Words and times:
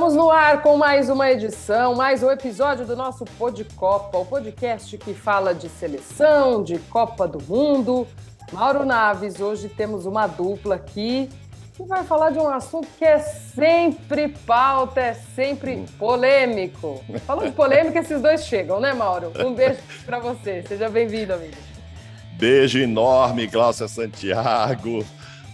Estamos 0.00 0.16
no 0.16 0.30
ar 0.30 0.62
com 0.62 0.78
mais 0.78 1.10
uma 1.10 1.30
edição, 1.30 1.94
mais 1.94 2.22
um 2.22 2.30
episódio 2.30 2.86
do 2.86 2.96
nosso 2.96 3.22
Pod 3.36 3.62
Copa, 3.76 4.16
o 4.16 4.24
podcast 4.24 4.96
que 4.96 5.12
fala 5.12 5.54
de 5.54 5.68
seleção, 5.68 6.62
de 6.62 6.78
Copa 6.78 7.28
do 7.28 7.38
Mundo. 7.44 8.08
Mauro 8.50 8.86
Naves, 8.86 9.40
hoje 9.40 9.68
temos 9.68 10.06
uma 10.06 10.26
dupla 10.26 10.76
aqui 10.76 11.28
que 11.76 11.82
vai 11.82 12.02
falar 12.02 12.30
de 12.30 12.38
um 12.38 12.48
assunto 12.48 12.88
que 12.98 13.04
é 13.04 13.18
sempre 13.18 14.28
pauta, 14.28 15.00
é 15.00 15.12
sempre 15.12 15.84
polêmico. 15.98 17.04
Falando 17.26 17.50
de 17.50 17.52
polêmica, 17.52 17.98
esses 17.98 18.22
dois 18.22 18.46
chegam, 18.46 18.80
né, 18.80 18.94
Mauro? 18.94 19.30
Um 19.44 19.52
beijo 19.52 19.80
para 20.06 20.18
você. 20.18 20.62
Seja 20.62 20.88
bem-vindo, 20.88 21.34
amigo. 21.34 21.58
Beijo 22.38 22.78
enorme, 22.78 23.46
Glaucia 23.46 23.86
Santiago. 23.86 25.04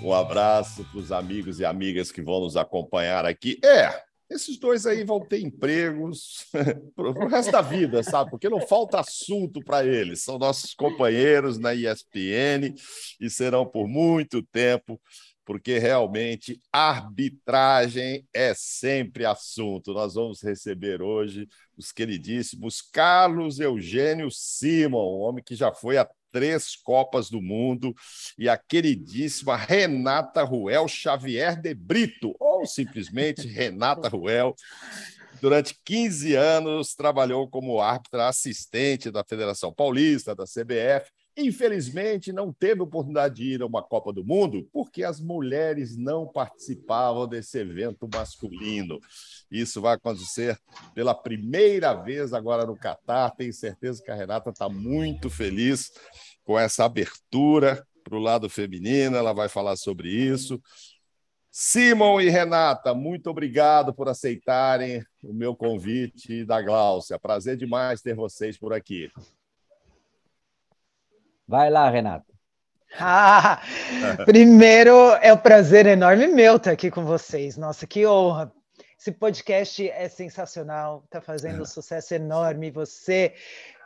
Um 0.01 0.15
abraço 0.15 0.85
para 0.85 1.01
os 1.01 1.11
amigos 1.11 1.59
e 1.59 1.65
amigas 1.65 2.13
que 2.13 2.23
vão 2.23 2.43
nos 2.43 2.57
acompanhar 2.57 3.27
aqui. 3.27 3.59
É, 3.65 4.06
esses 4.29 4.59
dois 4.59 4.87
aí 4.87 5.05
vão 5.05 5.21
ter 5.21 5.41
empregos 5.41 6.47
para 6.95 7.09
o 7.09 7.29
resto 7.29 7.53
da 7.53 7.63
vida, 7.63 8.03
sabe? 8.03 8.31
Porque 8.31 8.49
não 8.49 8.61
falta 8.61 9.01
assunto 9.01 9.63
para 9.63 9.87
eles. 9.87 10.23
São 10.23 10.39
nossos 10.39 10.75
companheiros 10.75 11.59
na 11.59 11.75
ESPN 11.75 12.75
e 13.21 13.31
serão 13.31 13.65
por 13.65 13.87
muito 13.87 14.43
tempo, 14.43 15.01
porque 15.45 15.79
realmente 15.79 16.61
arbitragem 16.73 18.27
é 18.35 18.53
sempre 18.55 19.25
assunto. 19.25 19.95
Nós 19.95 20.15
vamos 20.15 20.43
receber 20.43 21.01
hoje 21.01 21.49
os 21.77 21.93
queridíssimos 21.93 22.83
Carlos 22.83 23.61
Eugênio 23.61 24.29
Simon, 24.31 25.19
um 25.19 25.21
homem 25.21 25.45
que 25.45 25.55
já 25.55 25.73
foi 25.73 25.99
a 25.99 26.09
três 26.37 26.77
Copas 26.77 27.31
do 27.31 27.41
Mundo, 27.41 27.95
e 28.39 28.47
a 28.47 28.59
queridíssima 28.59 29.57
Renata 29.57 30.43
Ruel 30.43 30.87
Xavier 30.87 31.59
de 31.59 31.73
Brito, 31.73 32.37
ou 32.39 32.67
simplesmente 32.67 33.49
Renata 33.49 34.07
Ruel. 34.07 34.55
Durante 35.41 35.75
15 35.83 36.35
anos, 36.35 36.95
trabalhou 36.95 37.49
como 37.49 37.81
árbitra 37.81 38.29
assistente 38.29 39.11
da 39.11 39.25
Federação 39.25 39.73
Paulista, 39.73 40.35
da 40.35 40.45
CBF. 40.45 41.11
Infelizmente, 41.37 42.33
não 42.33 42.51
teve 42.51 42.81
oportunidade 42.81 43.35
de 43.35 43.55
ir 43.55 43.63
a 43.63 43.67
uma 43.67 43.83
Copa 43.83 44.11
do 44.11 44.25
Mundo 44.25 44.67
porque 44.73 45.05
as 45.05 45.21
mulheres 45.21 45.97
não 45.97 46.27
participavam 46.27 47.29
desse 47.29 47.59
evento 47.59 48.09
masculino. 48.13 48.99
Isso 49.51 49.81
vai 49.81 49.95
acontecer 49.95 50.59
pela 50.95 51.15
primeira 51.15 51.93
vez 51.93 52.33
agora 52.33 52.65
no 52.65 52.75
Catar. 52.75 53.31
Tenho 53.33 53.53
certeza 53.53 54.03
que 54.03 54.11
a 54.11 54.15
Renata 54.15 54.49
está 54.49 54.69
muito 54.69 55.29
feliz 55.29 55.93
com 56.43 56.59
essa 56.59 56.87
abertura 56.87 57.87
para 58.03 58.17
o 58.17 58.21
lado 58.21 58.49
feminino, 58.49 59.17
ela 59.17 59.33
vai 59.33 59.49
falar 59.49 59.77
sobre 59.77 60.09
isso. 60.09 60.63
Simon 61.51 62.21
e 62.21 62.29
Renata, 62.29 62.95
muito 62.95 63.29
obrigado 63.29 63.93
por 63.93 64.09
aceitarem 64.09 65.03
o 65.25 65.33
meu 65.33 65.57
convite 65.57 66.45
da 66.45 66.63
Gláucia. 66.63 67.19
Prazer 67.19 67.57
demais 67.57 68.01
ter 68.01 68.15
vocês 68.15 68.57
por 68.57 68.73
aqui. 68.73 69.11
Vai 71.49 71.71
lá, 71.71 71.89
Renata. 71.89 72.27
Ah, 72.99 73.61
primeiro, 74.27 75.13
é 75.23 75.33
um 75.33 75.37
prazer 75.39 75.87
enorme 75.87 76.27
meu 76.27 76.57
estar 76.57 76.73
aqui 76.73 76.91
com 76.91 77.05
vocês. 77.05 77.57
Nossa, 77.57 77.87
que 77.87 78.05
honra. 78.05 78.53
Esse 78.99 79.13
podcast 79.13 79.89
é 79.89 80.09
sensacional, 80.09 81.03
está 81.05 81.21
fazendo 81.21 81.63
um 81.63 81.67
sucesso 81.67 82.15
enorme. 82.15 82.73
Você, 82.73 83.35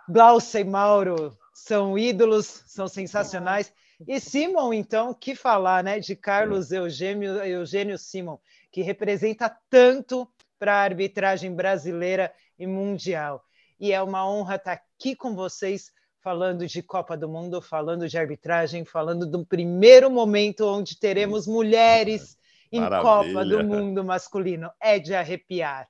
Glaucia 0.09 0.61
e 0.61 0.65
Mauro, 0.65 1.37
são 1.53 1.99
ídolos, 1.99 2.65
são 2.67 2.89
sensacionais. 2.89 3.71
E 4.09 4.19
Simon, 4.19 4.73
então, 4.73 5.13
que 5.13 5.35
falar, 5.35 5.85
né, 5.85 6.01
de 6.01 6.17
Carlos 6.17 6.73
Eugênio, 6.73 7.45
Eugênio 7.45 7.99
Simon, 7.99 8.39
que 8.73 8.81
representa 8.81 9.55
tanto 9.69 10.27
para 10.59 10.77
a 10.77 10.83
arbitragem 10.83 11.55
brasileira 11.55 12.33
e 12.59 12.67
mundial. 12.67 13.45
E 13.79 13.93
é 13.93 14.03
uma 14.03 14.27
honra 14.27 14.57
estar 14.57 14.73
aqui 14.73 15.15
com 15.15 15.35
vocês 15.35 15.93
falando 16.23 16.67
de 16.67 16.83
Copa 16.83 17.17
do 17.17 17.29
Mundo, 17.29 17.61
falando 17.61 18.09
de 18.09 18.19
arbitragem, 18.19 18.85
falando 18.85 19.27
do 19.27 19.45
primeiro 19.45 20.11
momento 20.11 20.67
onde 20.67 20.99
teremos 20.99 21.47
mulheres 21.47 22.37
em 22.71 22.81
Maravilha. 22.81 23.11
Copa 23.11 23.45
do 23.45 23.65
Mundo 23.65 24.05
masculino. 24.05 24.71
É 24.81 24.99
de 24.99 25.15
arrepiar. 25.15 25.89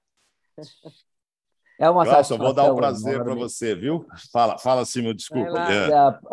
É 1.78 1.88
uma 1.88 2.04
Nossa, 2.04 2.36
vou 2.36 2.52
dar 2.52 2.70
um 2.70 2.76
prazer 2.76 3.22
para 3.22 3.34
você, 3.34 3.74
viu? 3.74 4.04
Fala, 4.30 4.58
fala 4.58 4.82
assim, 4.82 5.00
meu 5.00 5.14
desculpa. 5.14 5.58
É. 5.58 5.90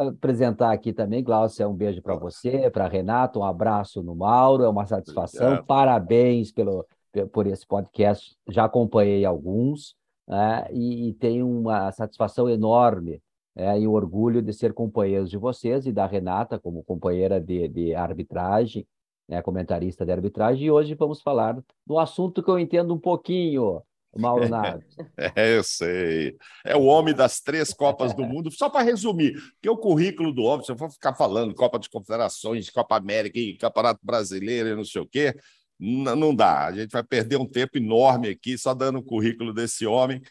apresentar 0.07 0.73
aqui 0.73 0.91
também, 0.91 1.23
Glaucia, 1.23 1.67
um 1.67 1.73
beijo 1.73 2.01
para 2.01 2.15
você, 2.15 2.69
para 2.69 2.85
Renato, 2.87 3.39
um 3.39 3.45
abraço 3.45 4.03
no 4.03 4.13
Mauro, 4.13 4.65
é 4.65 4.69
uma 4.69 4.85
satisfação. 4.85 5.47
Obrigado. 5.47 5.65
Parabéns 5.65 6.51
pelo, 6.51 6.85
por 7.31 7.47
esse 7.47 7.65
podcast. 7.65 8.35
Já 8.49 8.65
acompanhei 8.65 9.23
alguns 9.23 9.95
né? 10.27 10.67
e, 10.71 11.09
e 11.09 11.13
tenho 11.13 11.49
uma 11.49 11.93
satisfação 11.93 12.49
enorme 12.49 13.21
é, 13.57 13.79
e 13.79 13.88
o 13.88 13.94
orgulho 13.94 14.40
de 14.40 14.53
ser 14.53 14.72
companheiros 14.72 15.31
de 15.31 15.38
vocês 15.38 15.88
e 15.88 15.91
da 15.91 16.06
Renata 16.06 16.59
como 16.59 16.84
companheira 16.84 17.41
de, 17.41 17.68
de 17.68 17.95
arbitragem, 17.95 18.85
né, 19.28 19.41
comentarista 19.41 20.06
de 20.06 20.12
arbitragem. 20.12 20.68
E 20.68 20.72
hoje 20.72 20.94
vamos 20.94 21.23
falar 21.23 21.57
do 21.84 21.97
assunto 21.97 22.44
que 22.44 22.51
eu 22.51 22.59
entendo 22.59 22.94
um 22.94 23.00
pouquinho, 23.00 23.81
Mauro 24.16 24.47
Naves. 24.47 24.95
É, 25.35 25.57
eu 25.57 25.63
sei. 25.63 26.38
É 26.63 26.75
o 26.78 26.84
homem 26.84 27.16
das 27.16 27.40
três 27.40 27.73
Copas 27.73 28.13
do 28.13 28.23
Mundo. 28.23 28.51
Só 28.51 28.69
para 28.69 28.85
resumir, 28.85 29.34
que 29.59 29.68
o 29.68 29.75
currículo 29.75 30.31
do 30.31 30.44
homem, 30.44 30.63
se 30.63 30.72
eu 30.72 30.78
for 30.78 30.91
ficar 30.91 31.16
falando 31.16 31.56
Copa 31.56 31.79
de 31.79 31.89
Confederações, 31.89 32.69
Copa 32.69 32.95
América 32.95 33.39
e 33.39 33.57
Campeonato 33.57 34.00
Brasileiro 34.03 34.69
e 34.69 34.75
não 34.75 34.85
sei 34.85 35.01
o 35.01 35.07
quê, 35.07 35.35
não 35.79 36.35
dá. 36.35 36.68
A 36.68 36.74
gente 36.74 36.91
vai 36.91 37.03
perder 37.03 37.38
um 37.38 37.47
tempo 37.47 37.79
enorme 37.79 38.29
aqui 38.29 38.56
só 38.56 38.75
dando 38.75 39.00
o 39.00 39.03
currículo 39.03 39.51
desse 39.51 39.88
homem 39.88 40.22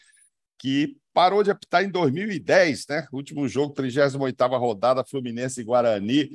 que 0.57 0.97
parou 1.17 1.41
de 1.41 1.49
apitar 1.49 1.83
em 1.83 1.89
2010, 1.89 2.85
né? 2.89 3.07
Último 3.11 3.47
jogo, 3.47 3.73
38ª 3.73 4.55
rodada, 4.55 5.03
Fluminense 5.03 5.59
e 5.59 5.63
Guarani. 5.63 6.29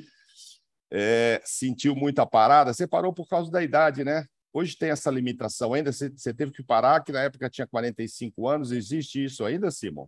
É, 0.91 1.41
sentiu 1.45 1.95
muita 1.95 2.25
parada. 2.25 2.73
Você 2.73 2.85
parou 2.85 3.13
por 3.13 3.25
causa 3.25 3.49
da 3.49 3.63
idade, 3.63 4.03
né? 4.03 4.25
Hoje 4.51 4.75
tem 4.77 4.89
essa 4.89 5.09
limitação 5.09 5.71
ainda? 5.71 5.89
Você, 5.93 6.09
você 6.09 6.33
teve 6.33 6.51
que 6.51 6.61
parar, 6.61 7.01
que 7.01 7.13
na 7.13 7.21
época 7.21 7.49
tinha 7.49 7.65
45 7.65 8.45
anos. 8.45 8.73
Existe 8.73 9.23
isso 9.23 9.45
ainda, 9.45 9.71
Simon? 9.71 10.05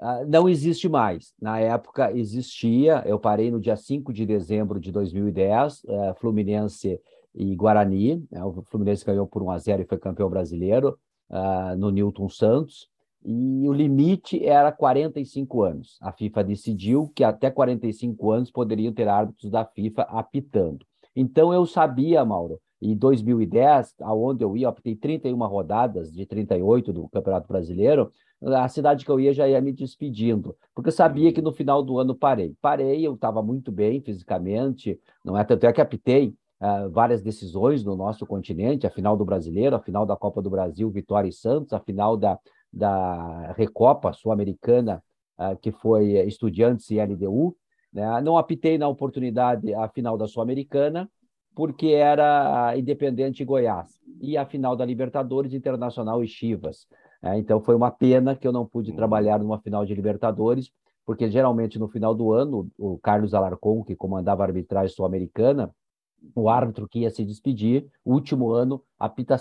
Ah, 0.00 0.24
não 0.26 0.48
existe 0.48 0.88
mais. 0.88 1.32
Na 1.40 1.60
época 1.60 2.10
existia, 2.10 3.04
eu 3.06 3.20
parei 3.20 3.52
no 3.52 3.60
dia 3.60 3.76
5 3.76 4.12
de 4.12 4.26
dezembro 4.26 4.80
de 4.80 4.90
2010, 4.90 5.84
é, 5.84 6.14
Fluminense 6.14 7.00
e 7.32 7.54
Guarani. 7.54 8.26
Né? 8.32 8.42
O 8.42 8.64
Fluminense 8.64 9.04
ganhou 9.04 9.28
por 9.28 9.44
1 9.44 9.50
a 9.52 9.58
0 9.58 9.82
e 9.82 9.86
foi 9.86 9.96
campeão 9.96 10.28
brasileiro 10.28 10.98
uh, 11.30 11.76
no 11.76 11.90
Newton 11.90 12.28
Santos. 12.28 12.90
E 13.28 13.68
o 13.68 13.72
limite 13.72 14.46
era 14.46 14.70
45 14.70 15.62
anos. 15.64 15.98
A 16.00 16.12
FIFA 16.12 16.44
decidiu 16.44 17.10
que 17.12 17.24
até 17.24 17.50
45 17.50 18.30
anos 18.30 18.52
poderiam 18.52 18.92
ter 18.92 19.08
árbitros 19.08 19.50
da 19.50 19.64
FIFA 19.64 20.02
apitando. 20.02 20.86
Então 21.14 21.52
eu 21.52 21.66
sabia, 21.66 22.24
Mauro, 22.24 22.60
em 22.80 22.94
2010, 22.94 23.96
aonde 24.02 24.44
eu 24.44 24.56
ia, 24.56 24.68
optei 24.68 24.94
31 24.94 25.36
rodadas 25.46 26.12
de 26.12 26.24
38 26.24 26.92
do 26.92 27.08
Campeonato 27.08 27.48
Brasileiro, 27.48 28.12
a 28.40 28.68
cidade 28.68 29.04
que 29.04 29.10
eu 29.10 29.18
ia 29.18 29.32
já 29.32 29.48
ia 29.48 29.60
me 29.60 29.72
despedindo, 29.72 30.54
porque 30.72 30.90
eu 30.90 30.92
sabia 30.92 31.32
que 31.32 31.42
no 31.42 31.50
final 31.50 31.82
do 31.82 31.98
ano 31.98 32.14
parei. 32.14 32.54
Parei, 32.60 33.04
eu 33.04 33.14
estava 33.14 33.42
muito 33.42 33.72
bem 33.72 34.00
fisicamente, 34.00 35.00
não 35.24 35.36
é 35.36 35.42
tanto 35.42 35.66
é 35.66 35.72
que 35.72 35.80
apitei 35.80 36.34
uh, 36.60 36.88
várias 36.90 37.22
decisões 37.22 37.82
no 37.82 37.96
nosso 37.96 38.26
continente, 38.26 38.86
a 38.86 38.90
final 38.90 39.16
do 39.16 39.24
Brasileiro, 39.24 39.74
a 39.74 39.80
final 39.80 40.04
da 40.04 40.14
Copa 40.14 40.42
do 40.42 40.50
Brasil, 40.50 40.88
Vitória 40.90 41.28
e 41.28 41.32
Santos, 41.32 41.72
a 41.72 41.80
final 41.80 42.16
da, 42.16 42.38
da 42.76 43.52
Recopa 43.52 44.12
Sul-Americana, 44.12 45.02
uh, 45.38 45.56
que 45.56 45.72
foi 45.72 46.12
Estudiantes 46.26 46.90
e 46.90 47.00
LDU, 47.00 47.56
né? 47.90 48.20
não 48.20 48.36
apitei 48.36 48.76
na 48.76 48.86
oportunidade 48.86 49.72
a 49.72 49.88
final 49.88 50.18
da 50.18 50.28
Sul-Americana, 50.28 51.10
porque 51.54 51.86
era 51.88 52.76
Independente 52.76 53.42
Goiás, 53.42 53.98
e 54.20 54.36
a 54.36 54.44
final 54.44 54.76
da 54.76 54.84
Libertadores 54.84 55.54
Internacional 55.54 56.22
e 56.22 56.28
Chivas. 56.28 56.86
É, 57.22 57.38
então 57.38 57.62
foi 57.62 57.74
uma 57.74 57.90
pena 57.90 58.36
que 58.36 58.46
eu 58.46 58.52
não 58.52 58.66
pude 58.66 58.92
trabalhar 58.92 59.38
numa 59.38 59.58
final 59.58 59.86
de 59.86 59.94
Libertadores, 59.94 60.70
porque 61.06 61.30
geralmente 61.30 61.78
no 61.78 61.88
final 61.88 62.14
do 62.14 62.34
ano, 62.34 62.68
o 62.76 62.98
Carlos 62.98 63.32
Alarcon, 63.32 63.82
que 63.84 63.96
comandava 63.96 64.42
a 64.42 64.46
arbitragem 64.46 64.94
sul-americana, 64.94 65.74
o 66.34 66.50
árbitro 66.50 66.86
que 66.86 67.00
ia 67.00 67.10
se 67.10 67.24
despedir, 67.24 67.86
último 68.04 68.52
ano, 68.52 68.82
apita, 68.98 69.36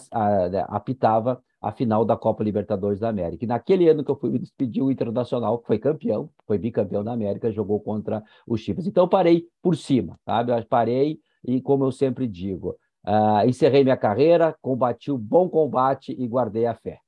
apitava 0.70 1.42
a 1.66 1.72
final 1.72 2.06
da 2.06 2.16
Copa 2.16 2.44
Libertadores 2.44 3.00
da 3.00 3.10
América. 3.10 3.44
E 3.44 3.48
naquele 3.48 3.90
ano 3.90 4.04
que 4.04 4.12
eu 4.12 4.16
fui 4.16 4.30
me 4.30 4.38
despedir, 4.38 4.84
o 4.84 4.92
Internacional 4.92 5.64
foi 5.66 5.80
campeão, 5.80 6.30
foi 6.46 6.60
bicampeão 6.60 7.04
da 7.04 7.12
América, 7.12 7.52
jogou 7.52 7.80
contra 7.80 8.24
os 8.46 8.62
Chivas. 8.62 8.86
Então 8.86 9.06
eu 9.06 9.08
parei 9.08 9.48
por 9.64 9.76
cima, 9.76 10.16
sabe? 10.24 10.52
Eu 10.52 10.64
parei 10.68 11.18
e, 11.44 11.60
como 11.60 11.84
eu 11.84 11.92
sempre 11.92 12.28
digo, 12.28 12.78
uh, 13.08 13.48
encerrei 13.48 13.84
minha 13.84 13.98
carreira, 13.98 14.56
combati 14.62 15.10
o 15.12 15.18
bom 15.18 15.50
combate 15.50 16.16
e 16.16 16.28
guardei 16.28 16.68
a 16.68 16.76
fé. 16.76 17.00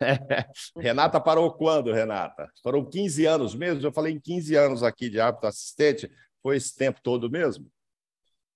Renata 0.78 1.20
parou 1.20 1.52
quando, 1.52 1.92
Renata? 1.92 2.48
Foram 2.62 2.82
15 2.82 3.26
anos 3.26 3.54
mesmo? 3.54 3.84
Eu 3.84 3.92
falei 3.92 4.14
em 4.14 4.18
15 4.18 4.54
anos 4.54 4.82
aqui 4.82 5.10
de 5.10 5.20
árbitro 5.20 5.46
assistente. 5.46 6.10
Foi 6.42 6.56
esse 6.56 6.74
tempo 6.74 7.00
todo 7.02 7.30
mesmo? 7.30 7.66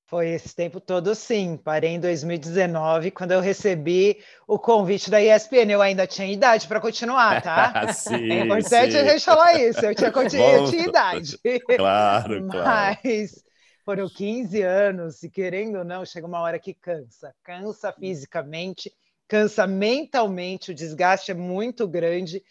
Foi 0.07 0.29
esse 0.29 0.55
tempo 0.55 0.81
todo, 0.81 1.15
sim. 1.15 1.57
Parei 1.57 1.93
em 1.93 2.01
2019, 2.01 3.11
quando 3.11 3.33
eu 3.33 3.41
recebi 3.41 4.19
o 4.47 4.59
convite 4.59 5.11
da 5.11 5.21
ESPN. 5.21 5.71
Eu 5.71 5.81
ainda 5.81 6.07
tinha 6.07 6.31
idade 6.31 6.69
para 6.69 6.79
continuar, 6.79 7.41
tá? 7.41 7.89
sim, 7.93 8.31
é 8.31 8.41
importante 8.41 8.93
sim. 8.93 8.99
a 8.99 9.05
gente 9.05 9.25
falar 9.25 9.55
isso. 9.55 9.81
Eu 9.81 9.95
tinha, 9.95 10.11
eu 10.11 10.71
tinha 10.71 10.87
idade. 10.87 11.39
Claro, 11.77 12.47
claro. 12.49 12.99
Mas 13.03 13.43
foram 13.83 14.07
15 14.09 14.61
anos, 14.63 15.23
e 15.23 15.31
querendo 15.31 15.79
ou 15.79 15.85
não, 15.85 16.05
chega 16.05 16.27
uma 16.27 16.41
hora 16.41 16.59
que 16.59 16.75
cansa. 16.75 17.35
Cansa 17.43 17.91
fisicamente, 17.93 18.93
cansa 19.27 19.67
mentalmente, 19.67 20.71
o 20.71 20.75
desgaste 20.75 21.31
é 21.31 21.35
muito 21.35 21.89
grande. 21.89 22.43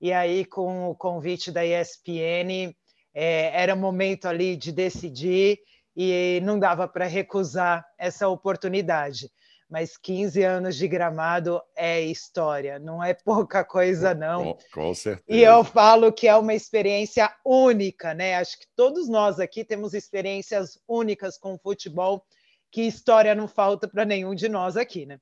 E 0.00 0.12
aí, 0.12 0.44
com 0.44 0.88
o 0.88 0.94
convite 0.94 1.50
da 1.50 1.64
ESPN, 1.66 2.72
é, 3.12 3.62
era 3.62 3.74
o 3.74 3.78
momento 3.78 4.26
ali 4.26 4.56
de 4.56 4.70
decidir 4.70 5.58
e 5.96 6.40
não 6.42 6.58
dava 6.58 6.86
para 6.86 7.06
recusar 7.06 7.84
essa 7.98 8.28
oportunidade. 8.28 9.30
Mas 9.68 9.96
15 9.96 10.42
anos 10.42 10.76
de 10.76 10.88
gramado 10.88 11.62
é 11.76 12.00
história, 12.00 12.78
não 12.78 13.02
é 13.02 13.14
pouca 13.14 13.64
coisa, 13.64 14.12
não. 14.12 14.54
Com, 14.54 14.58
com 14.72 14.94
certeza. 14.94 15.24
E 15.28 15.42
eu 15.44 15.62
falo 15.62 16.12
que 16.12 16.26
é 16.26 16.34
uma 16.34 16.54
experiência 16.54 17.32
única, 17.44 18.12
né? 18.12 18.34
Acho 18.34 18.58
que 18.58 18.66
todos 18.74 19.08
nós 19.08 19.38
aqui 19.38 19.64
temos 19.64 19.94
experiências 19.94 20.76
únicas 20.88 21.38
com 21.38 21.54
o 21.54 21.58
futebol, 21.58 22.24
que 22.72 22.82
história 22.82 23.34
não 23.34 23.46
falta 23.46 23.86
para 23.86 24.04
nenhum 24.04 24.34
de 24.34 24.48
nós 24.48 24.76
aqui, 24.76 25.06
né? 25.06 25.20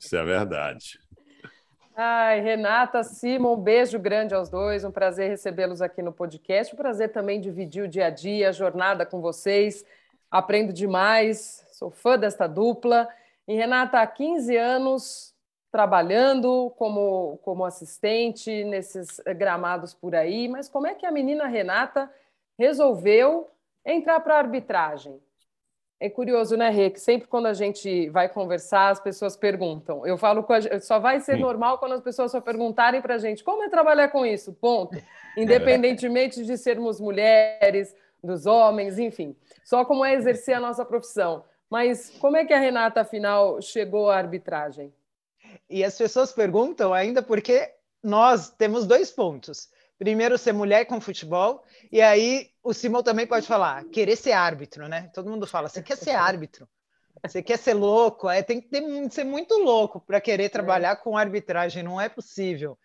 Isso 0.00 0.16
é 0.16 0.24
verdade. 0.24 0.98
Ai, 1.98 2.40
Renata, 2.40 3.02
Simon, 3.02 3.54
um 3.54 3.56
beijo 3.56 3.98
grande 3.98 4.34
aos 4.34 4.50
dois. 4.50 4.84
Um 4.84 4.90
prazer 4.90 5.30
recebê-los 5.30 5.80
aqui 5.80 6.02
no 6.02 6.12
podcast. 6.12 6.74
Um 6.74 6.76
prazer 6.76 7.10
também 7.10 7.40
dividir 7.40 7.84
o 7.84 7.88
dia 7.88 8.08
a 8.08 8.10
dia, 8.10 8.50
a 8.50 8.52
jornada 8.52 9.06
com 9.06 9.22
vocês. 9.22 9.82
Aprendo 10.30 10.74
demais, 10.74 11.66
sou 11.72 11.90
fã 11.90 12.18
desta 12.18 12.46
dupla. 12.46 13.08
E 13.48 13.54
Renata, 13.54 13.98
há 13.98 14.06
15 14.06 14.54
anos 14.58 15.34
trabalhando 15.72 16.70
como, 16.76 17.38
como 17.38 17.64
assistente 17.64 18.62
nesses 18.64 19.18
gramados 19.34 19.94
por 19.94 20.14
aí, 20.14 20.48
mas 20.48 20.68
como 20.68 20.86
é 20.86 20.94
que 20.94 21.06
a 21.06 21.10
menina 21.10 21.46
Renata 21.46 22.10
resolveu 22.58 23.50
entrar 23.86 24.20
para 24.20 24.34
a 24.34 24.38
arbitragem? 24.38 25.18
É 25.98 26.10
curioso, 26.10 26.56
né, 26.56 26.68
Rê? 26.68 26.90
Que 26.90 27.00
sempre 27.00 27.26
quando 27.26 27.46
a 27.46 27.54
gente 27.54 28.10
vai 28.10 28.28
conversar, 28.28 28.90
as 28.90 29.00
pessoas 29.00 29.34
perguntam. 29.34 30.06
Eu 30.06 30.18
falo, 30.18 30.46
a... 30.48 30.80
só 30.80 30.98
vai 30.98 31.20
ser 31.20 31.36
Sim. 31.36 31.40
normal 31.40 31.78
quando 31.78 31.92
as 31.92 32.02
pessoas 32.02 32.32
só 32.32 32.40
perguntarem 32.40 33.00
para 33.00 33.14
a 33.14 33.18
gente 33.18 33.42
como 33.42 33.62
é 33.62 33.68
trabalhar 33.70 34.08
com 34.08 34.24
isso, 34.24 34.52
ponto. 34.52 34.96
Independentemente 35.36 36.44
de 36.44 36.58
sermos 36.58 37.00
mulheres, 37.00 37.94
dos 38.22 38.44
homens, 38.44 38.98
enfim. 38.98 39.34
Só 39.64 39.84
como 39.84 40.04
é 40.04 40.14
exercer 40.14 40.56
a 40.56 40.60
nossa 40.60 40.84
profissão. 40.84 41.44
Mas 41.70 42.10
como 42.18 42.36
é 42.36 42.44
que 42.44 42.52
a 42.52 42.58
Renata, 42.58 43.00
afinal, 43.00 43.60
chegou 43.62 44.10
à 44.10 44.16
arbitragem? 44.16 44.92
E 45.68 45.82
as 45.82 45.96
pessoas 45.96 46.32
perguntam 46.32 46.92
ainda 46.92 47.22
porque 47.22 47.72
nós 48.02 48.50
temos 48.50 48.86
dois 48.86 49.10
pontos 49.10 49.68
primeiro 49.98 50.36
ser 50.36 50.52
mulher 50.52 50.84
com 50.84 51.00
futebol, 51.00 51.64
e 51.90 52.00
aí 52.00 52.50
o 52.62 52.72
Simão 52.72 53.02
também 53.02 53.26
pode 53.26 53.46
falar, 53.46 53.84
querer 53.84 54.16
ser 54.16 54.32
árbitro, 54.32 54.88
né? 54.88 55.10
Todo 55.14 55.30
mundo 55.30 55.46
fala, 55.46 55.68
você 55.68 55.82
quer 55.82 55.96
ser 55.96 56.10
árbitro, 56.10 56.68
você 57.24 57.42
quer 57.42 57.58
ser 57.58 57.74
louco, 57.74 58.28
é, 58.28 58.42
tem 58.42 58.60
que 58.60 58.68
ter, 58.68 58.82
ser 59.10 59.24
muito 59.24 59.54
louco 59.58 60.00
para 60.00 60.20
querer 60.20 60.50
trabalhar 60.50 60.96
com 60.96 61.16
arbitragem, 61.16 61.82
não 61.82 62.00
é 62.00 62.08
possível. 62.08 62.78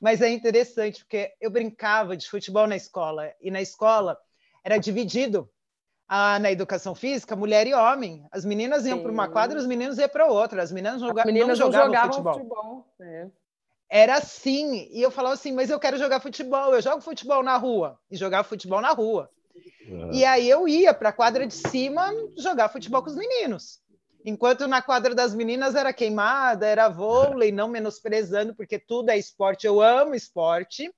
Mas 0.00 0.20
é 0.20 0.28
interessante, 0.28 1.04
porque 1.04 1.32
eu 1.40 1.50
brincava 1.50 2.16
de 2.16 2.28
futebol 2.28 2.66
na 2.66 2.76
escola, 2.76 3.32
e 3.40 3.50
na 3.50 3.60
escola 3.60 4.18
era 4.64 4.78
dividido 4.78 5.48
ah, 6.08 6.38
na 6.38 6.50
educação 6.50 6.94
física, 6.94 7.36
mulher 7.36 7.66
e 7.66 7.74
homem. 7.74 8.26
As 8.30 8.44
meninas 8.44 8.86
iam 8.86 9.02
para 9.02 9.12
uma 9.12 9.28
quadra, 9.28 9.58
os 9.58 9.66
meninos 9.66 9.98
iam 9.98 10.08
para 10.08 10.26
outra. 10.26 10.62
As 10.62 10.72
meninas, 10.72 11.00
joga 11.00 11.20
As 11.20 11.26
meninas 11.26 11.58
não 11.58 11.66
jogavam, 11.66 11.86
jogavam 11.86 12.12
futebol. 12.12 12.34
futebol. 12.34 12.94
É 13.00 13.26
era 13.88 14.16
assim. 14.16 14.88
E 14.90 15.00
eu 15.00 15.10
falava 15.10 15.34
assim, 15.34 15.52
mas 15.52 15.70
eu 15.70 15.80
quero 15.80 15.98
jogar 15.98 16.20
futebol, 16.20 16.74
eu 16.74 16.82
jogo 16.82 17.00
futebol 17.00 17.42
na 17.42 17.56
rua. 17.56 17.98
E 18.10 18.16
jogava 18.16 18.48
futebol 18.48 18.80
na 18.80 18.92
rua. 18.92 19.30
Uhum. 19.88 20.12
E 20.12 20.24
aí 20.24 20.48
eu 20.48 20.66
ia 20.66 20.92
para 20.92 21.10
a 21.10 21.12
quadra 21.12 21.46
de 21.46 21.54
cima 21.54 22.12
jogar 22.36 22.68
futebol 22.68 23.02
com 23.02 23.10
os 23.10 23.16
meninos. 23.16 23.80
Enquanto 24.24 24.66
na 24.66 24.82
quadra 24.82 25.14
das 25.14 25.32
meninas 25.32 25.76
era 25.76 25.92
queimada, 25.92 26.66
era 26.66 26.88
vôlei, 26.88 27.52
não 27.52 27.68
menosprezando, 27.68 28.56
porque 28.56 28.76
tudo 28.76 29.10
é 29.10 29.16
esporte, 29.16 29.68
eu 29.68 29.80
amo 29.80 30.16
esporte, 30.16 30.92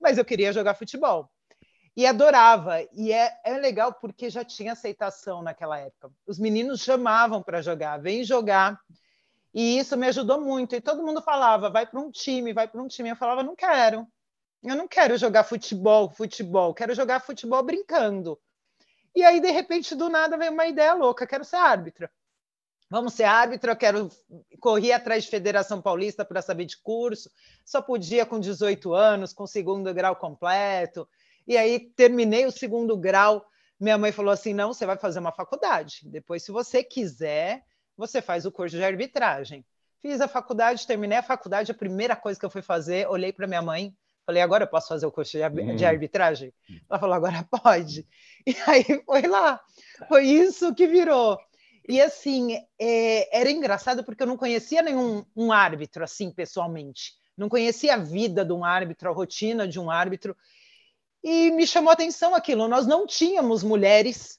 mas 0.00 0.18
eu 0.18 0.24
queria 0.24 0.52
jogar 0.52 0.74
futebol. 0.74 1.30
E 1.96 2.04
adorava. 2.04 2.82
E 2.92 3.12
é, 3.12 3.32
é 3.44 3.56
legal 3.58 3.94
porque 3.94 4.28
já 4.28 4.44
tinha 4.44 4.72
aceitação 4.72 5.42
naquela 5.42 5.78
época. 5.78 6.10
Os 6.26 6.40
meninos 6.40 6.80
chamavam 6.80 7.40
para 7.40 7.62
jogar, 7.62 7.98
vem 7.98 8.24
jogar. 8.24 8.78
E 9.56 9.78
isso 9.78 9.96
me 9.96 10.06
ajudou 10.06 10.38
muito. 10.38 10.76
E 10.76 10.82
todo 10.82 11.02
mundo 11.02 11.22
falava, 11.22 11.70
vai 11.70 11.86
para 11.86 11.98
um 11.98 12.10
time, 12.10 12.52
vai 12.52 12.68
para 12.68 12.82
um 12.82 12.86
time. 12.86 13.08
Eu 13.08 13.16
falava, 13.16 13.42
não 13.42 13.56
quero. 13.56 14.06
Eu 14.62 14.76
não 14.76 14.86
quero 14.86 15.16
jogar 15.16 15.44
futebol, 15.44 16.10
futebol. 16.10 16.74
Quero 16.74 16.94
jogar 16.94 17.20
futebol 17.20 17.62
brincando. 17.62 18.38
E 19.14 19.24
aí, 19.24 19.40
de 19.40 19.50
repente, 19.50 19.94
do 19.94 20.10
nada, 20.10 20.36
veio 20.36 20.52
uma 20.52 20.66
ideia 20.66 20.92
louca. 20.92 21.26
Quero 21.26 21.42
ser 21.42 21.56
árbitra. 21.56 22.10
Vamos 22.90 23.14
ser 23.14 23.24
árbitra, 23.24 23.72
eu 23.72 23.76
quero 23.76 24.10
correr 24.60 24.92
atrás 24.92 25.24
de 25.24 25.30
Federação 25.30 25.80
Paulista 25.80 26.22
para 26.22 26.42
saber 26.42 26.66
de 26.66 26.76
curso. 26.76 27.30
Só 27.64 27.80
podia 27.80 28.26
com 28.26 28.38
18 28.38 28.92
anos, 28.92 29.32
com 29.32 29.46
segundo 29.46 29.92
grau 29.94 30.16
completo. 30.16 31.08
E 31.48 31.56
aí 31.56 31.80
terminei 31.96 32.44
o 32.44 32.52
segundo 32.52 32.94
grau. 32.94 33.42
Minha 33.80 33.96
mãe 33.96 34.12
falou 34.12 34.32
assim: 34.32 34.52
não, 34.52 34.74
você 34.74 34.84
vai 34.84 34.98
fazer 34.98 35.18
uma 35.18 35.32
faculdade. 35.32 36.02
Depois, 36.04 36.42
se 36.42 36.52
você 36.52 36.84
quiser, 36.84 37.64
você 37.96 38.20
faz 38.20 38.44
o 38.44 38.52
curso 38.52 38.76
de 38.76 38.84
arbitragem. 38.84 39.64
Fiz 40.02 40.20
a 40.20 40.28
faculdade, 40.28 40.86
terminei 40.86 41.18
a 41.18 41.22
faculdade, 41.22 41.72
a 41.72 41.74
primeira 41.74 42.14
coisa 42.14 42.38
que 42.38 42.44
eu 42.46 42.50
fui 42.50 42.62
fazer, 42.62 43.08
olhei 43.08 43.32
para 43.32 43.46
minha 43.46 43.62
mãe, 43.62 43.96
falei, 44.24 44.42
agora 44.42 44.64
eu 44.64 44.68
posso 44.68 44.88
fazer 44.88 45.06
o 45.06 45.12
curso 45.12 45.32
de, 45.32 45.42
uhum. 45.42 45.86
arbitragem? 45.86 46.52
Ela 46.88 46.98
falou, 46.98 47.14
agora 47.14 47.46
pode. 47.50 48.06
E 48.46 48.54
aí 48.64 48.84
foi 49.04 49.22
lá. 49.22 49.60
Foi 50.08 50.24
isso 50.24 50.72
que 50.72 50.86
virou. 50.86 51.36
E 51.88 52.00
assim, 52.00 52.56
é, 52.78 53.36
era 53.40 53.50
engraçado 53.50 54.04
porque 54.04 54.22
eu 54.22 54.26
não 54.26 54.36
conhecia 54.36 54.82
nenhum 54.82 55.24
um 55.34 55.50
árbitro 55.50 56.04
assim 56.04 56.30
pessoalmente. 56.30 57.14
Não 57.36 57.48
conhecia 57.48 57.94
a 57.94 57.98
vida 57.98 58.44
de 58.44 58.52
um 58.52 58.64
árbitro, 58.64 59.08
a 59.08 59.12
rotina 59.12 59.66
de 59.66 59.80
um 59.80 59.90
árbitro. 59.90 60.36
E 61.24 61.50
me 61.50 61.66
chamou 61.66 61.90
a 61.90 61.94
atenção 61.94 62.36
aquilo. 62.36 62.68
Nós 62.68 62.86
não 62.86 63.04
tínhamos 63.04 63.64
mulheres 63.64 64.38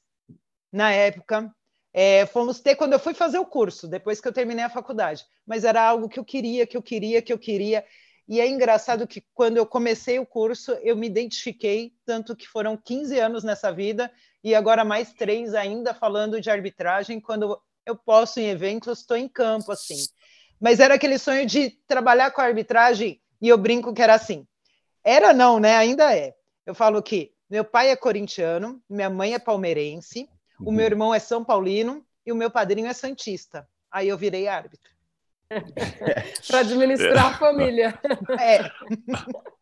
na 0.71 0.91
época 0.91 1.53
é, 1.99 2.27
fomos 2.27 2.59
ter 2.59 2.75
quando 2.75 2.93
eu 2.93 2.99
fui 2.99 3.15
fazer 3.15 3.39
o 3.39 3.45
curso, 3.45 3.87
depois 3.87 4.21
que 4.21 4.27
eu 4.27 4.31
terminei 4.31 4.63
a 4.63 4.69
faculdade. 4.69 5.25
Mas 5.47 5.63
era 5.63 5.81
algo 5.81 6.07
que 6.07 6.19
eu 6.19 6.23
queria, 6.23 6.67
que 6.67 6.77
eu 6.77 6.81
queria, 6.83 7.23
que 7.23 7.33
eu 7.33 7.39
queria. 7.39 7.83
E 8.27 8.39
é 8.39 8.47
engraçado 8.47 9.07
que 9.07 9.23
quando 9.33 9.57
eu 9.57 9.65
comecei 9.65 10.19
o 10.19 10.25
curso, 10.25 10.73
eu 10.83 10.95
me 10.95 11.07
identifiquei, 11.07 11.91
tanto 12.05 12.35
que 12.35 12.47
foram 12.47 12.77
15 12.77 13.17
anos 13.19 13.43
nessa 13.43 13.71
vida, 13.71 14.11
e 14.43 14.53
agora 14.53 14.85
mais 14.85 15.11
três 15.11 15.55
ainda 15.55 15.91
falando 15.91 16.39
de 16.39 16.51
arbitragem, 16.51 17.19
quando 17.19 17.59
eu 17.83 17.95
posso 17.95 18.39
em 18.39 18.45
eventos, 18.45 18.99
estou 18.99 19.17
em 19.17 19.27
campo, 19.27 19.71
assim. 19.71 20.05
Mas 20.61 20.79
era 20.79 20.93
aquele 20.93 21.17
sonho 21.17 21.47
de 21.47 21.71
trabalhar 21.87 22.29
com 22.29 22.41
a 22.41 22.45
arbitragem, 22.45 23.19
e 23.41 23.49
eu 23.49 23.57
brinco 23.57 23.91
que 23.91 24.03
era 24.03 24.13
assim. 24.13 24.45
Era 25.03 25.33
não, 25.33 25.59
né? 25.59 25.75
Ainda 25.75 26.15
é. 26.15 26.35
Eu 26.63 26.75
falo 26.75 27.01
que 27.01 27.33
meu 27.49 27.65
pai 27.65 27.89
é 27.89 27.95
corintiano, 27.95 28.79
minha 28.87 29.09
mãe 29.09 29.33
é 29.33 29.39
palmeirense, 29.39 30.29
o 30.59 30.71
meu 30.71 30.85
irmão 30.85 31.13
é 31.13 31.19
São 31.19 31.43
Paulino 31.43 32.05
e 32.25 32.31
o 32.31 32.35
meu 32.35 32.49
padrinho 32.51 32.87
é 32.87 32.93
Santista. 32.93 33.67
Aí 33.91 34.07
eu 34.09 34.17
virei 34.17 34.47
árbitro. 34.47 34.91
Para 36.47 36.59
administrar 36.59 37.25
a 37.27 37.37
família. 37.37 37.97
É. 38.39 38.69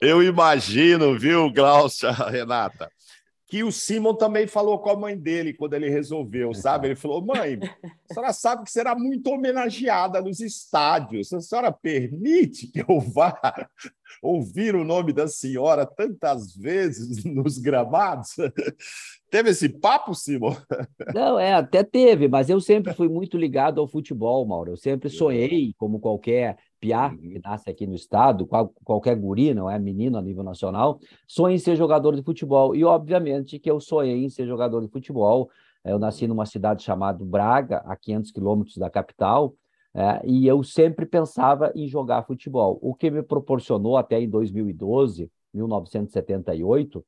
Eu 0.02 0.24
imagino, 0.24 1.18
viu, 1.18 1.52
Glaucia, 1.52 2.12
Renata, 2.12 2.92
que 3.48 3.64
o 3.64 3.72
Simon 3.72 4.16
também 4.16 4.48
falou 4.48 4.80
com 4.80 4.90
a 4.90 4.96
mãe 4.96 5.16
dele 5.16 5.54
quando 5.54 5.76
ele 5.76 5.90
resolveu, 5.90 6.54
sabe? 6.54 6.88
Ele 6.88 6.96
falou: 6.96 7.24
mãe, 7.24 7.60
a 8.10 8.14
senhora 8.14 8.34
sabe 8.34 8.64
que 8.64 8.72
será 8.72 8.96
muito 8.96 9.30
homenageada 9.30 10.22
nos 10.22 10.40
estádios. 10.40 11.32
A 11.32 11.40
senhora 11.40 11.72
permite 11.72 12.68
que 12.68 12.82
eu 12.82 13.00
vá 13.00 13.40
ouvir 14.22 14.76
o 14.76 14.84
nome 14.84 15.14
da 15.14 15.28
senhora 15.28 15.86
tantas 15.86 16.56
vezes 16.56 17.24
nos 17.24 17.60
gramados? 17.60 18.36
Teve 19.30 19.50
esse 19.50 19.70
papo, 19.70 20.16
Simon? 20.16 20.56
Não, 21.14 21.38
é, 21.38 21.54
até 21.54 21.84
teve, 21.84 22.28
mas 22.28 22.50
eu 22.50 22.62
sempre 22.62 22.94
fui 22.94 23.10
muito 23.10 23.38
ligado 23.38 23.82
ao 23.82 23.88
futebol, 23.88 24.46
Mauro. 24.46 24.72
Eu 24.72 24.78
sempre 24.78 25.10
sonhei, 25.10 25.74
como 25.78 26.00
qualquer 26.00 26.58
piá 26.80 27.10
uhum. 27.10 27.18
que 27.18 27.42
nasce 27.44 27.70
aqui 27.70 27.88
no 27.88 27.96
estado, 27.96 28.46
qual, 28.46 28.74
qualquer 28.84 29.16
guri, 29.16 29.54
não 29.54 29.70
é 29.70 29.78
menino 29.80 30.18
a 30.18 30.22
nível 30.22 30.44
nacional, 30.44 31.00
sonha 31.28 31.56
em 31.56 31.60
ser 31.60 31.76
jogador 31.76 32.16
de 32.16 32.24
futebol. 32.24 32.76
E, 32.76 32.84
obviamente, 32.84 33.60
que 33.60 33.70
eu 33.70 33.80
sonhei 33.80 34.24
em 34.24 34.30
ser 34.30 34.46
jogador 34.48 34.82
de 34.82 34.88
futebol. 34.88 35.50
Eu 35.84 36.00
nasci 36.00 36.28
numa 36.28 36.46
cidade 36.46 36.84
chamada 36.84 37.24
Braga, 37.24 37.78
a 37.86 37.96
500 37.96 38.32
quilômetros 38.32 38.78
da 38.78 38.90
capital, 38.90 39.54
é, 39.94 40.22
e 40.26 40.46
eu 40.46 40.62
sempre 40.64 41.06
pensava 41.06 41.72
em 41.76 41.88
jogar 41.88 42.24
futebol. 42.24 42.78
O 42.82 42.94
que 42.94 43.10
me 43.10 43.24
proporcionou 43.24 43.96
até 43.96 44.20
em 44.20 44.30
2012, 44.30 45.32
1978, 45.54 47.06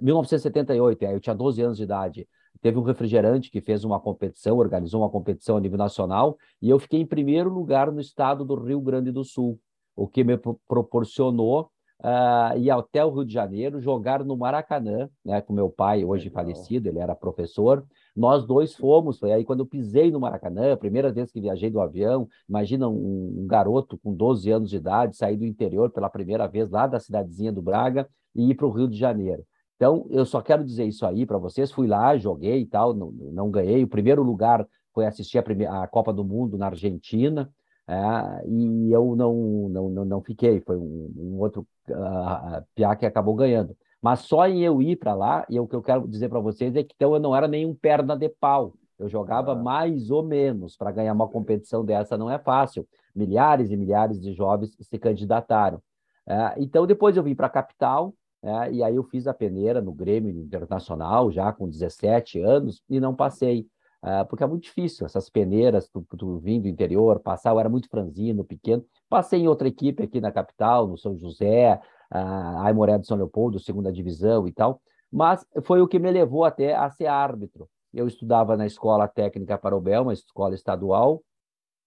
1978, 0.00 1.04
eu 1.04 1.20
tinha 1.20 1.34
12 1.34 1.62
anos 1.62 1.76
de 1.76 1.84
idade. 1.84 2.28
Teve 2.64 2.78
um 2.78 2.82
refrigerante 2.82 3.50
que 3.50 3.60
fez 3.60 3.84
uma 3.84 4.00
competição, 4.00 4.56
organizou 4.56 5.02
uma 5.02 5.10
competição 5.10 5.58
a 5.58 5.60
nível 5.60 5.76
nacional, 5.76 6.38
e 6.62 6.70
eu 6.70 6.78
fiquei 6.78 6.98
em 6.98 7.04
primeiro 7.04 7.50
lugar 7.50 7.92
no 7.92 8.00
estado 8.00 8.42
do 8.42 8.54
Rio 8.54 8.80
Grande 8.80 9.12
do 9.12 9.22
Sul, 9.22 9.60
o 9.94 10.08
que 10.08 10.24
me 10.24 10.38
proporcionou 10.66 11.68
uh, 12.00 12.56
ir 12.56 12.70
até 12.70 13.04
o 13.04 13.10
Rio 13.10 13.26
de 13.26 13.34
Janeiro, 13.34 13.82
jogar 13.82 14.24
no 14.24 14.34
Maracanã, 14.34 15.10
né, 15.22 15.42
com 15.42 15.52
meu 15.52 15.68
pai, 15.68 16.06
hoje 16.06 16.30
Legal. 16.30 16.42
falecido, 16.42 16.88
ele 16.88 17.00
era 17.00 17.14
professor. 17.14 17.84
Nós 18.16 18.46
dois 18.46 18.74
fomos, 18.74 19.18
foi 19.18 19.32
aí 19.32 19.44
quando 19.44 19.60
eu 19.60 19.66
pisei 19.66 20.10
no 20.10 20.18
Maracanã, 20.18 20.74
primeira 20.74 21.12
vez 21.12 21.30
que 21.30 21.42
viajei 21.42 21.68
do 21.68 21.82
avião. 21.82 22.26
Imagina 22.48 22.88
um, 22.88 23.42
um 23.42 23.46
garoto 23.46 23.98
com 23.98 24.14
12 24.14 24.50
anos 24.50 24.70
de 24.70 24.76
idade 24.76 25.18
sair 25.18 25.36
do 25.36 25.44
interior 25.44 25.90
pela 25.90 26.08
primeira 26.08 26.46
vez 26.46 26.70
lá 26.70 26.86
da 26.86 26.98
cidadezinha 26.98 27.52
do 27.52 27.60
Braga 27.60 28.08
e 28.34 28.52
ir 28.52 28.54
para 28.54 28.66
o 28.66 28.70
Rio 28.70 28.88
de 28.88 28.96
Janeiro. 28.96 29.44
Então, 29.76 30.06
eu 30.10 30.24
só 30.24 30.40
quero 30.40 30.64
dizer 30.64 30.84
isso 30.84 31.04
aí 31.04 31.26
para 31.26 31.38
vocês. 31.38 31.72
Fui 31.72 31.86
lá, 31.86 32.16
joguei 32.16 32.60
e 32.60 32.66
tal, 32.66 32.94
não, 32.94 33.10
não 33.10 33.50
ganhei. 33.50 33.82
O 33.82 33.88
primeiro 33.88 34.22
lugar 34.22 34.66
foi 34.92 35.06
assistir 35.06 35.38
a, 35.38 35.42
primeira, 35.42 35.82
a 35.82 35.88
Copa 35.88 36.12
do 36.12 36.24
Mundo 36.24 36.56
na 36.56 36.66
Argentina. 36.66 37.50
É, 37.86 38.48
e 38.48 38.90
eu 38.92 39.14
não, 39.14 39.68
não, 39.68 39.90
não, 39.90 40.04
não, 40.06 40.22
fiquei, 40.22 40.58
foi 40.60 40.76
um, 40.78 41.12
um 41.16 41.38
outro 41.38 41.66
uh, 41.90 42.64
piá 42.74 42.96
que 42.96 43.04
acabou 43.04 43.34
ganhando. 43.34 43.76
Mas 44.00 44.20
só 44.20 44.46
em 44.46 44.62
eu 44.62 44.80
ir 44.80 44.96
para 44.96 45.14
lá, 45.14 45.44
e 45.50 45.60
o 45.60 45.66
que 45.66 45.76
eu 45.76 45.82
quero 45.82 46.08
dizer 46.08 46.28
para 46.28 46.40
vocês 46.40 46.74
é 46.76 46.82
que 46.82 46.94
então 46.94 47.12
eu 47.14 47.20
não 47.20 47.36
era 47.36 47.46
nenhum 47.46 47.74
perna 47.74 48.16
de 48.16 48.28
pau. 48.28 48.74
Eu 48.98 49.08
jogava 49.08 49.52
ah. 49.52 49.54
mais 49.54 50.10
ou 50.10 50.22
menos 50.22 50.76
para 50.76 50.92
ganhar 50.92 51.12
uma 51.12 51.28
competição 51.28 51.84
dessa, 51.84 52.16
não 52.16 52.30
é 52.30 52.38
fácil. 52.38 52.86
Milhares 53.14 53.70
e 53.70 53.76
milhares 53.76 54.20
de 54.20 54.32
jovens 54.32 54.76
se 54.80 54.98
candidataram. 54.98 55.82
É, 56.26 56.54
então, 56.58 56.86
depois 56.86 57.16
eu 57.16 57.22
vim 57.22 57.34
para 57.34 57.48
a 57.48 57.50
capital, 57.50 58.14
é, 58.44 58.72
e 58.72 58.82
aí 58.82 58.94
eu 58.94 59.02
fiz 59.04 59.26
a 59.26 59.32
peneira 59.32 59.80
no 59.80 59.90
Grêmio 59.90 60.30
Internacional, 60.30 61.30
já 61.32 61.50
com 61.50 61.66
17 61.66 62.40
anos, 62.40 62.82
e 62.90 63.00
não 63.00 63.14
passei. 63.14 63.66
Uh, 64.02 64.26
porque 64.28 64.44
é 64.44 64.46
muito 64.46 64.64
difícil, 64.64 65.06
essas 65.06 65.30
peneiras, 65.30 65.88
tu, 65.88 66.06
tu 66.18 66.38
vindo 66.38 66.64
do 66.64 66.68
interior, 66.68 67.20
passar, 67.20 67.52
eu 67.52 67.60
era 67.60 67.70
muito 67.70 67.88
franzino, 67.88 68.44
pequeno. 68.44 68.84
Passei 69.08 69.40
em 69.40 69.48
outra 69.48 69.66
equipe 69.66 70.02
aqui 70.02 70.20
na 70.20 70.30
capital, 70.30 70.86
no 70.86 70.98
São 70.98 71.16
José, 71.16 71.80
uh, 72.12 72.58
Aimoré 72.58 72.98
de 72.98 73.06
São 73.06 73.16
Leopoldo, 73.16 73.58
segunda 73.58 73.90
divisão 73.90 74.46
e 74.46 74.52
tal, 74.52 74.78
mas 75.10 75.46
foi 75.62 75.80
o 75.80 75.88
que 75.88 75.98
me 75.98 76.10
levou 76.10 76.44
até 76.44 76.74
a 76.74 76.90
ser 76.90 77.06
árbitro. 77.06 77.66
Eu 77.94 78.06
estudava 78.06 78.58
na 78.58 78.66
Escola 78.66 79.08
Técnica 79.08 79.56
Parobel, 79.56 80.02
uma 80.02 80.12
escola 80.12 80.54
estadual, 80.54 81.22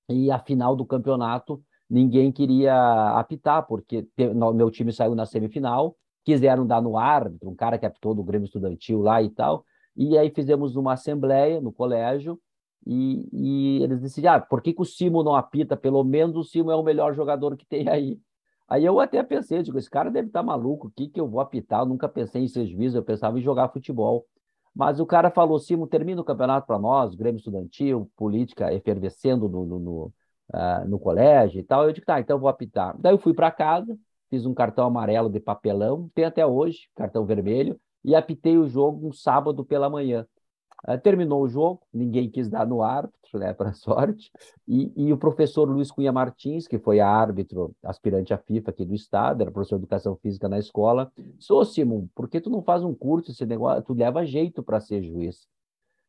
e 0.09 0.31
a 0.31 0.39
final 0.39 0.75
do 0.75 0.85
campeonato 0.87 1.61
ninguém 1.87 2.31
queria 2.31 3.11
apitar, 3.19 3.67
porque 3.67 4.07
te, 4.15 4.33
no, 4.33 4.51
meu 4.53 4.71
time 4.71 4.91
saiu 4.91 5.13
na 5.13 5.27
semifinal, 5.27 5.95
quiseram 6.27 6.67
dar 6.67 6.81
no 6.81 6.97
árbitro, 6.97 7.49
um 7.49 7.55
cara 7.55 7.77
que 7.77 7.85
apitou 7.85 8.13
do 8.13 8.21
Grêmio 8.21 8.47
Estudantil 8.47 8.99
lá 8.99 9.21
e 9.23 9.29
tal, 9.29 9.63
e 9.95 10.17
aí 10.17 10.29
fizemos 10.29 10.75
uma 10.75 10.91
assembleia 10.91 11.61
no 11.61 11.71
colégio 11.71 12.37
e, 12.85 13.29
e 13.31 13.81
eles 13.81 14.01
decidiram, 14.01 14.33
ah, 14.33 14.41
por 14.41 14.61
que, 14.61 14.73
que 14.73 14.81
o 14.81 14.85
Simo 14.85 15.23
não 15.23 15.35
apita? 15.35 15.77
Pelo 15.77 16.03
menos 16.03 16.35
o 16.35 16.43
Simo 16.43 16.69
é 16.69 16.75
o 16.75 16.83
melhor 16.83 17.13
jogador 17.15 17.55
que 17.55 17.65
tem 17.65 17.87
aí. 17.87 18.19
Aí 18.67 18.83
eu 18.83 18.99
até 18.99 19.23
pensei, 19.23 19.63
digo, 19.63 19.77
esse 19.77 19.89
cara 19.89 20.11
deve 20.11 20.27
estar 20.27 20.41
tá 20.41 20.45
maluco, 20.45 20.87
o 20.87 20.91
que, 20.91 21.07
que 21.07 21.17
eu 21.19 21.29
vou 21.29 21.39
apitar? 21.39 21.79
Eu 21.79 21.85
nunca 21.85 22.09
pensei 22.09 22.43
em 22.43 22.47
ser 22.49 22.65
juiz, 22.65 22.93
eu 22.93 23.01
pensava 23.01 23.39
em 23.39 23.41
jogar 23.41 23.69
futebol. 23.69 24.25
Mas 24.75 24.99
o 24.99 25.05
cara 25.05 25.31
falou, 25.31 25.57
Simo, 25.59 25.87
termina 25.87 26.19
o 26.19 26.25
campeonato 26.25 26.67
para 26.67 26.77
nós, 26.77 27.15
Grêmio 27.15 27.37
Estudantil, 27.37 28.11
política 28.17 28.73
efervescendo 28.73 29.47
no, 29.47 29.65
no, 29.65 29.79
no, 29.79 30.13
uh, 30.53 30.87
no 30.89 30.99
colégio 30.99 31.61
e 31.61 31.63
tal. 31.63 31.85
Eu 31.85 31.93
digo, 31.93 32.05
tá, 32.05 32.19
então 32.19 32.35
eu 32.35 32.41
vou 32.41 32.49
apitar. 32.49 32.97
Daí 32.99 33.13
eu 33.13 33.17
fui 33.17 33.33
para 33.33 33.49
casa, 33.49 33.97
fiz 34.29 34.45
um 34.45 34.53
cartão 34.53 34.85
amarelo 34.85 35.29
de 35.29 35.39
papelão, 35.39 36.09
tem 36.13 36.25
até 36.25 36.45
hoje, 36.45 36.89
cartão 36.95 37.25
vermelho, 37.25 37.79
e 38.03 38.15
apitei 38.15 38.57
o 38.57 38.67
jogo 38.67 39.07
um 39.07 39.11
sábado 39.11 39.65
pela 39.65 39.89
manhã. 39.89 40.25
Uh, 40.87 40.97
terminou 40.97 41.41
o 41.41 41.47
jogo, 41.47 41.81
ninguém 41.91 42.29
quis 42.29 42.47
dar 42.47 42.65
no 42.65 42.83
árbitro, 42.83 43.39
né, 43.39 43.51
para 43.55 43.73
sorte, 43.73 44.31
e, 44.67 44.93
e, 44.95 45.11
o 45.11 45.17
professor 45.17 45.67
Luiz 45.67 45.89
Cunha 45.89 46.11
Martins, 46.11 46.67
que 46.67 46.77
foi 46.77 46.99
árbitro, 46.99 47.75
aspirante 47.83 48.33
à 48.33 48.37
FIFA 48.37 48.69
aqui 48.69 48.85
do 48.85 48.93
estado, 48.93 49.41
era 49.41 49.51
professor 49.51 49.77
de 49.77 49.83
educação 49.83 50.15
física 50.17 50.47
na 50.47 50.59
escola, 50.59 51.11
disse, 51.17 51.51
ô 51.51 51.65
Simon, 51.65 52.07
por 52.13 52.29
que 52.29 52.39
tu 52.39 52.49
não 52.49 52.61
faz 52.61 52.83
um 52.83 52.93
curso, 52.93 53.31
esse 53.31 53.45
negócio, 53.45 53.83
tu 53.83 53.93
leva 53.93 54.23
jeito 54.23 54.61
para 54.61 54.79
ser 54.79 55.01
juiz? 55.01 55.47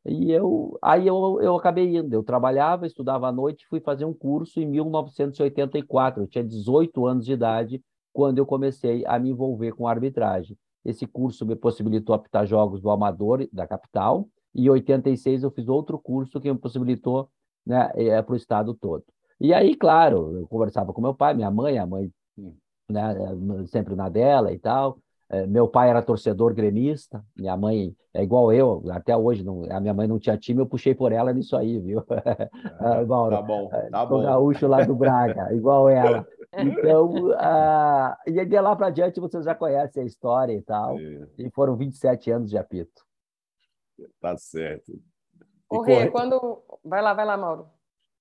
E 0.07 0.31
eu, 0.31 0.79
aí 0.81 1.07
eu, 1.07 1.41
eu 1.41 1.57
acabei 1.57 1.97
indo, 1.97 2.15
eu 2.15 2.23
trabalhava, 2.23 2.87
estudava 2.87 3.29
à 3.29 3.33
noite, 3.33 3.67
fui 3.69 3.81
fazer 3.81 4.05
um 4.05 4.15
curso 4.15 4.61
em 4.61 4.67
1984, 4.67 6.23
eu 6.23 6.27
tinha 6.27 6.45
18 6.45 7.07
anos 7.07 7.25
de 7.27 7.33
idade, 7.33 7.83
quando 8.19 8.39
eu 8.39 8.45
comecei 8.45 9.05
a 9.07 9.17
me 9.17 9.31
envolver 9.31 9.71
com 9.71 9.87
arbitragem. 9.87 10.59
Esse 10.85 11.07
curso 11.07 11.47
me 11.47 11.55
possibilitou 11.55 12.13
apitar 12.13 12.45
jogos 12.45 12.81
do 12.81 12.91
amador 12.91 13.47
da 13.53 13.65
capital, 13.65 14.27
e 14.53 14.67
em 14.67 14.71
86 14.71 15.45
eu 15.45 15.53
fiz 15.53 15.69
outro 15.69 15.97
curso 16.01 16.41
que 16.41 16.53
me 16.53 16.59
possibilitou 16.59 17.31
né, 17.65 17.93
é, 17.95 18.21
para 18.21 18.33
o 18.33 18.37
estado 18.37 18.75
todo. 18.75 19.05
E 19.41 19.55
aí, 19.55 19.77
claro, 19.77 20.37
eu 20.37 20.49
conversava 20.49 20.93
com 20.93 21.01
meu 21.01 21.15
pai, 21.15 21.33
minha 21.33 21.49
mãe, 21.49 21.79
a 21.79 21.87
mãe 21.87 22.11
né, 22.91 23.15
sempre 23.69 23.95
na 23.95 24.09
dela 24.09 24.53
e 24.53 24.59
tal. 24.59 24.99
É, 25.31 25.47
meu 25.47 25.69
pai 25.69 25.89
era 25.89 26.03
torcedor 26.03 26.53
gremista, 26.53 27.25
minha 27.37 27.57
mãe 27.57 27.95
é 28.13 28.25
igual 28.25 28.53
eu, 28.53 28.83
até 28.91 29.17
hoje 29.17 29.45
não, 29.45 29.63
a 29.71 29.79
minha 29.79 29.95
mãe 29.95 30.09
não 30.09 30.19
tinha 30.19 30.37
time, 30.37 30.61
eu 30.61 30.67
puxei 30.67 30.93
por 30.93 31.13
ela 31.13 31.33
nisso 31.33 31.57
aí, 31.57 31.79
viu? 31.79 32.03
Ah, 32.81 33.05
Mauro, 33.05 33.37
tá 33.37 33.43
bom, 33.43 33.69
tá 33.93 34.07
bom. 34.07 34.23
gaúcho 34.23 34.67
lá 34.67 34.83
do 34.85 34.97
Braga, 34.97 35.55
igual 35.55 35.89
ela. 35.89 36.27
Então, 36.53 37.31
uh, 37.31 38.17
e 38.27 38.45
de 38.45 38.61
lá 38.61 38.75
para 38.75 38.91
diante 38.91 39.21
vocês 39.21 39.45
já 39.45 39.55
conhecem 39.55 40.03
a 40.03 40.07
história 40.07 40.53
e 40.53 40.63
tal, 40.63 40.99
é. 40.99 41.29
e 41.39 41.51
foram 41.51 41.77
27 41.77 42.31
anos 42.31 42.51
de 42.51 42.57
apito. 42.57 43.05
Tá 44.21 44.37
certo. 44.37 44.99
Rê, 45.85 46.11
quando... 46.11 46.63
Vai 46.83 47.03
lá, 47.03 47.13
vai 47.13 47.27
lá, 47.27 47.37
Mauro. 47.37 47.69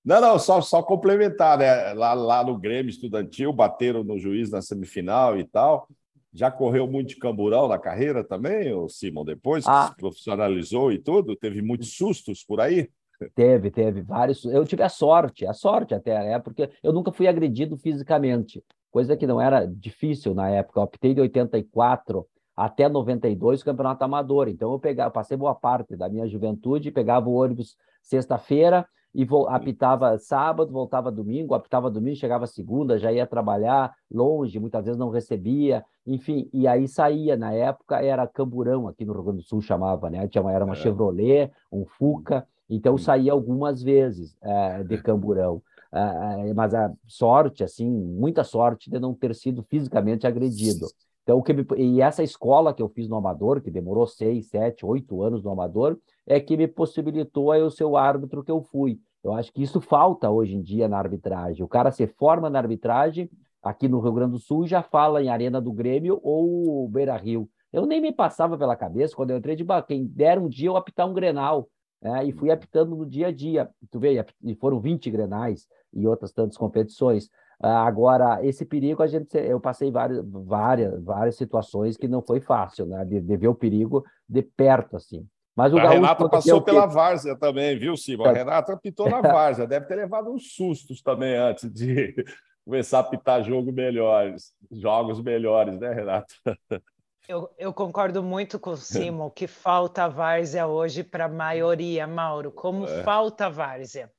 Não, 0.04 0.20
não, 0.20 0.38
só, 0.38 0.60
só 0.60 0.82
complementar, 0.82 1.58
né? 1.58 1.92
Lá, 1.94 2.14
lá 2.14 2.44
no 2.44 2.58
Grêmio 2.58 2.90
Estudantil, 2.90 3.52
bateram 3.52 4.04
no 4.04 4.18
juiz 4.18 4.50
na 4.50 4.60
semifinal 4.60 5.38
e 5.38 5.44
tal. 5.44 5.88
Já 6.32 6.50
correu 6.50 6.86
muito 6.86 7.10
de 7.10 7.16
camburão 7.16 7.68
na 7.68 7.78
carreira 7.78 8.22
também, 8.22 8.72
o 8.72 8.88
Simon, 8.88 9.24
depois 9.24 9.64
que 9.64 9.70
ah. 9.70 9.88
se 9.88 9.96
profissionalizou 9.96 10.92
e 10.92 10.98
tudo? 10.98 11.34
Teve 11.34 11.62
muitos 11.62 11.96
sustos 11.96 12.44
por 12.44 12.60
aí? 12.60 12.90
Teve, 13.34 13.70
teve 13.70 14.02
vários. 14.02 14.44
Eu 14.44 14.64
tive 14.64 14.82
a 14.82 14.88
sorte, 14.88 15.46
a 15.46 15.52
sorte 15.52 15.94
até, 15.94 16.18
né? 16.18 16.38
Porque 16.38 16.70
eu 16.82 16.92
nunca 16.92 17.10
fui 17.10 17.26
agredido 17.26 17.76
fisicamente, 17.76 18.62
coisa 18.90 19.16
que 19.16 19.26
não 19.26 19.40
era 19.40 19.66
difícil 19.66 20.34
na 20.34 20.48
época. 20.48 20.80
Eu 20.80 20.84
optei 20.84 21.14
de 21.14 21.20
84 21.20 22.26
até 22.56 22.88
92 22.88 23.60
o 23.60 23.64
campeonato 23.64 24.04
amador. 24.04 24.48
Então 24.48 24.72
eu 24.72 24.78
pegava, 24.78 25.10
passei 25.10 25.36
boa 25.36 25.54
parte 25.54 25.96
da 25.96 26.08
minha 26.08 26.26
juventude, 26.26 26.90
pegava 26.90 27.28
o 27.28 27.34
ônibus 27.34 27.76
sexta-feira, 28.02 28.86
e 29.14 29.26
apitava 29.48 30.18
sábado, 30.18 30.70
voltava 30.70 31.10
domingo, 31.10 31.54
apitava 31.54 31.90
domingo, 31.90 32.16
chegava 32.16 32.46
segunda, 32.46 32.98
já 32.98 33.10
ia 33.10 33.26
trabalhar 33.26 33.94
longe, 34.10 34.60
muitas 34.60 34.84
vezes 34.84 34.98
não 34.98 35.10
recebia, 35.10 35.84
enfim, 36.06 36.48
e 36.52 36.68
aí 36.68 36.86
saía, 36.86 37.36
na 37.36 37.52
época 37.52 38.00
era 38.00 38.26
camburão, 38.26 38.86
aqui 38.86 39.04
no 39.04 39.12
Rio 39.12 39.22
Grande 39.22 39.38
do 39.38 39.44
Sul 39.44 39.60
chamava, 39.60 40.10
né? 40.10 40.26
Tinha, 40.28 40.48
era 40.50 40.64
uma 40.64 40.74
é. 40.74 40.76
Chevrolet, 40.76 41.50
um 41.72 41.84
Fuca, 41.84 42.46
então 42.68 42.98
saía 42.98 43.32
algumas 43.32 43.82
vezes 43.82 44.36
é, 44.42 44.84
de 44.84 45.00
camburão. 45.02 45.62
É, 45.92 46.52
mas 46.52 46.74
a 46.74 46.92
sorte, 47.06 47.64
assim, 47.64 47.88
muita 47.88 48.44
sorte 48.44 48.90
de 48.90 48.98
não 48.98 49.14
ter 49.14 49.34
sido 49.34 49.62
fisicamente 49.62 50.26
agredido. 50.26 50.86
Então, 51.22 51.42
que 51.42 51.52
me... 51.52 51.66
e 51.76 52.00
essa 52.00 52.22
escola 52.22 52.72
que 52.72 52.82
eu 52.82 52.88
fiz 52.88 53.08
no 53.08 53.16
Amador, 53.16 53.60
que 53.60 53.70
demorou 53.70 54.06
seis, 54.06 54.48
sete, 54.48 54.84
oito 54.84 55.22
anos 55.22 55.42
no 55.42 55.50
Amador, 55.50 55.98
é 56.26 56.40
que 56.40 56.56
me 56.56 56.66
possibilitou 56.66 57.54
eu 57.54 57.70
ser 57.70 57.84
o 57.84 57.96
árbitro 57.96 58.42
que 58.42 58.50
eu 58.50 58.62
fui. 58.62 58.98
Eu 59.22 59.32
acho 59.32 59.52
que 59.52 59.62
isso 59.62 59.80
falta 59.80 60.30
hoje 60.30 60.54
em 60.54 60.62
dia 60.62 60.88
na 60.88 60.98
arbitragem. 60.98 61.62
O 61.62 61.68
cara 61.68 61.90
se 61.90 62.06
forma 62.06 62.48
na 62.48 62.58
arbitragem 62.58 63.28
aqui 63.62 63.88
no 63.88 64.00
Rio 64.00 64.12
Grande 64.12 64.32
do 64.32 64.38
Sul 64.38 64.64
e 64.64 64.68
já 64.68 64.82
fala 64.82 65.22
em 65.22 65.28
Arena 65.28 65.60
do 65.60 65.72
Grêmio 65.72 66.20
ou 66.22 66.88
Beira 66.88 67.16
Rio. 67.16 67.48
Eu 67.70 67.84
nem 67.84 68.00
me 68.00 68.12
passava 68.12 68.56
pela 68.56 68.76
cabeça 68.76 69.14
quando 69.14 69.30
eu 69.30 69.36
entrei 69.36 69.54
de 69.54 69.64
quem 69.86 70.06
dera 70.06 70.40
um 70.40 70.48
dia 70.48 70.68
eu 70.68 70.76
apitar 70.76 71.06
um 71.06 71.12
Grenal. 71.12 71.68
É, 72.02 72.24
e 72.24 72.32
fui 72.32 72.50
apitando 72.50 72.94
no 72.94 73.04
dia 73.04 73.28
a 73.28 73.32
dia. 73.32 73.68
Tu 73.90 73.98
vê, 73.98 74.24
e 74.44 74.54
foram 74.54 74.80
20 74.80 75.10
Grenais 75.10 75.66
e 75.92 76.06
outras 76.06 76.32
tantas 76.32 76.56
competições. 76.56 77.28
Ah, 77.60 77.84
agora, 77.84 78.44
esse 78.46 78.64
perigo, 78.64 79.02
a 79.02 79.06
gente, 79.06 79.36
eu 79.36 79.60
passei 79.60 79.90
várias, 79.90 80.24
várias, 80.24 81.02
várias 81.02 81.36
situações 81.36 81.96
que 81.96 82.06
não 82.06 82.22
foi 82.22 82.40
fácil, 82.40 82.86
né? 82.86 83.04
De, 83.04 83.20
de 83.20 83.36
ver 83.36 83.48
o 83.48 83.54
perigo 83.54 84.04
de 84.28 84.42
perto, 84.42 84.96
assim. 84.96 85.26
Mas 85.56 85.72
o 85.72 85.78
a 85.78 85.88
Renata 85.88 86.28
passou 86.28 86.62
pela 86.62 86.86
várzea 86.86 87.34
também, 87.36 87.76
viu, 87.76 87.96
Silva? 87.96 88.30
A 88.30 88.32
tá. 88.32 88.38
Renata 88.38 88.76
pitou 88.76 89.10
na 89.10 89.20
várzea, 89.20 89.66
deve 89.66 89.86
ter 89.86 89.96
levado 89.96 90.30
uns 90.30 90.54
sustos 90.54 91.02
também 91.02 91.34
antes 91.34 91.68
de 91.72 92.14
começar 92.64 93.00
a 93.00 93.02
pitar 93.02 93.42
jogo 93.42 93.72
melhores, 93.72 94.52
jogos 94.70 95.20
melhores, 95.20 95.76
né, 95.80 95.92
Renata? 95.92 96.32
Eu, 97.28 97.50
eu, 97.58 97.74
concordo 97.74 98.22
muito 98.22 98.58
com 98.58 98.70
o 98.70 98.76
Simon 98.78 99.28
que 99.28 99.46
falta 99.46 100.08
várzea 100.08 100.66
hoje 100.66 101.04
para 101.04 101.26
a 101.26 101.28
maioria, 101.28 102.06
Mauro. 102.06 102.50
Como 102.50 102.86
é. 102.86 103.02
falta 103.02 103.50
várzea. 103.50 104.10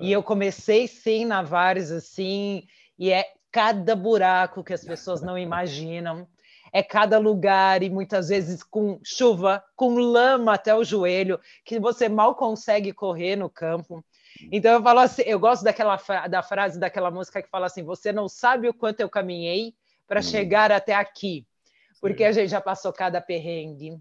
E 0.00 0.10
eu 0.12 0.22
comecei 0.22 0.86
sim 0.86 1.24
na 1.26 1.42
Vares 1.42 1.90
assim, 1.90 2.66
e 2.98 3.10
é 3.12 3.26
cada 3.52 3.94
buraco 3.94 4.64
que 4.64 4.72
as 4.72 4.84
pessoas 4.84 5.20
não 5.20 5.36
imaginam. 5.36 6.26
é 6.72 6.82
cada 6.82 7.18
lugar 7.18 7.82
e 7.82 7.90
muitas 7.90 8.28
vezes 8.28 8.62
com 8.62 8.98
chuva, 9.04 9.62
com 9.76 9.96
lama 9.96 10.54
até 10.54 10.74
o 10.74 10.82
joelho, 10.82 11.38
que 11.64 11.78
você 11.78 12.08
mal 12.08 12.34
consegue 12.34 12.92
correr 12.92 13.36
no 13.36 13.50
campo. 13.50 14.04
Então 14.50 14.72
eu 14.72 14.82
falo 14.82 15.00
assim, 15.00 15.22
eu 15.22 15.38
gosto 15.38 15.62
daquela 15.62 15.96
da 16.28 16.42
frase 16.42 16.80
daquela 16.80 17.10
música 17.10 17.42
que 17.42 17.48
fala 17.48 17.66
assim: 17.66 17.84
"Você 17.84 18.12
não 18.12 18.28
sabe 18.28 18.68
o 18.68 18.74
quanto 18.74 19.00
eu 19.00 19.08
caminhei 19.08 19.74
para 20.06 20.20
hum. 20.20 20.22
chegar 20.22 20.72
até 20.72 20.94
aqui, 20.94 21.46
porque 22.04 22.22
Sim. 22.22 22.28
a 22.28 22.32
gente 22.32 22.50
já 22.50 22.60
passou 22.60 22.92
cada 22.92 23.18
perrengue. 23.18 23.98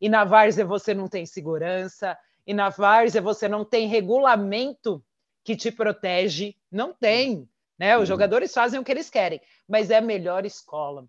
E 0.00 0.08
na 0.08 0.24
várzea 0.24 0.66
você 0.66 0.92
não 0.92 1.06
tem 1.06 1.24
segurança, 1.24 2.18
e 2.44 2.52
na 2.52 2.68
várzea 2.68 3.22
você 3.22 3.46
não 3.46 3.64
tem 3.64 3.86
regulamento 3.86 5.00
que 5.44 5.54
te 5.54 5.70
protege, 5.70 6.56
não 6.68 6.92
tem, 6.92 7.48
né? 7.78 7.96
Os 7.96 8.08
jogadores 8.08 8.52
fazem 8.52 8.80
o 8.80 8.82
que 8.82 8.90
eles 8.90 9.08
querem, 9.08 9.40
mas 9.68 9.88
é 9.88 9.98
a 9.98 10.00
melhor 10.00 10.44
escola. 10.44 11.06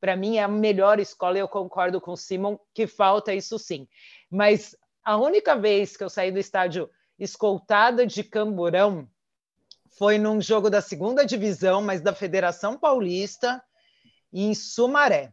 Para 0.00 0.14
mim 0.14 0.36
é 0.36 0.44
a 0.44 0.48
melhor 0.48 1.00
escola, 1.00 1.38
e 1.38 1.40
eu 1.40 1.48
concordo 1.48 2.00
com 2.00 2.12
o 2.12 2.16
Simon 2.16 2.56
que 2.72 2.86
falta 2.86 3.34
isso 3.34 3.58
sim. 3.58 3.88
Mas 4.30 4.76
a 5.02 5.16
única 5.16 5.56
vez 5.56 5.96
que 5.96 6.04
eu 6.04 6.08
saí 6.08 6.30
do 6.30 6.38
estádio 6.38 6.88
escoltada 7.18 8.06
de 8.06 8.22
camburão 8.22 9.08
foi 9.98 10.18
num 10.18 10.40
jogo 10.40 10.70
da 10.70 10.80
segunda 10.80 11.26
divisão, 11.26 11.82
mas 11.82 12.00
da 12.00 12.14
Federação 12.14 12.78
Paulista, 12.78 13.60
em 14.32 14.54
Sumaré. 14.54 15.32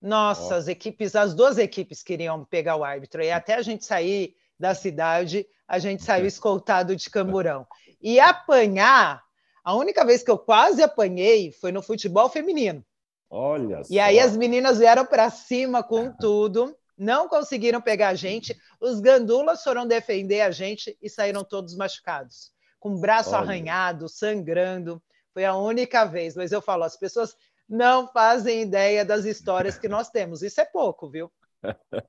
Nossa, 0.00 0.54
oh. 0.54 0.58
as 0.58 0.68
equipes, 0.68 1.16
as 1.16 1.34
duas 1.34 1.58
equipes 1.58 2.02
queriam 2.02 2.44
pegar 2.44 2.76
o 2.76 2.84
árbitro, 2.84 3.22
e 3.22 3.30
até 3.30 3.54
a 3.54 3.62
gente 3.62 3.84
sair 3.84 4.34
da 4.58 4.74
cidade, 4.74 5.46
a 5.66 5.78
gente 5.78 6.02
saiu 6.02 6.26
escoltado 6.26 6.94
de 6.96 7.10
camburão. 7.10 7.66
E 8.00 8.18
apanhar, 8.20 9.22
a 9.64 9.74
única 9.74 10.04
vez 10.04 10.22
que 10.22 10.30
eu 10.30 10.38
quase 10.38 10.82
apanhei 10.82 11.52
foi 11.52 11.72
no 11.72 11.82
futebol 11.82 12.28
feminino. 12.28 12.84
Olha 13.30 13.82
E 13.90 13.96
só. 13.96 14.00
aí 14.00 14.18
as 14.18 14.36
meninas 14.36 14.78
vieram 14.78 15.04
para 15.04 15.28
cima 15.30 15.82
com 15.82 16.10
tudo, 16.12 16.74
não 16.96 17.28
conseguiram 17.28 17.80
pegar 17.80 18.08
a 18.08 18.14
gente, 18.14 18.56
os 18.80 19.00
gandulas 19.00 19.62
foram 19.62 19.86
defender 19.86 20.40
a 20.40 20.50
gente 20.50 20.96
e 21.02 21.10
saíram 21.10 21.44
todos 21.44 21.76
machucados, 21.76 22.50
com 22.80 22.94
o 22.94 23.00
braço 23.00 23.30
Olha. 23.30 23.40
arranhado, 23.40 24.08
sangrando. 24.08 25.02
Foi 25.34 25.44
a 25.44 25.54
única 25.54 26.04
vez, 26.04 26.34
mas 26.34 26.50
eu 26.50 26.60
falo, 26.60 26.82
as 26.82 26.96
pessoas 26.96 27.36
não 27.68 28.08
fazem 28.08 28.62
ideia 28.62 29.04
das 29.04 29.24
histórias 29.24 29.78
que 29.78 29.88
nós 29.88 30.08
temos. 30.10 30.42
Isso 30.42 30.60
é 30.60 30.64
pouco, 30.64 31.08
viu? 31.08 31.30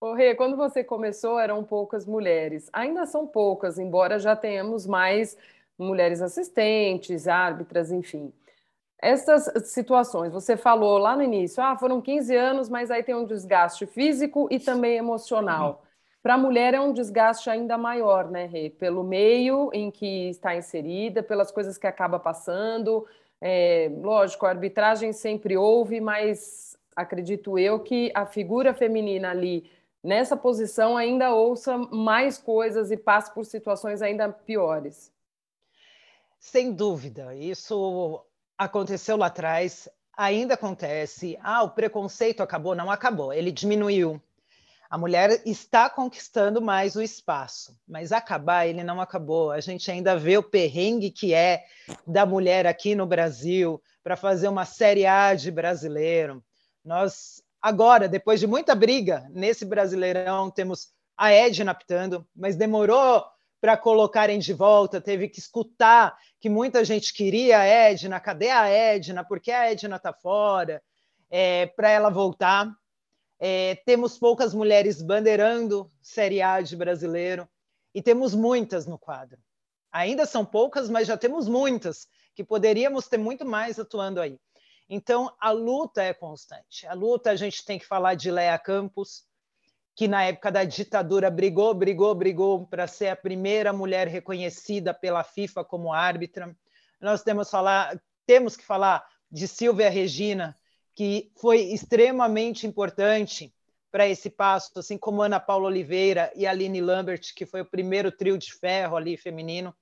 Ô, 0.00 0.14
Rê, 0.14 0.34
quando 0.34 0.56
você 0.56 0.82
começou, 0.82 1.38
eram 1.38 1.62
poucas 1.62 2.06
mulheres. 2.06 2.70
Ainda 2.72 3.04
são 3.04 3.26
poucas, 3.26 3.78
embora 3.78 4.18
já 4.18 4.34
tenhamos 4.34 4.86
mais 4.86 5.36
mulheres 5.78 6.22
assistentes, 6.22 7.28
árbitras, 7.28 7.90
enfim. 7.90 8.32
Essas 9.02 9.70
situações, 9.70 10.32
você 10.32 10.56
falou 10.56 10.98
lá 10.98 11.16
no 11.16 11.22
início, 11.22 11.62
ah, 11.62 11.76
foram 11.76 12.02
15 12.02 12.34
anos, 12.36 12.68
mas 12.68 12.90
aí 12.90 13.02
tem 13.02 13.14
um 13.14 13.24
desgaste 13.24 13.86
físico 13.86 14.46
e 14.50 14.60
também 14.60 14.96
emocional. 14.96 15.82
Para 16.22 16.34
a 16.34 16.38
mulher 16.38 16.74
é 16.74 16.80
um 16.80 16.92
desgaste 16.92 17.48
ainda 17.48 17.78
maior, 17.78 18.30
né, 18.30 18.44
Rê? 18.44 18.68
Pelo 18.70 19.02
meio 19.02 19.70
em 19.72 19.90
que 19.90 20.28
está 20.28 20.54
inserida, 20.54 21.22
pelas 21.22 21.50
coisas 21.50 21.78
que 21.78 21.86
acaba 21.86 22.18
passando. 22.18 23.06
É, 23.40 23.90
lógico, 24.00 24.44
a 24.44 24.50
arbitragem 24.50 25.12
sempre 25.12 25.56
houve, 25.56 26.00
mas 26.00 26.76
acredito 26.94 27.58
eu 27.58 27.80
que 27.80 28.12
a 28.14 28.26
figura 28.26 28.74
feminina 28.74 29.30
ali, 29.30 29.70
nessa 30.02 30.36
posição, 30.36 30.96
ainda 30.96 31.34
ouça 31.34 31.78
mais 31.78 32.36
coisas 32.36 32.90
e 32.90 32.96
passe 32.96 33.32
por 33.32 33.44
situações 33.44 34.02
ainda 34.02 34.28
piores. 34.28 35.12
Sem 36.38 36.72
dúvida, 36.72 37.34
isso 37.34 38.24
aconteceu 38.56 39.16
lá 39.16 39.26
atrás, 39.26 39.88
ainda 40.16 40.54
acontece. 40.54 41.38
Ah, 41.42 41.62
o 41.62 41.70
preconceito 41.70 42.42
acabou? 42.42 42.74
Não 42.74 42.90
acabou, 42.90 43.32
ele 43.32 43.50
diminuiu. 43.50 44.20
A 44.90 44.98
mulher 44.98 45.40
está 45.46 45.88
conquistando 45.88 46.60
mais 46.60 46.96
o 46.96 47.02
espaço, 47.02 47.78
mas 47.86 48.10
acabar 48.10 48.66
ele 48.66 48.82
não 48.82 49.00
acabou. 49.00 49.52
A 49.52 49.60
gente 49.60 49.88
ainda 49.88 50.18
vê 50.18 50.36
o 50.36 50.42
perrengue 50.42 51.12
que 51.12 51.32
é 51.32 51.64
da 52.04 52.26
mulher 52.26 52.66
aqui 52.66 52.96
no 52.96 53.06
Brasil 53.06 53.80
para 54.02 54.16
fazer 54.16 54.48
uma 54.48 54.64
série 54.64 55.06
A 55.06 55.32
de 55.34 55.48
brasileiro. 55.52 56.42
Nós 56.84 57.40
agora, 57.62 58.08
depois 58.08 58.40
de 58.40 58.48
muita 58.48 58.74
briga 58.74 59.28
nesse 59.30 59.64
Brasileirão, 59.64 60.50
temos 60.50 60.88
a 61.16 61.30
Edna 61.30 61.70
apitando, 61.70 62.26
mas 62.34 62.56
demorou 62.56 63.24
para 63.60 63.76
colocarem 63.76 64.38
de 64.38 64.52
volta, 64.52 65.00
teve 65.00 65.28
que 65.28 65.38
escutar 65.38 66.16
que 66.40 66.48
muita 66.48 66.84
gente 66.84 67.12
queria 67.12 67.60
a 67.60 67.64
Edna, 67.64 68.18
cadê 68.18 68.50
a 68.50 68.66
Edna? 68.66 69.22
Por 69.22 69.38
que 69.38 69.52
a 69.52 69.70
Edna 69.70 69.96
está 69.96 70.12
fora? 70.12 70.82
É, 71.30 71.66
para 71.66 71.90
ela 71.90 72.10
voltar. 72.10 72.74
É, 73.42 73.76
temos 73.86 74.18
poucas 74.18 74.52
mulheres 74.52 75.00
bandeirando 75.00 75.90
Série 76.02 76.42
A 76.42 76.60
de 76.60 76.76
brasileiro 76.76 77.48
e 77.94 78.02
temos 78.02 78.34
muitas 78.34 78.86
no 78.86 78.98
quadro. 78.98 79.38
Ainda 79.90 80.26
são 80.26 80.44
poucas, 80.44 80.90
mas 80.90 81.08
já 81.08 81.16
temos 81.16 81.48
muitas 81.48 82.06
que 82.34 82.44
poderíamos 82.44 83.08
ter 83.08 83.16
muito 83.16 83.46
mais 83.46 83.78
atuando 83.78 84.20
aí. 84.20 84.38
Então, 84.88 85.34
a 85.40 85.50
luta 85.50 86.02
é 86.02 86.12
constante. 86.12 86.86
A 86.86 86.92
luta, 86.92 87.30
a 87.30 87.36
gente 87.36 87.64
tem 87.64 87.78
que 87.78 87.86
falar 87.86 88.14
de 88.14 88.30
Léa 88.30 88.58
Campos, 88.58 89.24
que 89.96 90.06
na 90.06 90.24
época 90.24 90.52
da 90.52 90.64
ditadura 90.64 91.30
brigou, 91.30 91.72
brigou, 91.72 92.14
brigou 92.14 92.66
para 92.66 92.86
ser 92.86 93.08
a 93.08 93.16
primeira 93.16 93.72
mulher 93.72 94.06
reconhecida 94.06 94.92
pela 94.92 95.24
FIFA 95.24 95.64
como 95.64 95.92
árbitra. 95.92 96.54
Nós 97.00 97.22
temos, 97.22 97.48
falar, 97.48 98.00
temos 98.26 98.56
que 98.56 98.64
falar 98.64 99.06
de 99.30 99.48
Silvia 99.48 99.88
Regina, 99.88 100.58
que 100.94 101.30
foi 101.36 101.60
extremamente 101.60 102.66
importante 102.66 103.52
para 103.90 104.08
esse 104.08 104.30
passo, 104.30 104.78
assim 104.78 104.96
como 104.96 105.22
Ana 105.22 105.40
Paula 105.40 105.66
Oliveira 105.66 106.32
e 106.36 106.46
Aline 106.46 106.80
Lambert, 106.80 107.34
que 107.34 107.44
foi 107.44 107.60
o 107.60 107.64
primeiro 107.64 108.12
trio 108.12 108.38
de 108.38 108.52
ferro 108.52 108.96
ali 108.96 109.16
feminino. 109.16 109.74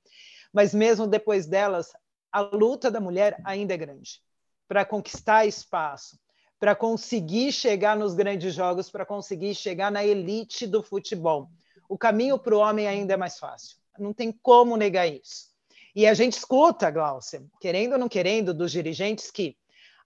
Mas 0.53 0.73
mesmo 0.73 1.07
depois 1.07 1.47
delas, 1.47 1.93
a 2.33 2.41
luta 2.41 2.91
da 2.91 3.01
mulher 3.01 3.41
ainda 3.45 3.75
é 3.75 3.77
grande 3.77 4.23
para 4.67 4.85
conquistar 4.85 5.47
espaço, 5.47 6.19
para 6.61 6.75
conseguir 6.75 7.53
chegar 7.53 7.97
nos 7.97 8.15
grandes 8.15 8.55
jogos, 8.55 8.91
para 8.91 9.07
conseguir 9.07 9.55
chegar 9.55 9.91
na 9.91 10.05
elite 10.05 10.67
do 10.67 10.83
futebol. 10.83 11.51
O 11.89 11.97
caminho 11.97 12.39
para 12.39 12.55
o 12.55 12.59
homem 12.59 12.87
ainda 12.87 13.15
é 13.15 13.17
mais 13.17 13.39
fácil. 13.39 13.79
Não 13.99 14.13
tem 14.13 14.31
como 14.31 14.77
negar 14.77 15.07
isso. 15.07 15.49
E 15.95 16.07
a 16.07 16.15
gente 16.15 16.35
escuta, 16.35 16.91
Glaucia, 16.91 17.43
querendo 17.61 17.93
ou 17.95 17.99
não 17.99 18.09
querendo, 18.09 18.53
dos 18.53 18.71
dirigentes 18.71 19.31
que, 19.31 19.57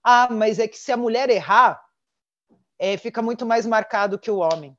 ah, 0.03 0.27
mas 0.31 0.59
é 0.59 0.67
que 0.67 0.77
se 0.77 0.91
a 0.91 0.97
mulher 0.97 1.29
errar, 1.29 1.81
é, 2.77 2.97
fica 2.97 3.21
muito 3.21 3.45
mais 3.45 3.65
marcado 3.65 4.19
que 4.19 4.31
o 4.31 4.37
homem. 4.37 4.77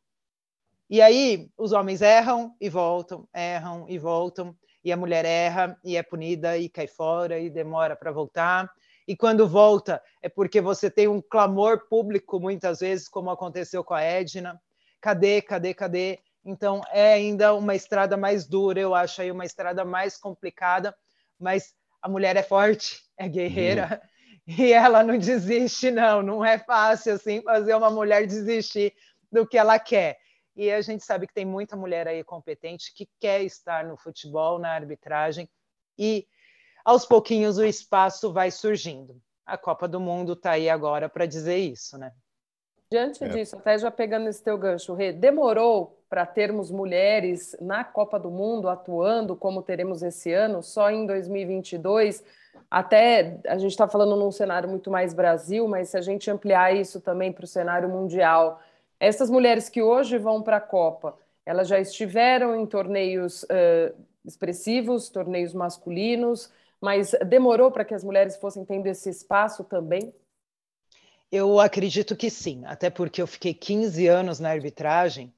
E 0.91 1.01
aí 1.01 1.51
os 1.57 1.73
homens 1.73 2.03
erram 2.03 2.55
e 2.61 2.69
voltam, 2.69 3.27
erram 3.35 3.87
e 3.89 3.99
voltam, 3.99 4.57
e 4.85 4.93
a 4.93 4.97
mulher 4.97 5.25
erra 5.25 5.79
e 5.83 5.97
é 5.97 6.03
punida 6.03 6.59
e 6.59 6.69
cai 6.69 6.87
fora 6.87 7.39
e 7.39 7.49
demora 7.49 7.97
para 7.97 8.13
voltar 8.13 8.71
e 9.07 9.15
quando 9.15 9.47
volta 9.47 10.03
é 10.23 10.29
porque 10.29 10.61
você 10.61 10.91
tem 10.91 11.07
um 11.07 11.21
clamor 11.21 11.87
público, 11.89 12.41
muitas 12.41 12.81
vezes, 12.81 13.09
como 13.09 13.31
aconteceu 13.31 13.85
com 13.85 13.95
a 13.95 14.03
Edna. 14.03 14.61
Cadê, 15.01 15.43
cadê, 15.43 15.75
cadê? 15.75 16.19
Então, 16.45 16.81
é 16.91 17.13
ainda 17.13 17.55
uma 17.55 17.75
estrada 17.75 18.17
mais 18.17 18.47
dura, 18.47 18.81
eu 18.81 18.95
acho 18.95 19.21
aí 19.21 19.31
uma 19.31 19.45
estrada 19.45 19.85
mais 19.85 20.17
complicada, 20.17 20.95
mas 21.39 21.75
a 22.01 22.09
mulher 22.09 22.37
é 22.37 22.43
forte, 22.43 23.03
é 23.17 23.29
guerreira, 23.29 24.01
uhum. 24.03 24.09
E 24.47 24.73
ela 24.73 25.03
não 25.03 25.17
desiste, 25.19 25.91
não. 25.91 26.23
Não 26.23 26.45
é 26.45 26.59
fácil, 26.59 27.15
assim, 27.15 27.43
fazer 27.43 27.75
uma 27.75 27.91
mulher 27.91 28.27
desistir 28.27 28.95
do 29.31 29.47
que 29.47 29.57
ela 29.57 29.79
quer. 29.79 30.19
E 30.57 30.71
a 30.71 30.81
gente 30.81 31.05
sabe 31.05 31.27
que 31.27 31.35
tem 31.35 31.45
muita 31.45 31.77
mulher 31.77 32.07
aí 32.07 32.23
competente 32.23 32.93
que 32.95 33.09
quer 33.19 33.43
estar 33.43 33.85
no 33.85 33.97
futebol, 33.97 34.59
na 34.59 34.71
arbitragem, 34.71 35.49
e 35.99 36.27
aos 36.85 37.05
pouquinhos 37.05 37.59
o 37.59 37.65
espaço 37.65 38.33
vai 38.33 38.51
surgindo. 38.51 39.21
A 39.45 39.59
Copa 39.59 39.89
do 39.89 39.99
Mundo 39.99 40.35
está 40.35 40.53
aí 40.53 40.69
agora 40.71 41.09
para 41.09 41.27
dizer 41.27 41.59
isso, 41.59 41.99
né? 41.99 42.13
Diante 42.91 43.25
é. 43.25 43.29
disso, 43.29 43.57
até 43.57 43.77
já 43.77 43.91
pegando 43.91 44.29
esse 44.29 44.43
teu 44.43 44.57
gancho, 44.57 44.95
Rê, 44.95 45.13
demorou 45.13 46.04
para 46.15 46.25
termos 46.25 46.71
mulheres 46.71 47.57
na 47.61 47.83
Copa 47.83 48.21
do 48.21 48.31
Mundo 48.31 48.69
atuando 48.69 49.35
como 49.35 49.61
teremos 49.61 50.01
esse 50.01 50.33
ano, 50.33 50.63
só 50.63 50.89
em 50.89 51.05
2022? 51.07 52.23
Até 52.71 53.41
a 53.49 53.59
gente 53.59 53.73
está 53.73 53.89
falando 53.89 54.15
num 54.15 54.31
cenário 54.31 54.69
muito 54.69 54.93
mais 54.93 55.13
Brasil, 55.13 55.67
mas 55.67 55.89
se 55.89 55.97
a 55.97 56.01
gente 56.01 56.31
ampliar 56.31 56.73
isso 56.73 57.01
também 57.01 57.33
para 57.33 57.43
o 57.43 57.49
cenário 57.49 57.89
mundial, 57.89 58.63
essas 59.01 59.29
mulheres 59.29 59.69
que 59.69 59.83
hoje 59.83 60.17
vão 60.17 60.41
para 60.41 60.59
a 60.59 60.61
Copa, 60.61 61.19
elas 61.45 61.67
já 61.67 61.81
estiveram 61.81 62.55
em 62.55 62.65
torneios 62.65 63.43
uh, 63.43 63.93
expressivos, 64.25 65.09
torneios 65.09 65.53
masculinos, 65.53 66.49
mas 66.81 67.13
demorou 67.27 67.73
para 67.73 67.85
que 67.85 67.93
as 67.93 68.05
mulheres 68.05 68.37
fossem 68.37 68.65
tendo 68.65 68.87
esse 68.87 69.11
espaço 69.11 69.65
também? 69.65 70.15
Eu 71.33 71.59
acredito 71.59 72.15
que 72.15 72.31
sim, 72.31 72.63
até 72.67 72.89
porque 72.89 73.21
eu 73.21 73.27
fiquei 73.27 73.53
15 73.53 74.07
anos 74.07 74.39
na 74.39 74.51
arbitragem 74.51 75.35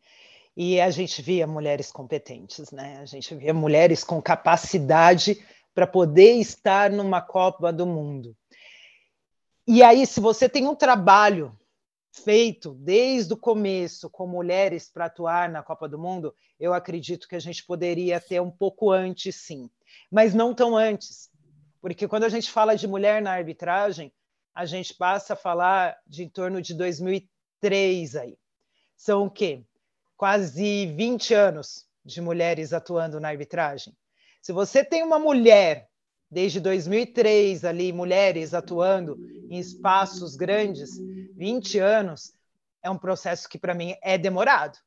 e 0.57 0.81
a 0.81 0.91
gente 0.91 1.21
via 1.21 1.47
mulheres 1.47 1.93
competentes, 1.93 2.71
né? 2.71 2.99
A 3.01 3.05
gente 3.05 3.35
via 3.35 3.53
mulheres 3.53 4.03
com 4.03 4.23
capacidade 4.23 5.45
para 5.75 5.87
poder 5.87 6.33
estar 6.37 6.91
numa 6.91 7.21
Copa 7.21 7.71
do 7.71 7.85
Mundo. 7.85 8.35
E 9.67 9.83
aí, 9.83 10.07
se 10.07 10.21
você 10.21 10.49
tem 10.49 10.67
um 10.67 10.75
trabalho 10.75 11.55
feito 12.11 12.73
desde 12.75 13.35
o 13.35 13.37
começo 13.37 14.09
com 14.09 14.27
mulheres 14.27 14.89
para 14.89 15.05
atuar 15.05 15.51
na 15.51 15.63
Copa 15.63 15.87
do 15.87 15.99
Mundo, 15.99 16.35
eu 16.59 16.73
acredito 16.73 17.29
que 17.29 17.37
a 17.37 17.41
gente 17.41 17.65
poderia 17.67 18.19
ter 18.19 18.41
um 18.41 18.51
pouco 18.51 18.91
antes, 18.91 19.37
sim, 19.37 19.69
mas 20.11 20.33
não 20.33 20.55
tão 20.55 20.75
antes, 20.75 21.31
porque 21.83 22.09
quando 22.09 22.25
a 22.25 22.29
gente 22.31 22.51
fala 22.51 22.75
de 22.75 22.89
mulher 22.89 23.21
na 23.21 23.33
arbitragem, 23.33 24.11
a 24.55 24.65
gente 24.65 24.95
passa 24.95 25.35
a 25.35 25.37
falar 25.37 25.99
de 26.07 26.25
em 26.25 26.29
torno 26.31 26.63
de 26.63 26.73
2003 26.73 28.17
aí. 28.17 28.39
São 28.97 29.27
o 29.27 29.31
quê? 29.31 29.63
Quase 30.17 30.87
20 30.87 31.35
anos 31.35 31.87
de 32.05 32.21
mulheres 32.21 32.73
atuando 32.73 33.21
na 33.21 33.29
arbitragem. 33.29 33.95
Se 34.41 34.53
você 34.53 34.85
tem 34.85 35.03
uma 35.03 35.19
mulher 35.19 35.89
desde 36.31 36.61
2003 36.61 37.65
ali, 37.65 37.93
mulheres 37.93 38.55
atuando 38.55 39.19
em 39.51 39.59
espaços 39.59 40.37
grandes, 40.37 40.99
20 41.37 41.79
anos, 41.79 42.33
é 42.83 42.91
um 42.91 42.99
processo 42.99 43.49
que 43.49 43.59
para 43.59 43.75
mim 43.75 43.95
é 44.03 44.17
demorado. 44.17 44.79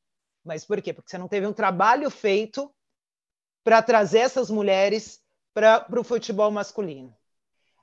Mas 0.43 0.65
por 0.65 0.81
quê? 0.81 0.93
Porque 0.93 1.09
você 1.09 1.17
não 1.17 1.27
teve 1.27 1.45
um 1.45 1.53
trabalho 1.53 2.09
feito 2.09 2.73
para 3.63 3.81
trazer 3.81 4.19
essas 4.19 4.49
mulheres 4.49 5.21
para 5.53 5.85
o 5.99 6.03
futebol 6.03 6.49
masculino. 6.49 7.15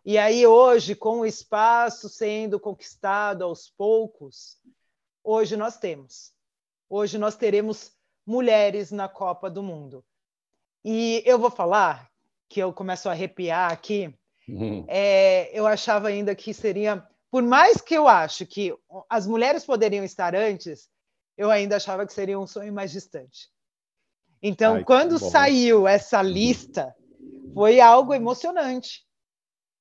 E 0.05 0.17
aí, 0.19 0.47
hoje, 0.47 0.95
com 0.95 1.21
o 1.21 1.27
espaço 1.27 2.09
sendo 2.09 2.61
conquistado 2.61 3.45
aos 3.45 3.69
poucos, 3.69 4.57
hoje 5.23 5.57
nós 5.57 5.77
temos. 5.77 6.36
Hoje 6.89 7.19
nós 7.19 7.37
teremos 7.37 7.93
mulheres 8.27 8.91
na 8.91 9.09
Copa 9.09 9.51
do 9.51 9.63
Mundo. 9.63 10.05
E 10.85 11.23
eu 11.27 11.39
vou 11.39 11.51
falar 11.51 12.09
que 12.49 12.61
eu 12.61 12.73
começo 12.73 13.09
a 13.09 13.13
arrepiar 13.13 13.73
aqui. 13.73 14.15
Uhum. 14.49 14.85
É, 14.89 15.51
eu 15.59 15.67
achava 15.67 16.09
ainda 16.09 16.35
que 16.35 16.55
seria, 16.55 17.05
por 17.31 17.43
mais 17.43 17.81
que 17.81 17.95
eu 17.95 18.07
acho 18.07 18.47
que 18.47 18.73
as 19.11 19.27
mulheres 19.27 19.65
poderiam 19.65 20.05
estar 20.05 20.35
antes, 20.35 20.89
eu 21.37 21.51
ainda 21.51 21.77
achava 21.77 22.07
que 22.07 22.13
seria 22.13 22.39
um 22.39 22.47
sonho 22.47 22.73
mais 22.73 22.93
distante. 22.93 23.51
Então, 24.41 24.77
Ai, 24.77 24.85
quando 24.85 25.19
saiu 25.19 25.89
essa 25.89 26.23
lista, 26.23 26.95
foi 27.53 27.81
algo 27.81 28.15
emocionante. 28.15 29.05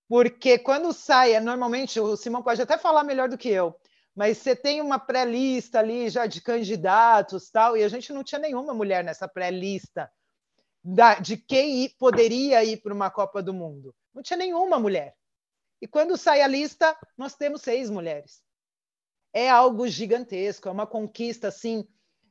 Porque 0.08 0.58
quando 0.60 0.94
sai, 0.94 1.40
normalmente 1.40 2.00
o 2.00 2.16
Simão 2.16 2.44
pode 2.44 2.62
até 2.62 2.78
falar 2.78 3.04
melhor 3.04 3.28
do 3.28 3.38
que 3.38 3.50
eu, 3.50 3.76
mas 4.16 4.38
você 4.38 4.56
tem 4.56 4.82
uma 4.82 4.98
pré-lista 4.98 5.80
ali 5.80 6.10
já 6.10 6.26
de 6.26 6.42
candidatos 6.42 7.50
tal, 7.50 7.76
e 7.76 7.84
a 7.84 7.90
gente 7.90 8.14
não 8.14 8.24
tinha 8.24 8.40
nenhuma 8.40 8.74
mulher 8.74 9.04
nessa 9.04 9.28
pré-lista 9.28 10.10
de 11.22 11.36
quem 11.36 11.90
poderia 11.98 12.64
ir 12.64 12.78
para 12.78 12.94
uma 12.94 13.10
Copa 13.10 13.42
do 13.42 13.54
Mundo. 13.54 13.94
Não 14.14 14.22
tinha 14.22 14.38
nenhuma 14.38 14.80
mulher. 14.80 15.16
E 15.82 15.88
quando 15.88 16.16
sai 16.16 16.42
a 16.42 16.48
lista, 16.48 16.96
nós 17.18 17.36
temos 17.36 17.62
seis 17.62 17.90
mulheres. 17.90 18.42
É 19.34 19.50
algo 19.50 19.88
gigantesco, 19.88 20.70
é 20.70 20.72
uma 20.72 20.88
conquista 20.88 21.50
assim 21.50 21.86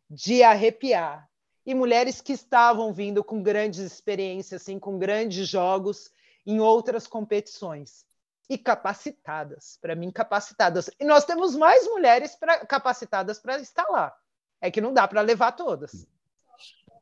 de 0.08 0.42
arrepiar. 0.42 1.28
E 1.66 1.74
mulheres 1.74 2.20
que 2.20 2.32
estavam 2.32 2.92
vindo 2.92 3.24
com 3.24 3.42
grandes 3.42 3.80
experiências, 3.80 4.62
assim, 4.62 4.78
com 4.78 4.98
grandes 4.98 5.48
jogos 5.48 6.10
em 6.46 6.60
outras 6.60 7.06
competições. 7.06 8.06
E 8.48 8.58
capacitadas, 8.58 9.78
para 9.80 9.94
mim, 9.94 10.10
capacitadas. 10.10 10.90
E 11.00 11.04
nós 11.04 11.24
temos 11.24 11.56
mais 11.56 11.86
mulheres 11.86 12.36
pra, 12.36 12.64
capacitadas 12.66 13.38
para 13.38 13.58
estar 13.58 13.86
lá. 13.88 14.14
É 14.60 14.70
que 14.70 14.80
não 14.80 14.92
dá 14.92 15.08
para 15.08 15.20
levar 15.20 15.52
todas. 15.52 16.06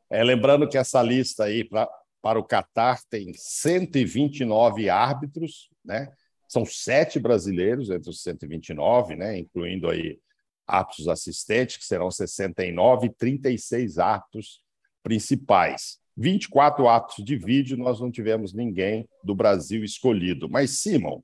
É, 0.09 0.23
lembrando 0.23 0.69
que 0.69 0.79
essa 0.79 1.03
lista 1.03 1.45
aí 1.45 1.65
pra, 1.65 1.89
para 2.21 2.39
o 2.39 2.45
Catar 2.45 3.01
tem 3.11 3.33
129 3.35 4.89
árbitros, 4.89 5.71
né? 5.85 6.13
São 6.47 6.65
sete 6.67 7.19
brasileiros 7.19 7.91
entre 7.91 8.11
os 8.11 8.23
129, 8.23 9.17
né? 9.17 9.39
Incluindo 9.39 9.89
aí 9.89 10.21
árbitros 10.67 11.09
assistentes, 11.09 11.77
que 11.77 11.85
serão 11.85 12.11
69, 12.11 13.07
e 13.07 13.11
36 13.11 13.99
árbitros 13.99 14.63
principais. 15.03 15.99
24 16.17 16.89
árbitros 16.89 17.25
de 17.25 17.37
vídeo, 17.37 17.77
nós 17.77 18.01
não 18.01 18.11
tivemos 18.11 18.53
ninguém 18.53 19.09
do 19.25 19.35
Brasil 19.35 19.83
escolhido. 19.83 20.49
Mas, 20.49 20.79
Simon, 20.81 21.23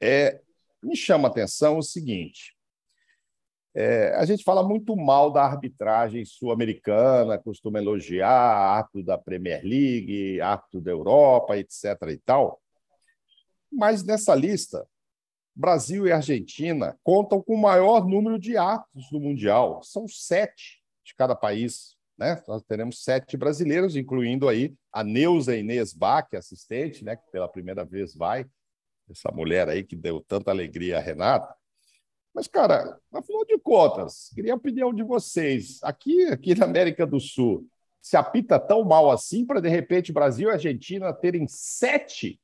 é, 0.00 0.40
me 0.82 0.96
chama 0.96 1.28
a 1.28 1.30
atenção 1.30 1.78
o 1.78 1.82
seguinte: 1.82 2.56
é, 3.74 4.14
a 4.14 4.24
gente 4.24 4.42
fala 4.42 4.66
muito 4.66 4.96
mal 4.96 5.30
da 5.30 5.42
arbitragem 5.42 6.24
sul-americana, 6.24 7.38
costuma 7.38 7.78
elogiar 7.78 8.30
árbitro 8.30 9.04
da 9.04 9.18
Premier 9.18 9.62
League, 9.62 10.40
árbitro 10.40 10.80
da 10.80 10.90
Europa, 10.90 11.58
etc. 11.58 11.84
e 12.10 12.16
tal. 12.16 12.60
Mas 13.70 14.02
nessa 14.02 14.34
lista, 14.34 14.86
Brasil 15.54 16.06
e 16.06 16.12
Argentina 16.12 16.98
contam 17.02 17.42
com 17.42 17.54
o 17.54 17.60
maior 17.60 18.06
número 18.06 18.38
de 18.38 18.56
árbitros 18.56 19.10
do 19.10 19.20
Mundial. 19.20 19.82
São 19.82 20.08
sete 20.08 20.82
de 21.04 21.14
cada 21.14 21.34
país. 21.34 21.96
Né? 22.16 22.42
Nós 22.48 22.62
teremos 22.62 23.02
sete 23.02 23.36
brasileiros, 23.36 23.94
incluindo 23.94 24.48
aí 24.48 24.74
a 24.90 25.04
Neuza 25.04 25.56
Inês 25.56 25.92
Bach, 25.92 26.28
assistente, 26.34 27.04
né? 27.04 27.16
que 27.16 27.30
pela 27.30 27.48
primeira 27.48 27.84
vez 27.84 28.14
vai, 28.14 28.46
essa 29.10 29.30
mulher 29.32 29.68
aí 29.68 29.84
que 29.84 29.96
deu 29.96 30.20
tanta 30.20 30.50
alegria 30.50 30.98
a 30.98 31.00
Renata. 31.00 31.54
Mas, 32.34 32.46
cara, 32.46 32.98
afinal 33.12 33.44
de 33.44 33.58
contas, 33.58 34.30
queria 34.34 34.52
a 34.52 34.56
opinião 34.56 34.92
de 34.92 35.02
vocês. 35.02 35.78
Aqui, 35.82 36.24
aqui 36.26 36.54
na 36.54 36.66
América 36.66 37.06
do 37.06 37.18
Sul, 37.18 37.66
se 38.00 38.16
apita 38.16 38.58
tão 38.58 38.84
mal 38.84 39.10
assim 39.10 39.44
para, 39.44 39.60
de 39.60 39.68
repente, 39.68 40.12
Brasil 40.12 40.48
e 40.48 40.52
Argentina 40.52 41.12
terem 41.12 41.46
sete? 41.48 42.40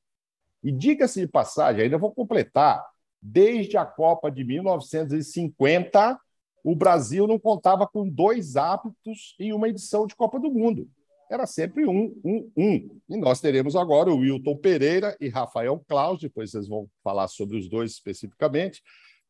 E 0.63 0.73
diga-se 0.73 1.21
de 1.21 1.29
passagem, 1.29 1.83
ainda 1.83 1.99
vou 1.99 2.13
completar, 2.13 2.85
desde 3.21 3.77
a 3.77 3.85
Copa 3.85 4.31
de 4.31 4.45
1950, 4.45 6.19
o 6.65 6.75
Brasil 6.75 7.27
não 7.27 7.39
contava 7.39 7.87
com 7.87 8.09
dois 8.09 8.57
árbitros 8.57 9.35
em 9.39 9.53
uma 9.53 9.69
edição 9.69 10.07
de 10.07 10.17
Copa 10.17 10.41
do 10.41 10.51
Mundo. 10.51 10.89
Era 11.33 11.47
sempre 11.47 11.87
um, 11.87 12.15
um, 12.23 12.53
um. 12.55 13.01
E 13.09 13.17
nós 13.17 13.41
teremos 13.41 13.75
agora 13.75 14.11
o 14.11 14.19
Wilton 14.19 14.55
Pereira 14.55 15.17
e 15.19 15.31
Rafael 15.31 15.83
Claus, 15.89 16.21
depois 16.21 16.51
vocês 16.51 16.69
vão 16.69 16.87
falar 17.03 17.27
sobre 17.27 17.57
os 17.57 17.71
dois 17.71 17.93
especificamente. 17.93 18.83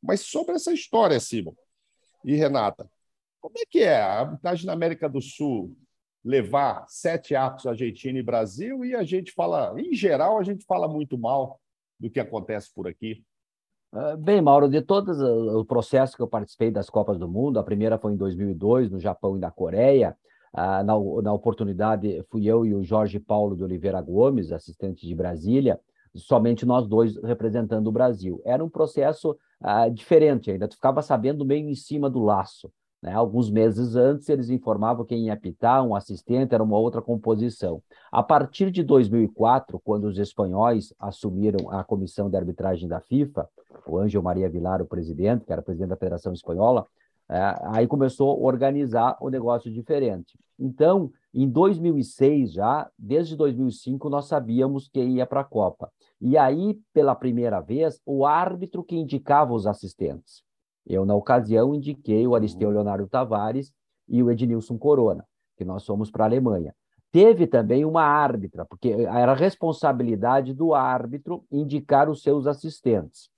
Mas 0.03 0.23
sobre 0.23 0.57
essa 0.57 0.73
história, 0.73 1.21
Simon 1.21 1.55
e 2.25 2.35
Renata, 2.35 2.91
como 3.41 3.55
é 3.57 3.63
que 3.71 3.79
é 3.79 4.01
a 4.01 4.21
arbitragem 4.21 4.67
na 4.67 4.73
América 4.73 5.09
do 5.09 5.23
Sul 5.23 5.77
levar 6.25 6.87
sete 6.89 7.37
atos 7.37 7.67
Argentina 7.67 8.19
e 8.19 8.23
Brasil 8.23 8.85
e 8.85 8.97
a 8.97 9.05
gente 9.05 9.31
fala, 9.31 9.73
em 9.81 9.95
geral, 9.95 10.39
a 10.39 10.43
gente 10.43 10.65
fala 10.65 10.89
muito 10.89 11.17
mal 11.17 11.61
do 12.01 12.11
que 12.11 12.19
acontece 12.19 12.75
por 12.75 12.89
aqui? 12.89 13.25
Ah, 13.93 14.17
bem, 14.17 14.43
Mauro, 14.43 14.69
de 14.69 14.83
todos 14.83 15.21
os 15.21 15.67
processos 15.67 16.17
que 16.17 16.23
eu 16.23 16.29
participei 16.29 16.73
das 16.73 16.91
Copas 16.91 17.17
do 17.17 17.29
Mundo, 17.29 17.61
a 17.61 17.65
primeira 17.65 17.97
foi 17.97 18.13
em 18.15 18.17
2002, 18.17 18.91
no 18.91 18.99
Japão 18.99 19.37
e 19.37 19.41
na 19.41 19.53
Coreia. 19.53 20.17
Ah, 20.53 20.83
na, 20.85 20.93
na 21.23 21.33
oportunidade, 21.33 22.23
fui 22.31 22.47
eu 22.47 22.67
e 22.67 22.75
o 22.75 22.85
Jorge 22.85 23.19
Paulo 23.19 23.57
de 23.57 23.65
Oliveira 23.65 24.01
Gomes, 24.03 24.53
assistente 24.53 25.07
de 25.07 25.15
Brasília, 25.15 25.81
somente 26.15 26.67
nós 26.67 26.87
dois 26.87 27.17
representando 27.17 27.87
o 27.87 27.93
Brasil. 27.93 28.41
Era 28.45 28.63
um 28.63 28.69
processo 28.69 29.37
ah, 29.61 29.89
diferente 29.89 30.51
ainda, 30.51 30.69
tu 30.69 30.75
ficava 30.75 31.01
sabendo 31.01 31.45
meio 31.45 31.69
em 31.69 31.75
cima 31.75 32.11
do 32.11 32.23
laço. 32.23 32.71
Né? 33.03 33.13
Alguns 33.13 33.51
meses 33.51 33.97
antes, 33.97 34.29
eles 34.29 34.49
informavam 34.49 35.05
quem 35.05 35.27
ia 35.27 35.33
apitar, 35.33 35.85
um 35.85 35.95
assistente, 35.95 36.55
era 36.55 36.63
uma 36.63 36.79
outra 36.79 37.03
composição. 37.03 37.83
A 38.11 38.23
partir 38.23 38.71
de 38.71 38.83
2004, 38.83 39.81
quando 39.81 40.05
os 40.05 40.19
espanhóis 40.19 40.95
assumiram 40.99 41.71
a 41.71 41.83
comissão 41.83 42.31
de 42.31 42.37
arbitragem 42.37 42.89
da 42.89 43.01
FIFA, 43.01 43.49
o 43.87 43.99
Ângelo 43.99 44.23
Maria 44.23 44.49
Vilar, 44.49 44.81
o 44.81 44.87
presidente, 44.87 45.45
que 45.45 45.53
era 45.53 45.63
presidente 45.63 45.89
da 45.89 45.97
Federação 45.97 46.33
Espanhola, 46.33 46.87
aí 47.65 47.87
começou 47.87 48.31
a 48.31 48.47
organizar 48.47 49.17
o 49.21 49.31
negócio 49.31 49.71
diferente. 49.71 50.39
Então, 50.59 51.11
em 51.35 51.49
2006 51.49 52.53
já, 52.53 52.91
desde 52.99 53.37
2005, 53.37 54.09
nós 54.09 54.27
sabíamos 54.27 54.89
quem 54.89 55.17
ia 55.17 55.27
para 55.27 55.41
a 55.41 55.45
Copa. 55.45 55.91
E 56.21 56.37
aí, 56.37 56.79
pela 56.93 57.15
primeira 57.15 57.61
vez, 57.61 58.01
o 58.07 58.25
árbitro 58.27 58.85
que 58.85 58.97
indicava 58.97 59.53
os 59.53 59.67
assistentes. 59.67 60.43
Eu, 60.87 61.05
na 61.05 61.15
ocasião, 61.15 61.75
indiquei 61.75 62.27
o 62.27 62.35
Aristeu 62.35 62.69
uhum. 62.69 62.75
Leonardo 62.75 63.09
Tavares 63.09 63.73
e 64.09 64.23
o 64.23 64.31
Ednilson 64.31 64.79
Corona, 64.79 65.25
que 65.57 65.65
nós 65.65 65.87
fomos 65.87 66.11
para 66.11 66.25
a 66.25 66.29
Alemanha. 66.29 66.75
Teve 67.11 67.47
também 67.47 67.85
uma 67.85 68.03
árbitra, 68.03 68.65
porque 68.65 68.89
era 68.89 69.35
responsabilidade 69.35 70.55
do 70.55 70.75
árbitro 70.75 71.45
indicar 71.51 72.09
os 72.09 72.23
seus 72.23 72.47
assistentes. 72.47 73.31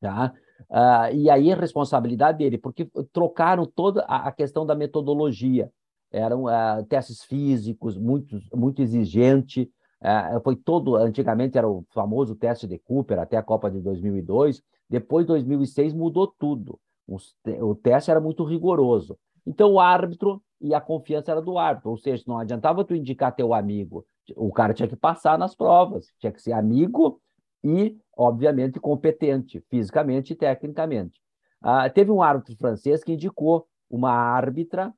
Tá? 0.00 0.32
Uh, 0.70 1.14
e 1.14 1.30
aí 1.30 1.52
a 1.52 1.56
responsabilidade 1.56 2.38
dele, 2.38 2.58
porque 2.58 2.88
trocaram 3.12 3.64
toda 3.64 4.02
a 4.02 4.30
questão 4.32 4.66
da 4.66 4.74
metodologia. 4.74 5.70
Eram 6.10 6.44
uh, 6.44 6.84
testes 6.88 7.22
físicos 7.22 7.96
muito, 7.96 8.40
muito 8.54 8.82
exigente, 8.82 9.70
é, 10.00 10.38
foi 10.44 10.54
todo, 10.54 10.94
antigamente 10.94 11.58
era 11.58 11.68
o 11.68 11.84
famoso 11.90 12.36
teste 12.36 12.66
de 12.66 12.78
Cooper 12.78 13.18
até 13.18 13.36
a 13.36 13.42
Copa 13.42 13.70
de 13.70 13.80
2002, 13.80 14.62
depois 14.88 15.24
de 15.26 15.32
2006 15.32 15.92
mudou 15.92 16.32
tudo. 16.38 16.78
O 17.06 17.74
teste 17.74 18.10
era 18.10 18.20
muito 18.20 18.44
rigoroso. 18.44 19.18
Então 19.46 19.72
o 19.72 19.80
árbitro 19.80 20.42
e 20.60 20.74
a 20.74 20.80
confiança 20.80 21.32
era 21.32 21.42
do 21.42 21.58
árbitro, 21.58 21.90
ou 21.90 21.96
seja, 21.96 22.22
não 22.26 22.38
adiantava 22.38 22.84
tu 22.84 22.94
indicar 22.94 23.34
teu 23.34 23.54
amigo, 23.54 24.04
o 24.36 24.52
cara 24.52 24.74
tinha 24.74 24.88
que 24.88 24.96
passar 24.96 25.38
nas 25.38 25.54
provas, 25.54 26.12
tinha 26.18 26.32
que 26.32 26.42
ser 26.42 26.52
amigo 26.52 27.20
e, 27.62 27.96
obviamente, 28.16 28.80
competente 28.80 29.60
fisicamente 29.68 30.32
e 30.32 30.36
tecnicamente. 30.36 31.20
Ah, 31.60 31.88
teve 31.90 32.10
um 32.10 32.22
árbitro 32.22 32.56
francês 32.56 33.02
que 33.02 33.12
indicou 33.12 33.66
uma 33.90 34.12
árbitra, 34.12 34.92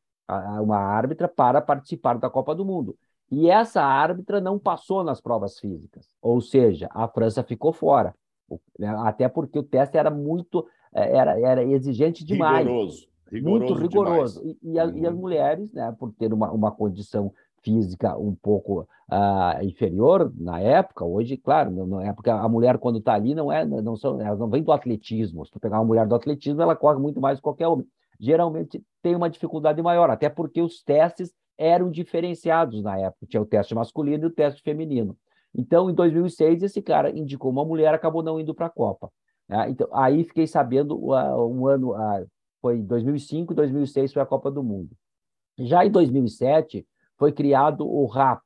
uma 0.61 0.77
árbitra 0.77 1.27
para 1.27 1.61
participar 1.61 2.19
da 2.19 2.29
Copa 2.29 2.55
do 2.55 2.65
Mundo. 2.65 2.97
E 3.31 3.49
essa 3.49 3.83
árbitra 3.83 4.41
não 4.41 4.59
passou 4.59 5.05
nas 5.05 5.21
provas 5.21 5.59
físicas, 5.59 6.09
ou 6.21 6.41
seja, 6.41 6.89
a 6.93 7.07
França 7.07 7.45
ficou 7.45 7.73
fora, 7.73 8.13
né, 8.77 8.89
até 9.05 9.29
porque 9.29 9.57
o 9.57 9.63
teste 9.63 9.97
era 9.97 10.11
muito 10.11 10.67
eh, 10.93 11.17
era, 11.17 11.41
era 11.41 11.65
exigente 11.65 12.25
demais. 12.25 12.67
Rigoroso. 12.67 13.09
rigoroso 13.31 13.59
muito 13.59 13.75
rigoroso. 13.75 14.43
E, 14.45 14.59
e, 14.63 14.79
a, 14.79 14.85
uhum. 14.85 14.99
e, 14.99 15.07
as 15.07 15.15
uhum. 15.15 15.21
mulheres, 15.21 15.73
né, 15.73 15.95
por 15.99 16.13
ter 16.13 16.33
uma, 16.33 16.51
uma 16.51 16.71
condição 16.71 17.33
física 17.63 18.17
um 18.17 18.35
pouco 18.35 18.83
uh, 19.11 19.63
inferior 19.65 20.33
na 20.37 20.61
época, 20.61 21.05
hoje, 21.05 21.37
claro, 21.37 21.71
não 21.71 22.01
é 22.01 22.13
porque 22.13 22.31
a 22.31 22.49
mulher 22.49 22.79
quando 22.79 22.99
está 22.99 23.15
ali 23.15 23.35
não 23.35 23.53
é, 23.53 23.65
não 23.65 23.97
são, 23.97 24.21
ela 24.21 24.37
não 24.37 24.49
vem 24.49 24.63
do 24.63 24.73
atletismo. 24.73 25.45
Se 25.45 25.53
tu 25.53 25.61
pegar 25.61 25.79
uma 25.79 25.85
mulher 25.85 26.07
do 26.07 26.15
atletismo, 26.15 26.61
ela 26.63 26.77
corre 26.77 26.99
muito 26.99 27.21
mais 27.21 27.39
que 27.39 27.43
qualquer 27.43 27.69
homem. 27.69 27.87
Geralmente 28.19 28.83
tem 29.03 29.15
uma 29.15 29.31
dificuldade 29.31 29.81
maior, 29.83 30.11
até 30.11 30.29
porque 30.29 30.61
os 30.61 30.83
testes 30.83 31.33
eram 31.57 31.91
diferenciados 31.91 32.83
na 32.83 32.99
época. 32.99 33.27
Tinha 33.27 33.43
o 33.43 33.47
teste 33.47 33.75
masculino 33.75 34.25
e 34.25 34.27
o 34.27 34.31
teste 34.31 34.63
feminino. 34.63 35.17
Então, 35.55 35.91
em 35.91 35.95
2006, 35.95 36.63
esse 36.63 36.81
cara 36.81 37.11
indicou 37.11 37.51
uma 37.51 37.65
mulher, 37.65 37.93
acabou 37.93 38.23
não 38.23 38.39
indo 38.41 38.55
para 38.55 38.67
a 38.67 38.71
Copa. 38.71 39.11
Né? 39.49 39.71
Então, 39.71 39.89
aí 39.93 40.25
fiquei 40.25 40.47
sabendo, 40.47 40.97
uh, 40.97 41.47
um 41.47 41.67
ano, 41.67 41.93
uh, 41.93 42.27
foi 42.61 42.81
2005, 42.81 43.55
2006 43.55 44.13
foi 44.13 44.23
a 44.23 44.27
Copa 44.27 44.51
do 44.51 44.63
Mundo. 44.63 44.91
Já 45.59 45.85
em 45.85 45.91
2007, 45.91 46.87
foi 47.21 47.33
criado 47.33 47.87
o 47.87 48.07
RAP. 48.07 48.41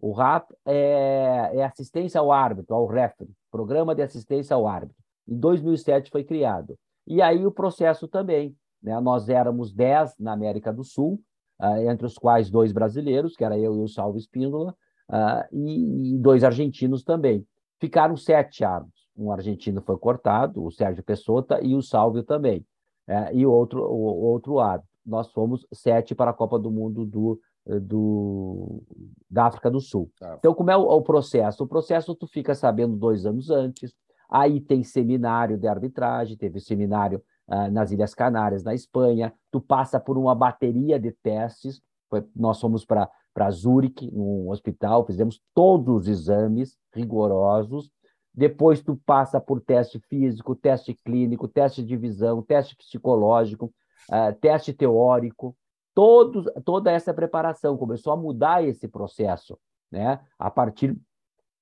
O 0.00 0.12
RAP 0.12 0.48
é, 0.64 1.50
é 1.54 1.64
assistência 1.64 2.20
ao 2.20 2.30
árbitro, 2.30 2.72
ao 2.72 2.86
referee, 2.86 3.34
Programa 3.50 3.96
de 3.96 4.02
Assistência 4.02 4.54
ao 4.54 4.68
Árbitro. 4.68 4.96
Em 5.28 5.36
2007 5.36 6.08
foi 6.08 6.22
criado. 6.22 6.78
E 7.04 7.20
aí 7.20 7.44
o 7.44 7.50
processo 7.50 8.06
também. 8.06 8.54
Né? 8.80 8.98
Nós 9.00 9.28
éramos 9.28 9.72
10 9.72 10.14
na 10.20 10.32
América 10.32 10.72
do 10.72 10.84
Sul, 10.84 11.20
uh, 11.60 11.90
entre 11.90 12.06
os 12.06 12.14
quais 12.14 12.48
dois 12.48 12.70
brasileiros, 12.70 13.34
que 13.34 13.44
era 13.44 13.58
eu 13.58 13.74
e 13.74 13.80
o 13.80 13.88
Salvo 13.88 14.16
Espíndola, 14.16 14.72
uh, 15.10 15.44
e, 15.52 16.14
e, 16.14 16.18
dois 16.18 16.44
argentinos 16.44 17.02
também. 17.02 17.44
Ficaram 17.80 18.16
sete 18.16 18.64
árbitros. 18.64 19.02
Um 19.16 19.32
argentino 19.32 19.82
foi 19.82 19.98
cortado, 19.98 20.64
o 20.64 20.70
Sérgio 20.70 21.02
Pessota, 21.02 21.60
e 21.60 21.74
o 21.74 21.82
Salvio 21.82 22.22
também. 22.22 22.64
Uh, 23.08 23.34
e 23.34 23.44
outro, 23.44 23.82
o 23.82 24.24
outro 24.26 24.60
árbitro. 24.60 24.92
Nós 25.04 25.28
fomos 25.32 25.66
sete 25.72 26.14
para 26.14 26.30
a 26.30 26.34
Copa 26.34 26.56
do 26.56 26.70
Mundo 26.70 27.04
do 27.04 27.40
do, 27.66 28.82
da 29.30 29.46
África 29.46 29.70
do 29.70 29.80
Sul. 29.80 30.10
Tá. 30.18 30.36
Então, 30.38 30.54
como 30.54 30.70
é 30.70 30.76
o, 30.76 30.82
o, 30.82 31.02
processo? 31.02 31.64
O 31.64 31.66
processo 31.66 32.14
tu 32.14 32.26
fica 32.26 32.54
sabendo 32.54 32.96
dois 32.96 33.24
anos 33.24 33.50
antes, 33.50 33.94
aí 34.28 34.60
tem 34.60 34.82
seminário 34.82 35.56
de 35.56 35.68
arbitragem, 35.68 36.36
teve 36.36 36.60
seminário 36.60 37.22
uh, 37.48 37.70
nas 37.70 37.90
Ilhas 37.90 38.14
Canárias, 38.14 38.64
na 38.64 38.74
Espanha, 38.74 39.32
tu 39.50 39.60
passa 39.60 40.00
por 40.00 40.18
uma 40.18 40.34
bateria 40.34 40.98
de 40.98 41.12
testes, 41.12 41.80
Foi, 42.08 42.24
nós 42.34 42.60
fomos 42.60 42.84
para 42.84 43.50
Zurique, 43.50 44.10
num 44.10 44.50
hospital, 44.50 45.06
fizemos 45.06 45.40
todos 45.54 46.02
os 46.02 46.08
exames 46.08 46.76
rigorosos, 46.94 47.90
depois 48.34 48.82
tu 48.82 48.96
passa 49.04 49.38
por 49.38 49.60
teste 49.60 50.00
físico, 50.08 50.56
teste 50.56 50.94
clínico, 50.94 51.46
teste 51.46 51.84
de 51.84 51.96
visão, 51.96 52.42
teste 52.42 52.74
psicológico, 52.74 53.66
uh, 54.10 54.34
teste 54.40 54.72
teórico, 54.72 55.54
todos, 55.94 56.46
toda 56.64 56.90
essa 56.90 57.12
preparação, 57.12 57.76
começou 57.76 58.12
a 58.12 58.16
mudar 58.16 58.64
esse 58.64 58.88
processo, 58.88 59.58
né? 59.90 60.20
A 60.38 60.50
partir 60.50 60.96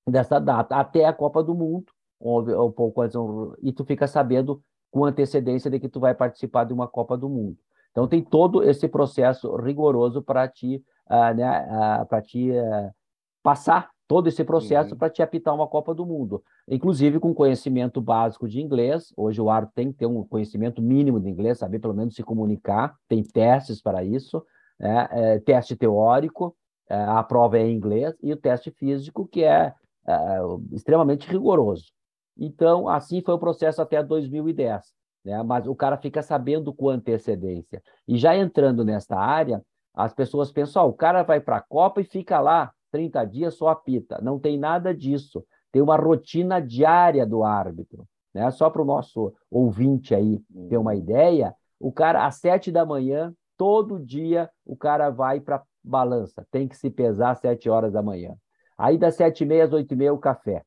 dessa 0.07 0.39
data, 0.41 0.77
até 0.77 1.05
a 1.05 1.13
Copa 1.13 1.43
do 1.43 1.55
Mundo, 1.55 1.93
um 2.21 2.71
pouco 2.71 3.01
antes, 3.03 3.17
e 3.63 3.73
tu 3.73 3.85
fica 3.85 4.07
sabendo 4.07 4.63
com 4.91 5.05
antecedência 5.05 5.71
de 5.71 5.79
que 5.79 5.89
tu 5.89 6.01
vai 6.01 6.15
participar 6.15 6.65
de 6.65 6.73
uma 6.73 6.89
Copa 6.89 7.17
do 7.17 7.29
Mundo. 7.29 7.57
Então 7.91 8.07
tem 8.07 8.23
todo 8.23 8.63
esse 8.63 8.89
processo 8.89 9.55
rigoroso 9.57 10.23
para 10.23 10.47
ti, 10.49 10.85
uh, 11.09 11.35
né, 11.35 11.67
uh, 12.03 12.07
para 12.07 12.23
ti 12.23 12.51
uh, 12.51 12.95
passar 13.43 13.91
todo 14.11 14.27
esse 14.27 14.43
processo 14.43 14.91
uhum. 14.91 14.99
para 14.99 15.09
te 15.09 15.23
apitar 15.23 15.55
uma 15.55 15.69
Copa 15.69 15.95
do 15.95 16.05
Mundo, 16.05 16.43
inclusive 16.67 17.21
com 17.21 17.33
conhecimento 17.33 18.01
básico 18.01 18.49
de 18.49 18.61
inglês. 18.61 19.13
Hoje 19.17 19.41
o 19.41 19.49
árbitro 19.49 19.77
tem 19.77 19.93
que 19.93 19.99
ter 19.99 20.07
um 20.07 20.25
conhecimento 20.25 20.83
mínimo 20.83 21.21
de 21.21 21.29
inglês, 21.29 21.59
saber 21.59 21.79
pelo 21.79 21.95
menos 21.95 22.17
se 22.17 22.25
comunicar. 22.25 22.97
Tem 23.09 23.23
testes 23.23 23.81
para 23.81 24.03
isso, 24.03 24.45
né? 24.81 25.07
é, 25.13 25.39
teste 25.39 25.77
teórico, 25.77 26.57
é, 26.89 27.01
a 27.01 27.23
prova 27.23 27.57
é 27.57 27.69
em 27.69 27.77
inglês 27.77 28.13
e 28.21 28.33
o 28.33 28.37
teste 28.37 28.73
físico 28.73 29.29
que 29.29 29.45
é, 29.45 29.73
é 30.09 30.39
extremamente 30.73 31.31
rigoroso. 31.31 31.93
Então 32.37 32.89
assim 32.89 33.23
foi 33.23 33.35
o 33.35 33.39
processo 33.39 33.81
até 33.81 34.03
2010. 34.03 34.93
Né? 35.25 35.41
Mas 35.45 35.69
o 35.69 35.75
cara 35.77 35.97
fica 35.97 36.21
sabendo 36.21 36.75
com 36.75 36.89
antecedência. 36.89 37.81
E 38.09 38.17
já 38.17 38.37
entrando 38.37 38.85
nesta 38.85 39.17
área, 39.17 39.63
as 39.95 40.13
pessoas 40.13 40.51
pensam: 40.51 40.85
oh, 40.85 40.89
o 40.89 40.95
cara 40.95 41.23
vai 41.23 41.41
para 41.41 41.59
a 41.59 41.63
Copa 41.63 42.01
e 42.01 42.05
fica 42.05 42.41
lá 42.41 42.73
30 42.91 43.25
dias 43.25 43.55
só 43.55 43.69
apita. 43.69 44.21
Não 44.23 44.39
tem 44.39 44.59
nada 44.59 44.95
disso. 44.95 45.45
Tem 45.73 45.81
uma 45.81 45.97
rotina 45.97 46.61
diária 46.61 47.27
do 47.27 47.45
árbitro. 47.45 48.07
Né? 48.35 48.51
Só 48.51 48.71
para 48.71 48.83
o 48.83 48.85
nosso 48.85 49.33
ouvinte 49.51 50.15
aí 50.15 50.41
ter 50.69 50.77
uma 50.77 50.95
ideia, 50.95 51.55
o 51.79 51.93
cara, 51.93 52.27
às 52.27 52.37
sete 52.37 52.71
da 52.71 52.85
manhã, 52.85 53.35
todo 53.57 53.99
dia, 53.99 54.51
o 54.65 54.77
cara 54.77 55.11
vai 55.11 55.41
para 55.41 55.63
balança. 55.83 56.47
Tem 56.51 56.69
que 56.69 56.77
se 56.77 56.91
pesar 56.91 57.31
às 57.31 57.41
sete 57.41 57.69
horas 57.69 57.93
da 57.93 58.03
manhã. 58.03 58.35
Aí, 58.77 58.97
das 58.97 59.17
sete 59.17 59.43
e 59.43 59.47
meia 59.47 59.65
às 59.65 59.73
oito 59.73 59.93
e 59.93 59.97
meia, 59.97 60.13
o 60.13 60.19
café. 60.19 60.65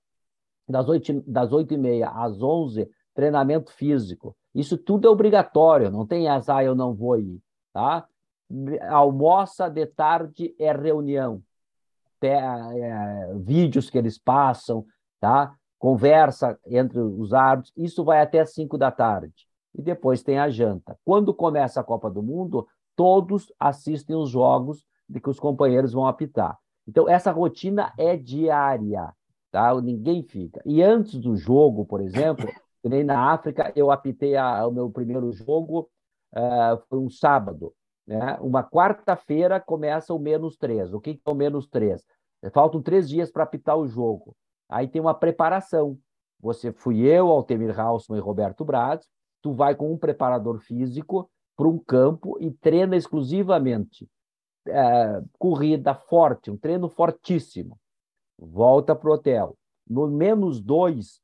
Das 0.68 0.88
oito, 0.88 1.22
das 1.26 1.52
oito 1.52 1.74
e 1.74 1.78
meia 1.78 2.10
às 2.10 2.42
onze, 2.42 2.90
treinamento 3.14 3.72
físico. 3.72 4.36
Isso 4.54 4.78
tudo 4.78 5.08
é 5.08 5.10
obrigatório, 5.10 5.90
não 5.90 6.06
tem 6.06 6.30
essa, 6.30 6.56
ah, 6.56 6.64
eu 6.64 6.76
não 6.76 6.94
vou 6.94 7.18
ir. 7.18 7.42
Tá? 7.74 8.08
Almoça 8.90 9.68
de 9.68 9.86
tarde 9.88 10.56
é 10.60 10.72
reunião 10.72 11.42
é, 12.28 13.34
vídeos 13.38 13.90
que 13.90 13.98
eles 13.98 14.18
passam, 14.18 14.86
tá? 15.20 15.56
conversa 15.84 16.58
entre 16.66 16.98
os 16.98 17.34
árbitros, 17.34 17.74
isso 17.76 18.06
vai 18.06 18.22
até 18.22 18.46
5 18.46 18.78
da 18.78 18.90
tarde. 18.90 19.34
E 19.76 19.82
depois 19.82 20.24
tem 20.24 20.40
a 20.40 20.50
janta. 20.50 20.98
Quando 21.04 21.34
começa 21.34 21.82
a 21.82 21.84
Copa 21.84 22.10
do 22.10 22.24
Mundo, 22.24 22.66
todos 22.96 23.52
assistem 23.60 24.16
os 24.16 24.30
jogos 24.30 24.86
de 25.10 25.20
que 25.20 25.30
os 25.30 25.42
companheiros 25.42 25.92
vão 25.92 26.08
apitar. 26.08 26.58
Então, 26.88 27.10
essa 27.10 27.32
rotina 27.32 27.92
é 27.98 28.16
diária, 28.16 29.14
tá? 29.52 29.76
ninguém 29.82 30.24
fica. 30.24 30.62
E 30.66 30.82
antes 30.82 31.20
do 31.20 31.36
jogo, 31.36 31.86
por 31.86 32.00
exemplo, 32.00 32.48
nem 32.82 33.04
na 33.04 33.34
África, 33.34 33.74
eu 33.76 33.92
apitei 33.92 34.38
a, 34.38 34.66
o 34.66 34.72
meu 34.72 34.90
primeiro 34.90 35.34
jogo, 35.34 35.90
uh, 36.34 36.82
foi 36.88 37.00
um 37.00 37.10
sábado. 37.10 37.74
Né? 38.06 38.38
Uma 38.42 38.64
quarta-feira 38.64 39.60
começa 39.60 40.14
o 40.14 40.20
menos 40.20 40.58
três. 40.58 40.94
O 40.94 41.00
que 41.00 41.20
é 41.26 41.30
o 41.30 41.36
menos 41.36 41.68
três? 41.68 42.06
Faltam 42.52 42.82
três 42.82 43.08
dias 43.08 43.32
para 43.32 43.44
apitar 43.44 43.78
o 43.78 43.88
jogo. 43.88 44.36
Aí 44.70 44.88
tem 44.88 45.02
uma 45.02 45.14
preparação. 45.14 45.98
Você 46.40 46.72
fui 46.74 47.02
eu, 47.02 47.30
Altemir 47.30 47.80
Halsman 47.80 48.18
e 48.18 48.22
Roberto 48.22 48.66
Braz. 48.66 49.08
Tu 49.42 49.54
vai 49.54 49.76
com 49.76 49.92
um 49.92 49.98
preparador 49.98 50.60
físico 50.60 51.30
para 51.56 51.68
um 51.68 51.78
campo 51.78 52.38
e 52.40 52.52
treina 52.52 52.96
exclusivamente 52.96 54.10
é, 54.68 55.22
corrida 55.38 55.94
forte, 55.94 56.52
um 56.52 56.58
treino 56.58 56.90
fortíssimo. 56.90 57.80
Volta 58.38 58.96
para 58.96 59.10
o 59.10 59.14
hotel. 59.14 59.58
No 59.88 60.08
menos 60.08 60.62
dois, 60.62 61.22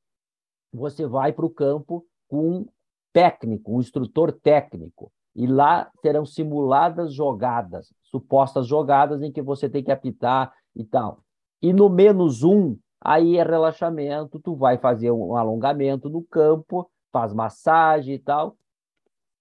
você 0.72 1.06
vai 1.06 1.34
para 1.34 1.46
o 1.46 1.50
campo 1.50 2.06
com 2.28 2.50
um 2.50 2.66
técnico, 3.12 3.76
um 3.76 3.80
instrutor 3.80 4.32
técnico 4.32 5.12
e 5.40 5.48
lá 5.48 5.90
serão 6.02 6.26
simuladas 6.26 7.14
jogadas, 7.14 7.94
supostas 8.04 8.68
jogadas 8.68 9.22
em 9.22 9.32
que 9.32 9.42
você 9.42 9.70
tem 9.70 9.82
que 9.82 9.90
apitar 9.90 10.54
e 10.76 10.84
tal. 10.84 11.24
E 11.62 11.72
no 11.72 11.88
menos 11.88 12.44
um, 12.44 12.78
aí 13.00 13.38
é 13.38 13.44
relaxamento, 13.44 14.38
tu 14.38 14.54
vai 14.54 14.78
fazer 14.78 15.12
um 15.12 15.38
alongamento 15.38 16.10
no 16.10 16.22
campo, 16.24 16.92
faz 17.10 17.34
massagem 17.34 18.16
e 18.16 18.20
tal, 18.20 18.58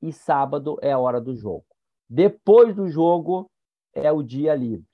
e 0.00 0.12
sábado 0.12 0.78
é 0.80 0.92
a 0.92 0.98
hora 1.00 1.20
do 1.20 1.34
jogo. 1.34 1.64
Depois 2.08 2.76
do 2.76 2.86
jogo 2.86 3.50
é 3.92 4.12
o 4.12 4.22
dia 4.22 4.54
livre, 4.54 4.86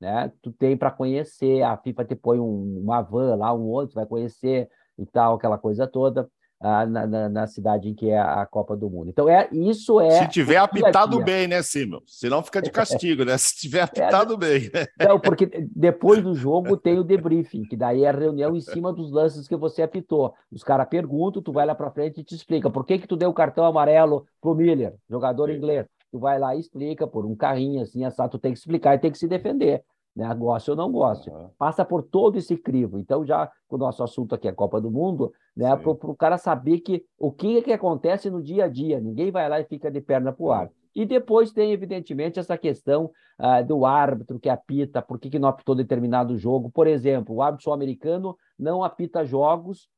né? 0.00 0.32
Tu 0.42 0.50
tem 0.50 0.76
para 0.76 0.90
conhecer, 0.90 1.62
a 1.62 1.76
FIFA 1.76 2.04
te 2.04 2.16
põe 2.16 2.40
um, 2.40 2.80
uma 2.82 3.00
van 3.00 3.36
lá, 3.36 3.54
um 3.54 3.68
outro, 3.68 3.94
vai 3.94 4.06
conhecer 4.06 4.68
e 4.98 5.06
tal, 5.06 5.36
aquela 5.36 5.56
coisa 5.56 5.86
toda 5.86 6.28
na, 6.60 7.06
na, 7.06 7.28
na, 7.28 7.46
cidade 7.46 7.88
em 7.88 7.94
que 7.94 8.10
é 8.10 8.18
a 8.18 8.44
Copa 8.44 8.76
do 8.76 8.90
Mundo. 8.90 9.08
Então, 9.08 9.28
é, 9.28 9.48
isso 9.52 10.00
é. 10.00 10.22
Se 10.22 10.28
tiver 10.28 10.56
apitado 10.56 11.22
bem, 11.22 11.46
né, 11.46 11.62
Simon? 11.62 12.00
Senão 12.06 12.42
fica 12.42 12.60
de 12.60 12.70
castigo, 12.70 13.24
né? 13.24 13.38
Se 13.38 13.56
tiver 13.56 13.82
apitado 13.82 14.34
é, 14.34 14.36
bem. 14.36 14.70
Né? 14.72 14.86
Não, 15.06 15.20
porque 15.20 15.46
depois 15.74 16.22
do 16.22 16.34
jogo 16.34 16.76
tem 16.78 16.98
o 16.98 17.04
debriefing, 17.04 17.62
que 17.62 17.76
daí 17.76 18.02
é 18.02 18.08
a 18.08 18.12
reunião 18.12 18.56
em 18.56 18.60
cima 18.60 18.92
dos 18.92 19.12
lances 19.12 19.46
que 19.46 19.56
você 19.56 19.82
apitou. 19.82 20.34
Os 20.50 20.64
caras 20.64 20.88
perguntam, 20.88 21.40
tu 21.40 21.52
vai 21.52 21.64
lá 21.64 21.74
para 21.74 21.90
frente 21.92 22.20
e 22.20 22.24
te 22.24 22.34
explica 22.34 22.68
por 22.68 22.84
que, 22.84 22.98
que 22.98 23.06
tu 23.06 23.16
deu 23.16 23.30
o 23.30 23.34
cartão 23.34 23.64
amarelo 23.64 24.26
pro 24.40 24.54
Miller, 24.54 24.94
jogador 25.08 25.48
Sim. 25.48 25.56
inglês. 25.56 25.86
Tu 26.10 26.18
vai 26.18 26.38
lá 26.38 26.56
e 26.56 26.60
explica 26.60 27.06
por 27.06 27.24
um 27.26 27.36
carrinho 27.36 27.82
assim, 27.82 28.04
assado, 28.04 28.32
tu 28.32 28.38
tem 28.38 28.52
que 28.52 28.58
explicar 28.58 28.94
e 28.94 28.98
tem 28.98 29.12
que 29.12 29.18
se 29.18 29.28
defender. 29.28 29.84
Né? 30.14 30.32
Goste 30.34 30.70
ou 30.70 30.76
não 30.76 30.90
goste. 30.90 31.30
Uhum. 31.30 31.50
Passa 31.58 31.84
por 31.84 32.02
todo 32.02 32.36
esse 32.36 32.56
crivo. 32.56 32.98
Então, 32.98 33.24
já 33.24 33.50
o 33.68 33.76
nosso 33.76 34.02
assunto 34.02 34.34
aqui 34.34 34.48
é 34.48 34.50
a 34.50 34.54
Copa 34.54 34.80
do 34.80 34.90
Mundo, 34.90 35.32
né? 35.56 35.74
Para 35.76 35.90
o 35.90 36.16
cara 36.16 36.38
saber 36.38 36.80
que 36.80 37.04
o 37.18 37.30
que, 37.30 37.58
é 37.58 37.62
que 37.62 37.72
acontece 37.72 38.30
no 38.30 38.42
dia 38.42 38.64
a 38.64 38.68
dia. 38.68 39.00
Ninguém 39.00 39.30
vai 39.30 39.48
lá 39.48 39.60
e 39.60 39.64
fica 39.64 39.90
de 39.90 40.00
perna 40.00 40.32
para 40.32 40.44
o 40.44 40.52
ar. 40.52 40.70
E 40.94 41.06
depois 41.06 41.52
tem, 41.52 41.72
evidentemente, 41.72 42.40
essa 42.40 42.58
questão 42.58 43.10
uh, 43.38 43.64
do 43.64 43.86
árbitro 43.86 44.40
que 44.40 44.48
apita, 44.48 45.00
por 45.00 45.18
que, 45.18 45.30
que 45.30 45.38
não 45.38 45.48
apitou 45.48 45.74
determinado 45.74 46.36
jogo. 46.36 46.70
Por 46.70 46.86
exemplo, 46.86 47.36
o 47.36 47.42
árbitro 47.42 47.64
sul-americano 47.64 48.36
não 48.58 48.82
apita 48.82 49.24
jogos 49.24 49.88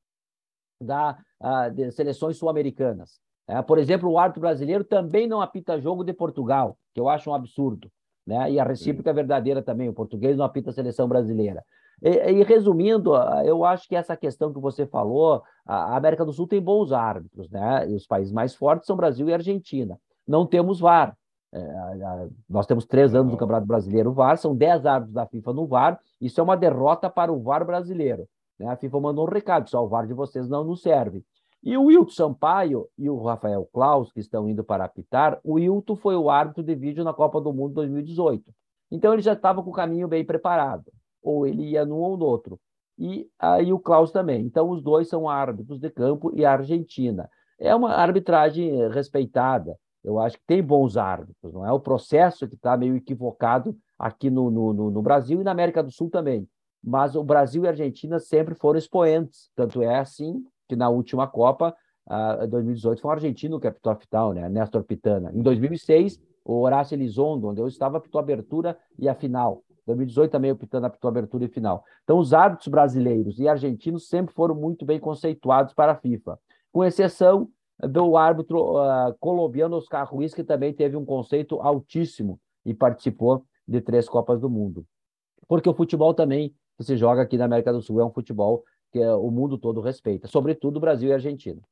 da, 0.83 1.19
de 1.75 1.91
seleções 1.93 2.37
sul-americanas. 2.37 3.21
É, 3.47 3.61
por 3.63 3.79
exemplo, 3.79 4.09
o 4.09 4.19
árbitro 4.19 4.41
brasileiro 4.41 4.85
também 4.85 5.27
não 5.27 5.41
apita 5.41 5.81
jogo 5.81 6.05
de 6.05 6.13
Portugal, 6.13 6.79
que 6.95 7.01
eu 7.01 7.09
acho 7.09 7.31
um 7.31 7.35
absurdo. 7.35 7.91
Né? 8.27 8.53
E 8.53 8.61
a 8.61 8.65
recíproca 8.65 9.11
é 9.11 9.15
verdadeira 9.15 9.63
também, 9.63 9.89
o 9.89 9.95
português 9.95 10.37
não 10.37 10.45
apita 10.45 10.71
a 10.71 10.73
seleção 10.73 11.09
brasileira. 11.09 11.65
E, 12.03 12.09
e, 12.09 12.43
resumindo, 12.45 13.15
eu 13.45 13.65
acho 13.65 13.87
que 13.87 13.95
essa 13.95 14.17
questão 14.17 14.53
que 14.53 14.61
você 14.61 14.87
falou, 14.87 15.43
a 15.67 15.97
América 15.97 16.25
do 16.25 16.33
Sul 16.33 16.47
tem 16.47 16.61
bons 16.61 16.93
árbitros, 16.93 17.51
né? 17.51 17.89
E 17.91 17.95
os 17.95 18.07
países 18.07 18.33
mais 18.33 18.55
fortes 18.55 18.87
são 18.87 18.97
Brasil 18.97 19.29
e 19.29 19.35
Argentina. 19.35 19.99
Não 20.27 20.47
temos 20.47 20.81
VAR. 20.81 21.15
É, 21.53 21.61
nós 22.49 22.65
temos 22.65 22.87
três 22.87 23.15
anos 23.15 23.33
do 23.33 23.37
Campeonato 23.37 23.67
Brasileiro 23.67 24.13
VAR, 24.13 24.39
são 24.39 24.55
dez 24.55 24.87
árbitros 24.87 25.15
da 25.15 25.27
FIFA 25.27 25.53
no 25.53 25.67
VAR. 25.67 26.01
Isso 26.21 26.41
é 26.41 26.45
uma 26.45 26.57
derrota 26.57 27.11
para 27.11 27.33
o 27.33 27.43
VAR 27.43 27.67
brasileiro. 27.67 28.27
Né? 28.59 28.69
A 28.69 28.77
FIFA 28.77 29.01
mandou 29.01 29.27
um 29.27 29.31
recado: 29.31 29.69
só 29.69 29.85
o 29.85 29.89
VAR 29.89 30.07
de 30.07 30.15
vocês 30.15 30.49
não 30.49 30.65
nos 30.65 30.83
serve. 30.83 31.25
E 31.63 31.77
o 31.77 31.85
Wilton 31.85 32.11
Sampaio 32.11 32.89
e 32.97 33.11
o 33.11 33.23
Rafael 33.23 33.69
Klaus, 33.71 34.11
que 34.11 34.21
estão 34.21 34.49
indo 34.49 34.65
para 34.65 34.85
apitar, 34.85 35.39
o 35.45 35.55
Wilton 35.55 35.95
foi 35.95 36.17
o 36.17 36.31
árbitro 36.31 36.63
de 36.63 36.75
vídeo 36.75 37.05
na 37.05 37.13
Copa 37.13 37.39
do 37.41 37.53
Mundo 37.53 37.75
2018. 37.75 38.51
Então 38.91 39.13
ele 39.13 39.21
já 39.21 39.35
estava 39.35 39.63
com 39.63 39.69
o 39.69 39.75
caminho 39.75 40.09
bem 40.09 40.25
preparado, 40.25 40.91
ou 41.23 41.47
ele 41.47 41.71
ia 41.71 41.85
num 41.85 41.99
ou 41.99 42.17
no 42.17 42.25
outro. 42.25 42.59
E 42.99 43.29
aí 43.39 43.73
o 43.73 43.79
Klaus 43.79 44.11
também. 44.11 44.45
Então 44.45 44.71
os 44.71 44.83
dois 44.83 45.09
são 45.09 45.29
árbitros 45.29 45.79
de 45.79 45.91
campo 45.91 46.33
e 46.35 46.45
a 46.45 46.53
Argentina. 46.53 47.29
É 47.59 47.75
uma 47.75 47.93
arbitragem 47.93 48.89
respeitada. 48.89 49.77
Eu 50.03 50.19
acho 50.19 50.39
que 50.39 50.45
tem 50.47 50.63
bons 50.63 50.97
árbitros, 50.97 51.53
não 51.53 51.67
é? 51.67 51.71
O 51.71 51.81
processo 51.81 52.49
que 52.49 52.55
está 52.55 52.75
meio 52.75 52.97
equivocado 52.97 53.77
aqui 53.99 54.31
no, 54.31 54.51
no, 54.51 54.91
no 54.91 55.03
Brasil 55.03 55.43
e 55.43 55.45
na 55.45 55.51
América 55.51 55.83
do 55.83 55.91
Sul 55.91 56.09
também. 56.09 56.49
Mas 56.83 57.15
o 57.15 57.23
Brasil 57.23 57.65
e 57.65 57.67
a 57.67 57.71
Argentina 57.71 58.19
sempre 58.19 58.55
foram 58.55 58.79
expoentes. 58.79 59.51
Tanto 59.55 59.83
é 59.83 59.99
assim 59.99 60.43
que 60.71 60.77
na 60.77 60.89
última 60.89 61.27
Copa, 61.27 61.75
uh, 62.07 62.47
2018, 62.47 63.03
foi 63.03 63.09
um 63.09 63.13
argentino 63.13 63.59
que 63.59 63.67
apitou 63.67 63.91
a 63.91 63.97
final, 63.97 64.33
né? 64.33 64.49
Néstor 64.49 64.85
Pitana. 64.85 65.33
Em 65.35 65.43
2006, 65.43 66.21
o 66.45 66.61
Horácio 66.61 66.95
Elizondo, 66.95 67.49
onde 67.49 67.61
eu 67.61 67.67
estava, 67.67 67.99
apitou 67.99 68.21
a 68.21 68.23
abertura 68.23 68.79
e 68.97 69.09
a 69.09 69.15
final. 69.15 69.65
Em 69.83 69.87
2018 69.87 70.31
também 70.31 70.53
o 70.53 70.57
Pitana 70.57 70.87
apitou 70.87 71.09
a 71.09 71.11
abertura 71.11 71.45
e 71.45 71.49
final. 71.49 71.83
Então, 72.05 72.19
os 72.19 72.33
árbitros 72.33 72.69
brasileiros 72.69 73.41
e 73.41 73.49
argentinos 73.49 74.09
sempre 74.09 74.33
foram 74.33 74.55
muito 74.55 74.85
bem 74.85 75.01
conceituados 75.01 75.75
para 75.75 75.91
a 75.93 75.97
FIFA, 75.97 76.39
com 76.73 76.85
exceção 76.85 77.49
do 77.83 78.17
árbitro 78.17 78.77
uh, 78.77 79.13
colombiano 79.19 79.77
Oscar 79.77 80.09
Ruiz, 80.09 80.33
que 80.33 80.45
também 80.45 80.73
teve 80.73 80.97
um 80.97 81.05
conceito 81.05 81.61
altíssimo 81.61 82.39
e 82.65 82.73
participou 82.73 83.45
de 83.67 83.81
três 83.81 84.09
Copas 84.09 84.39
do 84.41 84.49
Mundo. 84.49 84.87
Porque 85.49 85.69
o 85.69 85.75
futebol 85.75 86.15
também 86.15 86.55
que 86.79 86.85
se 86.85 86.97
joga 86.97 87.23
aqui 87.23 87.37
na 87.37 87.47
América 87.47 87.73
do 87.73 87.83
Sul 87.83 88.01
é 88.01 88.05
um 88.05 88.13
futebol 88.13 88.63
que 88.91 88.99
o 88.99 89.31
mundo 89.31 89.59
todo 89.59 89.81
respeita, 89.81 90.27
sobretudo 90.29 90.81
Brasil 90.81 91.11
e 91.11 91.13
Argentina. 91.13 91.63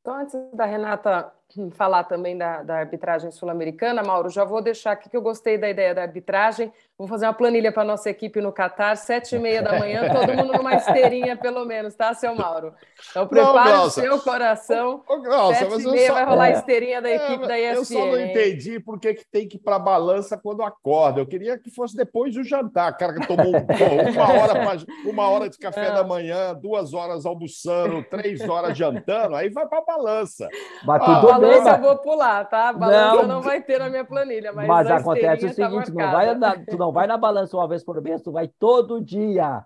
Então, 0.00 0.16
antes 0.16 0.34
da 0.52 0.64
Renata 0.64 1.32
falar 1.72 2.04
também 2.04 2.36
da, 2.36 2.62
da 2.62 2.76
arbitragem 2.76 3.30
sul-americana, 3.30 4.02
Mauro, 4.02 4.30
já 4.30 4.44
vou 4.44 4.62
deixar 4.62 4.92
aqui 4.92 5.08
que 5.08 5.16
eu 5.16 5.22
gostei 5.22 5.58
da 5.58 5.68
ideia 5.68 5.94
da 5.94 6.02
arbitragem. 6.02 6.72
Vou 6.96 7.08
fazer 7.08 7.26
uma 7.26 7.32
planilha 7.32 7.72
para 7.72 7.82
a 7.82 7.86
nossa 7.86 8.08
equipe 8.10 8.40
no 8.40 8.52
Catar, 8.52 8.96
sete 8.96 9.34
e 9.34 9.38
meia 9.38 9.60
da 9.60 9.78
manhã, 9.78 10.02
todo 10.12 10.34
mundo 10.34 10.52
numa 10.52 10.74
esteirinha, 10.74 11.36
pelo 11.36 11.64
menos, 11.64 11.94
tá, 11.94 12.14
seu 12.14 12.34
Mauro? 12.34 12.74
Então, 13.10 13.26
prepare 13.26 13.72
o 13.78 13.90
seu 13.90 14.20
coração. 14.20 15.02
Ô, 15.08 15.20
Glaucia, 15.20 15.68
sete 15.68 15.82
e 15.82 15.90
meia 15.90 16.08
só... 16.08 16.14
vai 16.14 16.24
rolar 16.24 16.48
é. 16.48 16.52
esteirinha 16.52 17.02
da 17.02 17.10
é, 17.10 17.16
equipe 17.16 17.44
é, 17.44 17.48
da 17.48 17.58
ESPN. 17.58 17.76
Eu 17.76 17.84
só 17.84 18.06
não 18.06 18.20
entendi 18.20 18.78
por 18.78 19.00
que, 19.00 19.14
que 19.14 19.24
tem 19.24 19.48
que 19.48 19.56
ir 19.56 19.60
para 19.60 19.76
a 19.76 19.80
balança 19.80 20.38
quando 20.38 20.62
acorda. 20.62 21.20
Eu 21.20 21.26
queria 21.26 21.58
que 21.58 21.70
fosse 21.70 21.96
depois 21.96 22.34
do 22.34 22.44
jantar. 22.44 22.92
O 22.92 22.96
cara 22.96 23.14
que 23.14 23.26
tomou 23.26 23.50
uma, 23.50 24.32
hora 24.32 24.52
pra, 24.54 25.10
uma 25.10 25.28
hora 25.28 25.48
de 25.48 25.58
café 25.58 25.90
da 25.90 26.04
manhã, 26.04 26.54
duas 26.54 26.94
horas 26.94 27.26
almoçando, 27.26 28.04
três 28.04 28.40
horas 28.48 28.78
jantando, 28.78 29.34
aí 29.34 29.50
vai 29.50 29.66
para 29.66 29.78
a 29.78 29.84
balança. 29.84 30.48
Tudo 30.80 31.30
ah, 31.30 31.38
mas... 31.48 31.66
eu 31.66 31.80
vou 31.80 31.98
pular, 31.98 32.44
tá? 32.44 32.72
Balança 32.72 33.22
não, 33.22 33.28
não 33.28 33.42
vai 33.42 33.60
ter 33.62 33.78
na 33.78 33.88
minha 33.88 34.04
planilha, 34.04 34.52
mas, 34.52 34.66
mas 34.66 34.90
acontece 34.90 35.46
o 35.46 35.48
tá 35.48 35.54
seguinte, 35.54 35.92
tá 35.92 36.02
não 36.02 36.12
vai 36.12 36.34
na, 36.34 36.64
tu 36.64 36.76
não 36.76 36.92
vai 36.92 37.06
na 37.06 37.16
balança 37.16 37.56
uma 37.56 37.68
vez 37.68 37.84
por 37.84 38.00
mês, 38.00 38.22
tu 38.22 38.32
vai 38.32 38.48
todo 38.48 39.00
dia. 39.00 39.64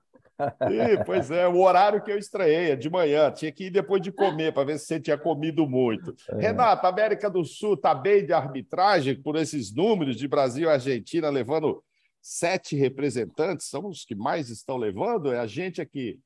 Ih, 0.70 1.02
pois 1.04 1.30
é, 1.30 1.48
o 1.48 1.58
horário 1.60 2.02
que 2.02 2.12
eu 2.12 2.18
estranhei 2.18 2.72
é 2.72 2.76
de 2.76 2.90
manhã, 2.90 3.30
tinha 3.30 3.50
que 3.50 3.66
ir 3.66 3.70
depois 3.70 4.02
de 4.02 4.12
comer 4.12 4.52
para 4.52 4.64
ver 4.64 4.78
se 4.78 4.86
você 4.86 5.00
tinha 5.00 5.16
comido 5.16 5.66
muito. 5.66 6.14
É. 6.30 6.36
Renata, 6.36 6.88
América 6.88 7.30
do 7.30 7.44
Sul 7.44 7.74
está 7.74 7.94
bem 7.94 8.24
de 8.24 8.32
arbitragem 8.32 9.20
por 9.20 9.36
esses 9.36 9.74
números 9.74 10.16
de 10.16 10.28
Brasil 10.28 10.68
e 10.68 10.72
Argentina 10.72 11.30
levando 11.30 11.82
sete 12.20 12.76
representantes, 12.76 13.68
são 13.68 13.86
os 13.86 14.04
que 14.04 14.14
mais 14.14 14.50
estão 14.50 14.76
levando, 14.76 15.32
é 15.32 15.38
a 15.38 15.46
gente 15.46 15.80
aqui 15.80 16.18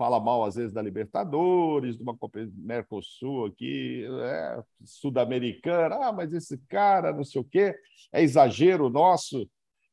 fala 0.00 0.18
mal 0.18 0.42
às 0.46 0.54
vezes 0.54 0.72
da 0.72 0.80
Libertadores, 0.80 1.98
de 1.98 2.02
uma 2.02 2.16
Mercosul 2.56 3.44
aqui, 3.44 4.06
é, 4.22 4.62
sul-americana, 4.82 6.06
ah, 6.06 6.10
mas 6.10 6.32
esse 6.32 6.56
cara, 6.70 7.12
não 7.12 7.22
sei 7.22 7.42
o 7.42 7.44
quê, 7.44 7.74
é 8.10 8.22
exagero 8.22 8.88
nosso 8.88 9.46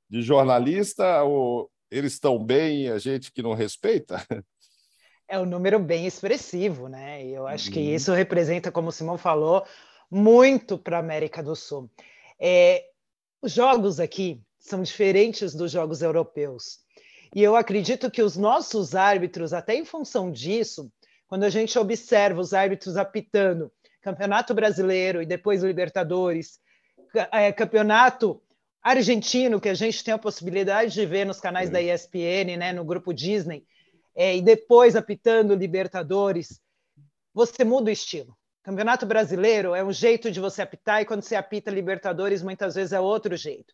de 0.10 0.22
jornalista 0.22 1.24
ou 1.24 1.70
eles 1.92 2.14
estão 2.14 2.42
bem 2.42 2.88
a 2.90 2.98
gente 2.98 3.34
que 3.34 3.42
não 3.42 3.54
respeita? 3.54 4.26
É 5.30 5.38
um 5.38 5.46
número 5.46 5.78
bem 5.78 6.08
expressivo, 6.08 6.88
né? 6.88 7.26
E 7.26 7.34
eu 7.34 7.46
acho 7.46 7.70
que 7.70 7.80
uhum. 7.80 7.94
isso 7.94 8.14
representa, 8.14 8.72
como 8.72 8.88
o 8.88 8.92
Simão 8.94 9.18
falou, 9.18 9.66
muito 10.10 10.78
para 10.78 10.96
a 10.96 11.02
América 11.02 11.44
do 11.44 11.54
Sul. 11.54 11.92
É, 12.40 12.86
os 13.42 13.52
jogos 13.52 14.00
aqui 14.00 14.42
são 14.58 14.82
diferentes 14.82 15.54
dos 15.54 15.70
jogos 15.70 16.02
europeus. 16.02 16.80
E 17.34 17.44
eu 17.44 17.56
acredito 17.56 18.10
que 18.10 18.22
os 18.22 18.38
nossos 18.38 18.96
árbitros, 18.96 19.54
até 19.54 19.76
em 19.76 19.86
função 19.86 20.32
disso, 20.32 20.92
quando 21.28 21.44
a 21.44 21.50
gente 21.50 21.78
observa 21.78 22.40
os 22.40 22.54
árbitros 22.54 22.98
apitando 22.98 23.72
Campeonato 24.02 24.54
Brasileiro 24.54 25.22
e 25.22 25.26
depois 25.26 25.64
Libertadores, 25.64 26.60
é, 27.32 27.52
Campeonato 27.52 28.42
Argentino, 28.82 29.60
que 29.60 29.68
a 29.68 29.74
gente 29.74 30.04
tem 30.04 30.14
a 30.14 30.18
possibilidade 30.18 30.94
de 30.94 31.06
ver 31.06 31.26
nos 31.26 31.42
canais 31.42 31.70
da 31.70 31.82
ESPN, 31.82 32.56
né, 32.58 32.72
no 32.72 32.86
grupo 32.86 33.14
Disney, 33.14 33.66
é, 34.16 34.38
e 34.38 34.42
depois 34.42 34.96
apitando 34.96 35.54
Libertadores, 35.54 36.62
você 37.34 37.64
muda 37.66 37.90
o 37.90 37.94
estilo. 37.94 38.38
Campeonato 38.64 39.06
Brasileiro 39.06 39.76
é 39.76 39.84
um 39.84 39.92
jeito 39.92 40.32
de 40.32 40.40
você 40.40 40.62
apitar, 40.62 41.02
e 41.02 41.06
quando 41.06 41.22
você 41.22 41.36
apita 41.36 41.70
Libertadores, 41.70 42.42
muitas 42.42 42.76
vezes 42.76 42.94
é 42.94 43.00
outro 43.00 43.36
jeito 43.36 43.74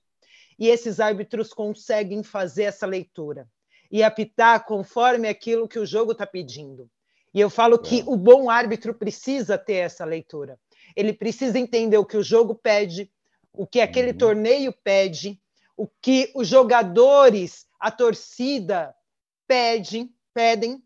e 0.58 0.68
esses 0.68 1.00
árbitros 1.00 1.54
conseguem 1.54 2.24
fazer 2.24 2.64
essa 2.64 2.86
leitura 2.86 3.48
e 3.92 4.02
apitar 4.02 4.66
conforme 4.66 5.28
aquilo 5.28 5.68
que 5.68 5.78
o 5.78 5.86
jogo 5.86 6.14
está 6.14 6.26
pedindo. 6.26 6.90
E 7.34 7.40
eu 7.40 7.50
falo 7.50 7.80
que 7.80 8.02
é. 8.02 8.04
o 8.06 8.16
bom 8.16 8.50
árbitro 8.50 8.94
precisa 8.94 9.58
ter 9.58 9.76
essa 9.76 10.06
leitura. 10.06 10.60
Ele 10.96 11.14
precisa 11.14 11.60
entender 11.60 11.98
o 11.98 12.06
que 12.06 12.18
o 12.18 12.24
jogo 12.24 12.56
pede, 12.56 13.12
o 13.52 13.66
que 13.66 13.82
aquele 13.82 14.12
uhum. 14.12 14.18
torneio 14.18 14.74
pede, 14.84 15.40
o 15.78 15.88
que 16.02 16.32
os 16.36 16.48
jogadores, 16.48 17.68
a 17.80 17.92
torcida 17.92 18.96
pede, 19.48 20.10
pedem, 20.34 20.84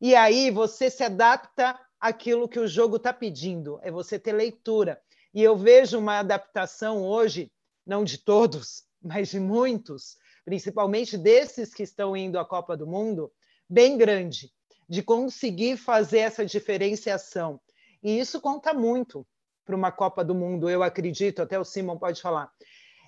e 0.00 0.14
aí 0.14 0.50
você 0.50 0.90
se 0.90 1.02
adapta 1.02 1.78
àquilo 2.00 2.48
que 2.48 2.60
o 2.60 2.68
jogo 2.68 2.96
está 2.96 3.12
pedindo. 3.12 3.80
É 3.82 3.90
você 3.90 4.18
ter 4.18 4.32
leitura. 4.32 5.00
E 5.34 5.42
eu 5.42 5.56
vejo 5.56 5.98
uma 5.98 6.20
adaptação 6.20 7.02
hoje, 7.02 7.52
não 7.84 8.04
de 8.04 8.18
todos, 8.18 8.85
mas 9.02 9.28
de 9.28 9.40
muitos, 9.40 10.16
principalmente 10.44 11.16
desses 11.16 11.74
que 11.74 11.82
estão 11.82 12.16
indo 12.16 12.38
à 12.38 12.44
Copa 12.44 12.76
do 12.76 12.86
Mundo, 12.86 13.32
bem 13.68 13.96
grande, 13.96 14.52
de 14.88 15.02
conseguir 15.02 15.76
fazer 15.76 16.18
essa 16.18 16.44
diferenciação. 16.44 17.60
E 18.02 18.18
isso 18.18 18.40
conta 18.40 18.72
muito 18.72 19.26
para 19.64 19.74
uma 19.74 19.90
Copa 19.90 20.24
do 20.24 20.34
Mundo, 20.34 20.70
eu 20.70 20.82
acredito, 20.82 21.42
até 21.42 21.58
o 21.58 21.64
Simon 21.64 21.98
pode 21.98 22.22
falar. 22.22 22.52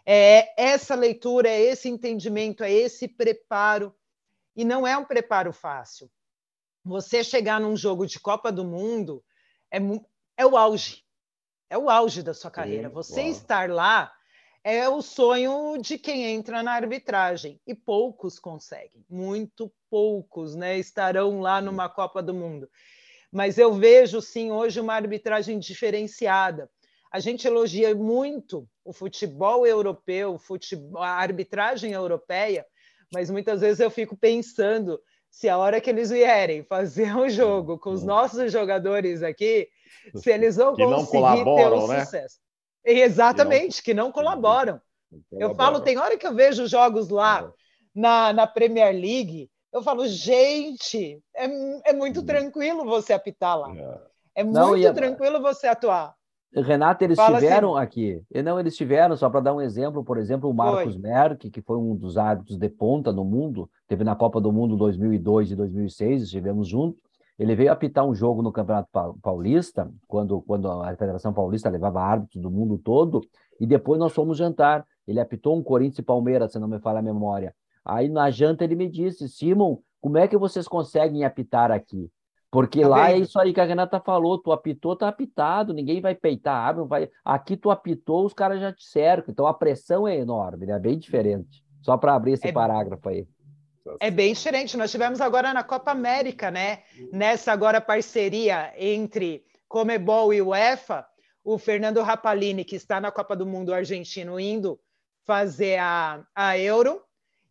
É 0.05 0.53
essa 0.61 0.95
leitura, 0.95 1.49
é 1.49 1.61
esse 1.61 1.89
entendimento, 1.89 2.64
é 2.64 2.72
esse 2.72 3.07
preparo. 3.07 3.95
E 4.57 4.64
não 4.64 4.86
é 4.86 4.97
um 4.97 5.05
preparo 5.05 5.53
fácil. 5.53 6.11
Você 6.84 7.22
chegar 7.22 7.61
num 7.61 7.76
jogo 7.76 8.07
de 8.07 8.18
Copa 8.18 8.51
do 8.51 8.64
Mundo 8.64 9.22
é, 9.70 9.78
é 10.36 10.45
o 10.45 10.57
auge. 10.57 11.05
É 11.70 11.76
o 11.76 11.91
auge 11.91 12.22
da 12.22 12.32
sua 12.32 12.51
carreira. 12.51 12.89
Você 12.89 13.20
Uau. 13.20 13.30
estar 13.30 13.70
lá 13.70 14.12
é 14.65 14.89
o 14.89 15.01
sonho 15.01 15.79
de 15.79 15.99
quem 15.99 16.25
entra 16.25 16.63
na 16.63 16.73
arbitragem 16.73 17.61
e 17.67 17.75
poucos 17.75 18.39
conseguem, 18.39 19.05
muito 19.09 19.73
poucos, 19.91 20.55
né, 20.55 20.79
estarão 20.79 21.41
lá 21.41 21.61
numa 21.61 21.89
Copa 21.89 22.23
do 22.23 22.35
Mundo. 22.35 22.69
Mas 23.33 23.59
eu 23.59 23.73
vejo 23.73 24.21
sim 24.21 24.51
hoje 24.51 24.81
uma 24.81 24.95
arbitragem 24.95 25.59
diferenciada. 25.59 26.71
A 27.11 27.21
gente 27.21 27.47
elogia 27.47 27.95
muito 27.95 28.69
o 28.85 28.93
futebol 28.93 29.67
europeu, 29.67 30.39
a 30.97 31.09
arbitragem 31.09 31.93
europeia, 31.93 32.67
mas 33.13 33.31
muitas 33.31 33.61
vezes 33.61 33.81
eu 33.81 33.91
fico 33.91 34.17
pensando 34.17 35.01
se 35.31 35.49
a 35.49 35.57
hora 35.57 35.81
que 35.81 35.91
eles 35.91 36.11
vierem 36.11 36.63
fazer 36.65 37.15
um 37.17 37.29
jogo 37.29 37.79
com 37.79 37.91
os 37.91 38.03
nossos 38.03 38.51
jogadores 38.51 39.23
aqui, 39.23 39.69
se 40.15 40.31
eles 40.31 40.57
vão 40.57 40.75
que 40.75 40.85
conseguir 40.85 41.45
ter 41.45 41.73
um 41.73 41.87
né? 41.87 42.05
sucesso. 42.05 42.39
Exatamente, 42.85 43.83
que 43.83 43.93
não, 43.93 44.05
que 44.05 44.07
não 44.07 44.12
colaboram. 44.12 44.81
Eu 45.33 45.55
falo, 45.55 45.81
tem 45.81 45.99
hora 45.99 46.16
que 46.16 46.26
eu 46.26 46.35
vejo 46.35 46.66
jogos 46.66 47.09
lá 47.09 47.51
na, 47.95 48.33
na 48.33 48.47
Premier 48.47 48.93
League, 48.93 49.51
eu 49.72 49.83
falo, 49.83 50.07
gente, 50.07 51.22
é, 51.35 51.91
é 51.91 51.93
muito 51.93 52.20
hum. 52.20 52.24
tranquilo 52.24 52.85
você 52.85 53.12
apitar 53.12 53.59
lá. 53.59 53.74
É, 53.74 54.41
é 54.41 54.45
muito 54.45 54.59
não, 54.59 54.95
tranquilo 54.95 55.41
você 55.41 55.66
atuar. 55.66 56.14
Renata, 56.55 57.05
eles 57.05 57.16
Fala 57.16 57.39
tiveram 57.39 57.76
assim. 57.76 57.85
aqui. 57.85 58.22
Não, 58.43 58.59
eles 58.59 58.74
tiveram, 58.74 59.14
só 59.16 59.29
para 59.29 59.41
dar 59.41 59.55
um 59.55 59.61
exemplo, 59.61 60.03
por 60.03 60.16
exemplo, 60.16 60.49
o 60.49 60.55
Marcos 60.55 60.95
foi. 60.95 61.03
Merck, 61.03 61.51
que 61.51 61.61
foi 61.61 61.76
um 61.76 61.95
dos 61.95 62.16
árbitros 62.16 62.57
de 62.57 62.68
ponta 62.70 63.12
no 63.12 63.24
mundo, 63.24 63.70
teve 63.87 64.03
na 64.03 64.16
Copa 64.16 64.41
do 64.41 64.51
Mundo 64.51 64.76
2002 64.76 65.53
e 65.53 65.57
2006, 65.57 66.22
estivemos 66.22 66.66
juntos. 66.66 67.08
Ele 67.39 67.55
veio 67.55 67.70
apitar 67.70 68.05
um 68.05 68.14
jogo 68.14 68.43
no 68.43 68.51
Campeonato 68.51 68.89
Paulista, 69.22 69.89
quando, 70.09 70.43
quando 70.43 70.68
a 70.68 70.97
Federação 70.97 71.32
Paulista 71.32 71.70
levava 71.70 72.01
árbitros 72.01 72.43
do 72.43 72.51
mundo 72.51 72.76
todo, 72.78 73.20
e 73.61 73.66
depois 73.66 73.99
nós 74.01 74.12
fomos 74.12 74.36
jantar. 74.36 74.84
Ele 75.07 75.20
apitou 75.20 75.57
um 75.57 75.62
Corinthians 75.62 76.01
e 76.01 76.03
Palmeiras, 76.03 76.53
se 76.53 76.59
não 76.59 76.68
me 76.68 76.80
falha 76.80 76.99
a 76.99 77.03
memória. 77.03 77.55
Aí 77.84 78.09
na 78.09 78.30
janta 78.30 78.64
ele 78.64 78.74
me 78.74 78.91
disse, 78.91 79.28
Simon, 79.28 79.78
como 80.01 80.18
é 80.18 80.28
que 80.28 80.36
vocês 80.36 80.66
conseguem 80.66 81.24
apitar 81.24 81.70
aqui? 81.70 82.11
Porque 82.51 82.80
tá 82.80 82.89
lá 82.89 83.11
é 83.11 83.18
isso 83.18 83.39
aí 83.39 83.53
que 83.53 83.61
a 83.61 83.64
Renata 83.64 84.01
falou, 84.01 84.39
tu 84.39 84.53
apitou, 84.53 84.97
tá 84.97 85.09
apitado, 85.09 85.74
ninguém 85.74 86.01
vai 86.01 86.14
peitar 86.14 86.68
abre, 86.68 86.84
vai... 86.84 87.09
aqui 87.24 87.57
tu 87.57 87.70
apitou, 87.70 88.24
os 88.24 88.32
caras 88.32 88.61
já 88.61 88.72
te 88.72 88.84
cercam, 88.84 89.30
então 89.30 89.47
a 89.47 89.53
pressão 89.53 90.09
é 90.09 90.16
enorme, 90.16 90.66
né? 90.66 90.74
É 90.74 90.78
bem 90.78 90.99
diferente. 90.99 91.62
Só 91.82 91.97
para 91.97 92.14
abrir 92.14 92.32
esse 92.32 92.49
é... 92.49 92.53
parágrafo 92.53 93.09
aí. 93.09 93.26
É 94.01 94.11
bem 94.11 94.32
diferente. 94.32 94.76
Nós 94.76 94.91
tivemos 94.91 95.20
agora 95.20 95.53
na 95.53 95.62
Copa 95.62 95.91
América, 95.91 96.51
né? 96.51 96.82
Nessa 97.12 97.53
agora 97.53 97.80
parceria 97.80 98.72
entre 98.76 99.45
Comebol 99.68 100.32
e 100.32 100.43
UEFA, 100.43 101.07
o 101.45 101.59
Fernando 101.59 102.03
Rapalini, 102.03 102.64
que 102.64 102.76
está 102.76 103.01
na 103.01 103.11
Copa 103.11 103.34
do 103.34 103.47
Mundo 103.47 103.72
argentino, 103.72 104.39
indo 104.39 104.80
fazer 105.24 105.78
a, 105.78 106.26
a 106.34 106.59
Euro, 106.59 107.03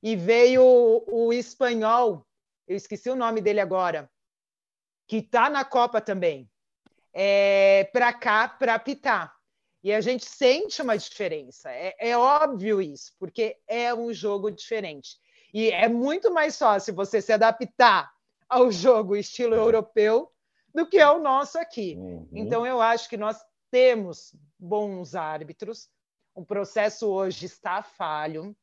e 0.01 0.15
veio 0.15 0.63
o, 0.63 1.27
o 1.27 1.33
espanhol, 1.33 2.25
eu 2.67 2.75
esqueci 2.75 3.09
o 3.09 3.15
nome 3.15 3.41
dele 3.41 3.59
agora, 3.59 4.09
que 5.07 5.17
está 5.17 5.49
na 5.49 5.63
Copa 5.63 6.01
também, 6.01 6.49
é, 7.13 7.89
para 7.93 8.11
cá, 8.13 8.47
para 8.47 8.75
apitar. 8.75 9.35
E 9.83 9.93
a 9.93 10.01
gente 10.01 10.25
sente 10.25 10.81
uma 10.81 10.97
diferença. 10.97 11.71
É, 11.71 11.95
é, 11.99 12.17
óbvio 12.17 12.81
isso, 12.81 13.13
porque 13.17 13.57
é 13.67 13.93
um 13.93 14.11
jogo 14.11 14.51
diferente. 14.51 15.17
E 15.53 15.71
é 15.71 15.87
muito 15.87 16.33
mais 16.33 16.57
fácil 16.57 16.93
você 16.93 17.21
se 17.21 17.31
adaptar 17.31 18.11
ao 18.49 18.71
jogo 18.71 19.15
estilo 19.15 19.55
europeu 19.55 20.31
do 20.73 20.85
que 20.87 20.99
ao 20.99 21.19
nosso 21.19 21.57
aqui. 21.57 21.95
Uhum. 21.97 22.27
Então, 22.33 22.65
eu 22.65 22.81
acho 22.81 23.09
que 23.09 23.17
nós 23.17 23.37
temos 23.71 24.35
bons 24.57 25.15
árbitros. 25.15 25.89
O 26.33 26.45
processo 26.45 27.07
hoje 27.07 27.45
está 27.45 27.81
falho. 27.81 28.55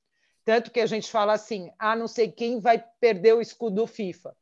Tanto 0.45 0.71
que 0.71 0.81
a 0.81 0.87
gente 0.87 1.11
fala 1.11 1.33
assim: 1.33 1.71
ah, 1.79 1.97
não 1.97 2.07
sei 2.07 2.31
quem 2.31 2.61
vai 2.61 2.83
perder 3.01 3.35
o 3.35 3.41
escudo 3.41 3.87
FIFA 3.87 4.37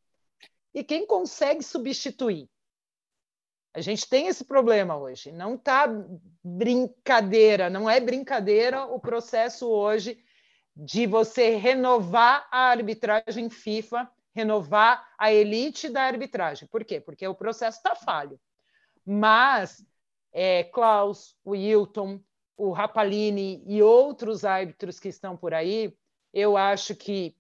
e 0.75 0.83
quem 0.83 1.07
consegue 1.07 1.63
substituir. 1.63 2.49
A 3.75 3.81
gente 3.81 4.07
tem 4.09 4.27
esse 4.27 4.45
problema 4.45 4.97
hoje. 4.97 5.33
Não 5.33 5.55
está 5.55 5.87
brincadeira, 6.45 7.71
não 7.71 7.89
é 7.89 8.01
brincadeira 8.01 8.85
o 8.85 9.01
processo 9.01 9.69
hoje 9.69 10.23
de 10.77 11.07
você 11.07 11.57
renovar 11.57 12.49
a 12.51 12.71
arbitragem 12.71 13.51
FIFA, 13.51 14.11
renovar 14.35 15.07
a 15.19 15.33
elite 15.33 15.89
da 15.89 16.03
arbitragem. 16.03 16.69
Por 16.69 16.85
quê? 16.85 17.01
Porque 17.01 17.27
o 17.27 17.35
processo 17.35 17.79
está 17.79 17.95
falho. 17.95 18.41
Mas 19.05 19.85
é, 20.33 20.65
Klaus, 20.65 21.37
o 21.45 21.55
Hilton, 21.55 22.21
o 22.57 22.71
Rapalini 22.71 23.63
e 23.67 23.83
outros 23.83 24.45
árbitros 24.45 24.99
que 24.99 25.09
estão 25.09 25.37
por 25.37 25.53
aí, 25.53 25.95
eu 26.33 26.57
acho 26.57 26.95
que 26.95 27.37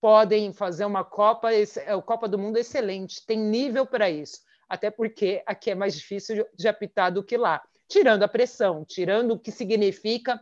podem 0.00 0.52
fazer 0.52 0.84
uma 0.84 1.04
Copa, 1.04 1.50
é, 1.52 1.94
o 1.94 2.02
Copa 2.02 2.28
do 2.28 2.38
Mundo 2.38 2.58
excelente, 2.58 3.24
tem 3.26 3.38
nível 3.38 3.86
para 3.86 4.10
isso. 4.10 4.40
Até 4.68 4.90
porque 4.90 5.42
aqui 5.46 5.70
é 5.70 5.74
mais 5.74 5.96
difícil 5.96 6.46
de 6.54 6.68
apitar 6.68 7.12
do 7.12 7.24
que 7.24 7.36
lá. 7.36 7.62
Tirando 7.88 8.22
a 8.22 8.28
pressão, 8.28 8.84
tirando 8.84 9.32
o 9.32 9.38
que 9.38 9.50
significa 9.50 10.38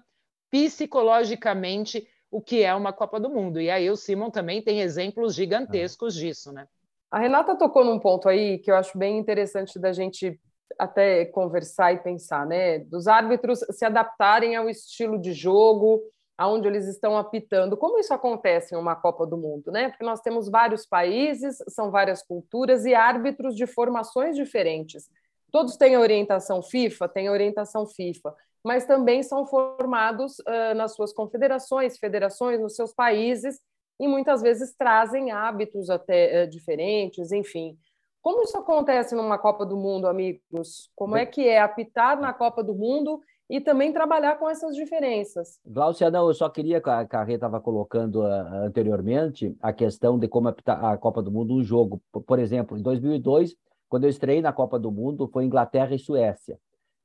psicologicamente 0.50 2.06
o 2.30 2.40
que 2.40 2.62
é 2.62 2.74
uma 2.74 2.92
Copa 2.92 3.18
do 3.20 3.30
Mundo. 3.30 3.60
E 3.60 3.70
aí 3.70 3.90
o 3.90 3.96
Simon 3.96 4.30
também 4.30 4.62
tem 4.62 4.80
exemplos 4.80 5.34
gigantescos 5.34 6.14
disso, 6.14 6.52
né? 6.52 6.66
A 7.10 7.18
Renata 7.18 7.56
tocou 7.56 7.84
num 7.84 7.98
ponto 7.98 8.28
aí 8.28 8.58
que 8.58 8.70
eu 8.70 8.76
acho 8.76 8.98
bem 8.98 9.18
interessante 9.18 9.78
da 9.78 9.92
gente 9.92 10.38
até 10.78 11.24
conversar 11.24 11.92
e 11.92 11.98
pensar, 11.98 12.44
né? 12.46 12.80
Dos 12.80 13.06
árbitros 13.06 13.60
se 13.70 13.84
adaptarem 13.84 14.56
ao 14.56 14.68
estilo 14.68 15.18
de 15.18 15.32
jogo, 15.32 16.02
aonde 16.36 16.68
eles 16.68 16.86
estão 16.86 17.16
apitando. 17.16 17.76
Como 17.76 17.98
isso 17.98 18.12
acontece 18.12 18.74
em 18.74 18.78
uma 18.78 18.94
Copa 18.94 19.26
do 19.26 19.38
Mundo, 19.38 19.70
né? 19.70 19.88
Porque 19.88 20.04
nós 20.04 20.20
temos 20.20 20.50
vários 20.50 20.84
países, 20.84 21.56
são 21.68 21.90
várias 21.90 22.22
culturas 22.22 22.84
e 22.84 22.94
árbitros 22.94 23.56
de 23.56 23.66
formações 23.66 24.36
diferentes. 24.36 25.08
Todos 25.50 25.76
têm 25.76 25.96
orientação 25.96 26.62
FIFA, 26.62 27.08
têm 27.08 27.30
orientação 27.30 27.86
FIFA, 27.86 28.34
mas 28.66 28.84
também 28.84 29.22
são 29.22 29.46
formados 29.46 30.40
uh, 30.40 30.74
nas 30.74 30.96
suas 30.96 31.12
confederações, 31.12 31.98
federações, 31.98 32.60
nos 32.60 32.74
seus 32.74 32.92
países 32.92 33.60
e 34.00 34.08
muitas 34.08 34.42
vezes 34.42 34.74
trazem 34.76 35.30
hábitos 35.30 35.88
até 35.88 36.42
uh, 36.42 36.50
diferentes, 36.50 37.30
enfim. 37.30 37.78
Como 38.20 38.42
isso 38.42 38.58
acontece 38.58 39.14
numa 39.14 39.38
Copa 39.38 39.64
do 39.64 39.76
Mundo, 39.76 40.08
amigos? 40.08 40.90
Como 40.96 41.16
é 41.16 41.24
que 41.24 41.46
é 41.46 41.60
apitar 41.60 42.20
na 42.20 42.32
Copa 42.32 42.60
do 42.64 42.74
Mundo 42.74 43.20
e 43.48 43.60
também 43.60 43.92
trabalhar 43.92 44.36
com 44.40 44.50
essas 44.50 44.74
diferenças. 44.74 45.60
Glaucia, 45.64 46.10
não, 46.10 46.26
eu 46.26 46.34
só 46.34 46.48
queria, 46.48 46.80
que 46.80 46.90
a 46.90 47.22
Rê 47.22 47.34
estava 47.34 47.60
colocando 47.60 48.22
uh, 48.22 48.64
anteriormente, 48.64 49.56
a 49.62 49.72
questão 49.72 50.18
de 50.18 50.26
como 50.26 50.48
a 50.48 50.98
Copa 50.98 51.22
do 51.22 51.30
Mundo 51.30 51.54
um 51.54 51.62
jogo. 51.62 52.02
Por, 52.10 52.24
por, 52.24 52.40
exemplo, 52.40 52.76
em 52.76 52.82
2002, 52.82 53.54
quando 53.88 54.02
eu 54.02 54.10
estrei 54.10 54.42
na 54.42 54.52
Copa 54.52 54.76
do 54.76 54.90
Mundo, 54.90 55.28
foi 55.28 55.44
Inglaterra 55.44 55.94
e 55.94 55.98
Suécia. 56.00 56.58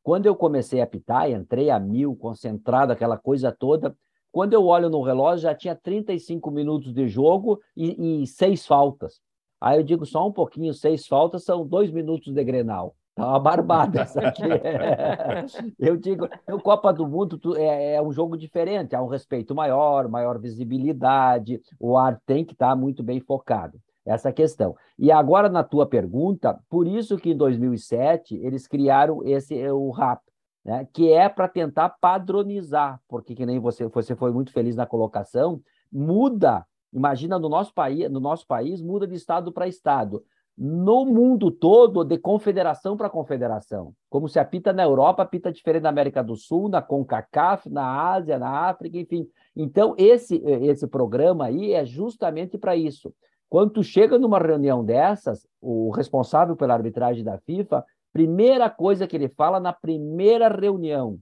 Quando 0.04 0.26
eu 0.26 0.36
comecei 0.36 0.82
a 0.82 0.84
apitar, 0.84 1.30
entrei 1.30 1.70
a 1.70 1.80
mil, 1.80 2.16
concentrado, 2.16 2.92
aquela 2.92 3.18
coisa 3.18 3.52
toda, 3.52 3.96
quando 4.32 4.54
eu 4.54 4.66
olho 4.66 4.90
no 4.90 5.02
relógio, 5.02 5.44
já 5.44 5.54
tinha 5.54 5.76
35 5.76 6.50
minutos 6.50 6.94
de 6.94 7.08
jogo 7.08 7.60
e, 7.76 8.22
e 8.24 8.28
seis 8.28 8.66
faltas. 8.66 9.22
Aí 9.60 9.78
eu 9.78 9.84
digo 9.84 10.06
só 10.06 10.28
um 10.28 10.32
pouquinho, 10.32 10.74
seis 10.74 11.06
faltas 11.06 11.44
são 11.44 11.68
dois 11.68 11.92
minutos 11.92 12.34
de 12.34 12.44
Grenal. 12.44 12.96
Tá 13.14 13.28
uma 13.28 13.40
barbada 13.40 14.02
essa 14.02 14.22
aqui. 14.22 14.42
Eu 15.78 15.98
digo, 15.98 16.30
o 16.50 16.60
Copa 16.62 16.94
do 16.94 17.06
Mundo 17.06 17.40
é, 17.58 17.96
é, 17.96 18.02
um 18.02 18.12
jogo 18.12 18.38
diferente, 18.38 18.96
há 18.96 19.04
um 19.04 19.08
respeito 19.08 19.54
maior, 19.54 20.08
maior 20.08 20.40
visibilidade, 20.40 21.62
o 21.78 21.98
ar 21.98 22.20
tem 22.26 22.46
que 22.46 22.54
estar 22.54 22.74
muito 22.74 23.04
bem 23.04 23.20
focado. 23.20 23.78
Essa 24.06 24.32
questão. 24.32 24.76
E 24.98 25.12
agora, 25.12 25.48
na 25.48 25.64
tua 25.64 25.86
pergunta, 25.86 26.60
por 26.70 26.88
isso 26.88 27.18
que 27.18 27.32
em 27.32 27.38
2007 27.38 28.36
eles 28.36 28.68
criaram 28.68 29.24
esse 29.24 29.56
o 29.70 29.92
RAP, 29.92 30.22
né, 30.66 30.88
que 30.92 31.12
é 31.12 31.30
para 31.30 31.48
tentar 31.48 31.90
padronizar, 32.02 33.00
porque 33.08 33.36
que 33.36 33.46
nem 33.46 33.60
você, 33.60 33.88
você 33.88 34.16
foi 34.16 34.32
muito 34.32 34.52
feliz 34.52 34.76
na 34.76 34.86
colocação, 34.86 35.62
muda, 35.92 36.66
imagina 36.92 37.38
no 37.38 37.50
nosso 37.50 37.74
país, 37.74 38.10
no 38.10 38.20
nosso 38.20 38.48
país 38.48 38.82
muda 38.82 39.08
de 39.08 39.16
estado 39.16 39.52
para 39.52 39.68
estado 39.68 40.24
no 40.58 41.06
mundo 41.06 41.50
todo, 41.50 42.04
de 42.04 42.20
confederação 42.20 42.96
para 42.96 43.10
confederação. 43.10 43.96
Como 44.10 44.28
se 44.28 44.38
apita 44.38 44.72
na 44.72 44.84
Europa, 44.84 45.24
apita 45.24 45.52
diferente 45.52 45.82
na 45.82 45.90
América 45.90 46.24
do 46.24 46.36
Sul, 46.36 46.70
na 46.70 46.82
CONCACAF, 46.82 47.68
na 47.68 48.12
Ásia, 48.12 48.38
na 48.38 48.70
África, 48.70 48.98
enfim. 48.98 49.28
Então, 49.56 49.96
esse, 49.98 50.36
esse 50.46 50.86
programa 50.86 51.46
aí 51.46 51.74
é 51.74 51.84
justamente 51.84 52.60
para 52.60 52.76
isso. 52.76 53.12
Quando 53.52 53.72
tu 53.74 53.84
chega 53.84 54.18
numa 54.18 54.40
reunião 54.40 54.82
dessas, 54.82 55.46
o 55.60 55.92
responsável 55.92 56.56
pela 56.56 56.74
arbitragem 56.74 57.22
da 57.22 57.38
FIFA, 57.38 57.84
primeira 58.14 58.70
coisa 58.70 59.06
que 59.06 59.14
ele 59.14 59.28
fala 59.28 59.60
na 59.60 59.74
primeira 59.74 60.48
reunião, 60.48 61.20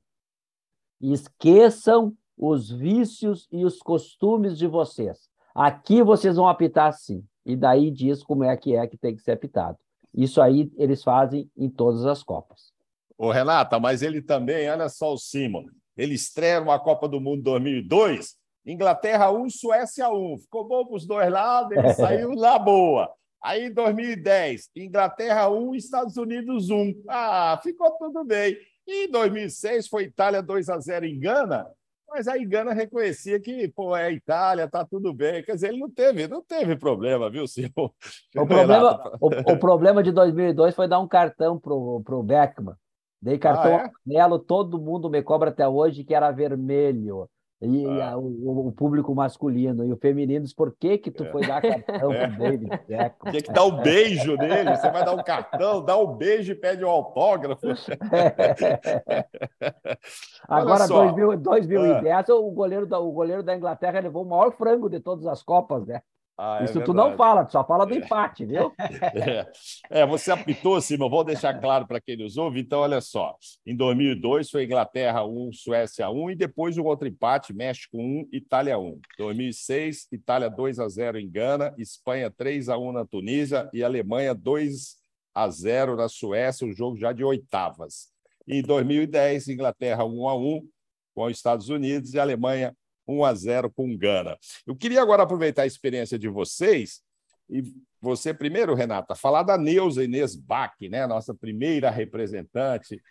esqueçam 1.01 2.13
os 2.37 2.69
vícios 2.69 3.47
e 3.51 3.65
os 3.65 3.79
costumes 3.79 4.59
de 4.59 4.67
vocês. 4.67 5.27
Aqui 5.55 6.03
vocês 6.03 6.35
vão 6.35 6.47
apitar 6.47 6.89
assim 6.89 7.25
e 7.43 7.55
daí 7.55 7.89
diz 7.89 8.21
como 8.21 8.43
é 8.43 8.55
que 8.55 8.75
é 8.75 8.85
que 8.85 8.95
tem 8.95 9.15
que 9.15 9.23
ser 9.23 9.31
apitado. 9.31 9.79
Isso 10.13 10.39
aí 10.39 10.71
eles 10.77 11.03
fazem 11.03 11.49
em 11.57 11.67
todas 11.67 12.05
as 12.05 12.21
Copas. 12.21 12.71
Ô, 13.17 13.31
Renata, 13.31 13.79
mas 13.79 14.03
ele 14.03 14.21
também, 14.21 14.69
olha 14.69 14.87
só 14.87 15.13
o 15.13 15.17
Simon, 15.17 15.65
ele 15.97 16.13
estreia 16.13 16.61
uma 16.61 16.77
Copa 16.77 17.09
do 17.09 17.19
Mundo 17.19 17.41
2002, 17.41 18.37
Inglaterra 18.69 19.31
1, 19.31 19.49
Suécia 19.49 20.09
1. 20.09 20.37
Ficou 20.39 20.67
bom 20.67 20.85
para 20.85 20.95
os 20.95 21.07
dois 21.07 21.31
lados, 21.31 21.75
ele 21.75 21.93
saiu 21.95 22.35
na 22.35 22.59
boa. 22.59 23.11
Aí, 23.41 23.65
em 23.65 23.73
2010, 23.73 24.69
Inglaterra 24.75 25.49
1, 25.49 25.75
Estados 25.75 26.17
Unidos 26.17 26.69
1. 26.69 27.03
Ah, 27.07 27.59
ficou 27.63 27.91
tudo 27.97 28.23
bem. 28.23 28.55
E 28.85 29.05
em 29.05 29.11
2006 29.11 29.87
foi 29.87 30.03
Itália 30.03 30.41
2 30.41 30.69
a 30.69 30.79
0 30.79 31.05
em 31.05 31.19
Gana. 31.19 31.67
Mas 32.09 32.27
aí 32.27 32.43
Gana 32.43 32.73
reconhecia 32.73 33.39
que, 33.39 33.67
pô, 33.67 33.95
é 33.95 34.11
Itália, 34.11 34.67
tá 34.67 34.83
tudo 34.83 35.13
bem. 35.13 35.43
Quer 35.43 35.53
dizer, 35.53 35.69
ele 35.69 35.79
não 35.79 35.89
teve, 35.89 36.27
não 36.27 36.41
teve 36.41 36.75
problema, 36.75 37.29
viu, 37.29 37.47
senhor? 37.47 37.71
O 38.35 38.45
problema, 38.45 39.17
o, 39.21 39.27
o, 39.53 39.57
problema 39.59 40.03
de 40.03 40.11
2002 40.11 40.75
foi 40.75 40.87
dar 40.87 40.99
um 40.99 41.07
cartão 41.07 41.57
pro, 41.59 42.01
pro 42.03 42.23
Beckman. 42.23 42.75
Dei 43.21 43.37
cartão 43.37 43.75
ah, 43.75 43.81
é? 43.81 44.13
amarelo, 44.15 44.39
todo 44.39 44.79
mundo 44.79 45.09
me 45.09 45.21
cobra 45.21 45.49
até 45.49 45.67
hoje 45.67 46.03
que 46.03 46.15
era 46.15 46.31
vermelho. 46.31 47.29
E 47.61 47.85
ah. 48.01 48.17
o, 48.17 48.67
o, 48.67 48.71
público 48.71 49.13
masculino 49.13 49.85
e 49.85 49.91
o 49.91 49.97
feminino 49.97 50.45
por 50.55 50.73
que 50.73 50.97
que 50.97 51.11
tu 51.11 51.25
foi 51.25 51.45
dar 51.45 51.61
cartão 51.61 52.13
é. 52.13 52.27
pro 52.27 52.37
David 52.37 52.69
Beckham? 52.87 53.31
Tem 53.33 53.41
que 53.41 53.51
dar 53.51 53.65
um 53.65 53.81
beijo 53.81 54.37
nele, 54.37 54.77
você 54.77 54.89
vai 54.89 55.03
dar 55.03 55.13
um 55.13 55.21
cartão, 55.21 55.83
dá 55.83 55.97
um 55.97 56.15
beijo 56.15 56.53
e 56.53 56.55
pede 56.55 56.85
um 56.85 56.89
autógrafo. 56.89 57.67
É. 59.09 59.25
Agora, 60.47 60.87
2000, 60.87 61.37
2010, 61.37 62.29
ah. 62.29 62.35
o, 62.35 62.51
goleiro 62.51 62.85
da, 62.85 62.99
o 62.99 63.11
goleiro 63.11 63.43
da 63.43 63.55
Inglaterra 63.55 63.99
levou 63.99 64.23
o 64.23 64.29
maior 64.29 64.51
frango 64.51 64.89
de 64.89 64.99
todas 64.99 65.27
as 65.27 65.43
Copas, 65.43 65.85
né? 65.85 66.01
Ah, 66.41 66.59
é 66.61 66.63
Isso 66.63 66.81
tu 66.85 66.93
não 66.93 67.17
fala, 67.17 67.43
tu 67.43 67.51
só 67.51 67.65
fala 67.65 67.85
do 67.85 67.93
empate, 67.93 68.45
viu? 68.45 68.71
É, 69.91 70.01
é 70.01 70.05
você 70.05 70.31
apitou, 70.31 70.79
Simão, 70.79 71.09
vou 71.09 71.21
deixar 71.21 71.59
claro 71.59 71.85
para 71.85 71.99
quem 71.99 72.15
nos 72.15 72.37
ouve. 72.37 72.61
Então, 72.61 72.79
olha 72.79 73.01
só, 73.01 73.35
em 73.65 73.75
2002 73.75 74.49
foi 74.49 74.63
Inglaterra 74.63 75.25
1, 75.25 75.51
Suécia 75.51 76.09
1 76.09 76.31
e 76.31 76.35
depois 76.35 76.77
um 76.77 76.85
outro 76.85 77.09
empate, 77.09 77.53
México 77.53 77.97
1, 77.97 78.29
Itália 78.31 78.79
1. 78.79 79.01
2006, 79.17 80.07
Itália 80.13 80.49
2 80.49 80.79
a 80.79 80.87
0 80.87 81.19
em 81.19 81.29
Gana, 81.29 81.75
Espanha 81.77 82.31
3 82.31 82.69
a 82.69 82.77
1 82.77 82.93
na 82.93 83.05
Tunísia 83.05 83.69
e 83.73 83.83
Alemanha 83.83 84.33
2 84.33 84.95
a 85.35 85.49
0 85.49 85.97
na 85.97 86.07
Suécia, 86.07 86.65
um 86.65 86.71
jogo 86.71 86.95
já 86.95 87.11
de 87.11 87.23
oitavas. 87.23 88.07
Em 88.47 88.61
2010, 88.61 89.49
Inglaterra 89.49 90.05
1 90.05 90.29
a 90.29 90.37
1 90.37 90.61
com 91.13 91.25
os 91.25 91.35
Estados 91.35 91.67
Unidos 91.67 92.13
e 92.13 92.19
Alemanha 92.19 92.73
1 93.09 93.25
a 93.25 93.33
0 93.33 93.71
com 93.71 93.97
Gana. 93.97 94.37
Eu 94.65 94.75
queria 94.75 95.01
agora 95.01 95.23
aproveitar 95.23 95.63
a 95.63 95.67
experiência 95.67 96.17
de 96.17 96.27
vocês 96.27 97.01
e 97.49 97.63
você 98.01 98.33
primeiro, 98.33 98.75
Renata, 98.75 99.15
falar 99.15 99.43
da 99.43 99.57
Neuza 99.57 100.03
Inês 100.03 100.35
Bach, 100.35 100.75
né? 100.89 101.05
nossa 101.07 101.33
primeira 101.33 101.89
representante 101.89 103.01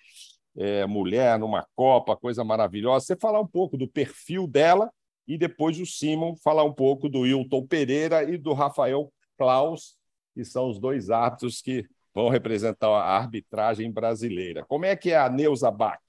é, 0.57 0.87
mulher 0.87 1.39
numa 1.39 1.67
Copa, 1.75 2.17
coisa 2.17 2.43
maravilhosa. 2.45 3.07
Você 3.07 3.17
falar 3.17 3.41
um 3.41 3.47
pouco 3.47 3.77
do 3.77 3.89
perfil 3.89 4.47
dela 4.47 4.91
e 5.27 5.37
depois 5.37 5.79
o 5.79 5.85
Simon 5.85 6.35
falar 6.37 6.65
um 6.65 6.73
pouco 6.73 7.09
do 7.09 7.27
Hilton 7.27 7.67
Pereira 7.67 8.23
e 8.25 8.39
do 8.39 8.55
Rafael 8.55 9.13
Klaus, 9.37 9.97
que 10.35 10.45
são 10.45 10.71
os 10.71 10.79
dois 10.79 11.11
árbitros 11.11 11.61
que 11.61 11.85
vão 12.15 12.29
representar 12.29 12.89
a 12.89 13.17
arbitragem 13.17 13.93
brasileira. 13.93 14.65
Como 14.65 14.85
é 14.85 14.97
que 14.97 15.11
é 15.11 15.19
a 15.19 15.29
Neuza 15.29 15.71
Bach? 15.71 16.01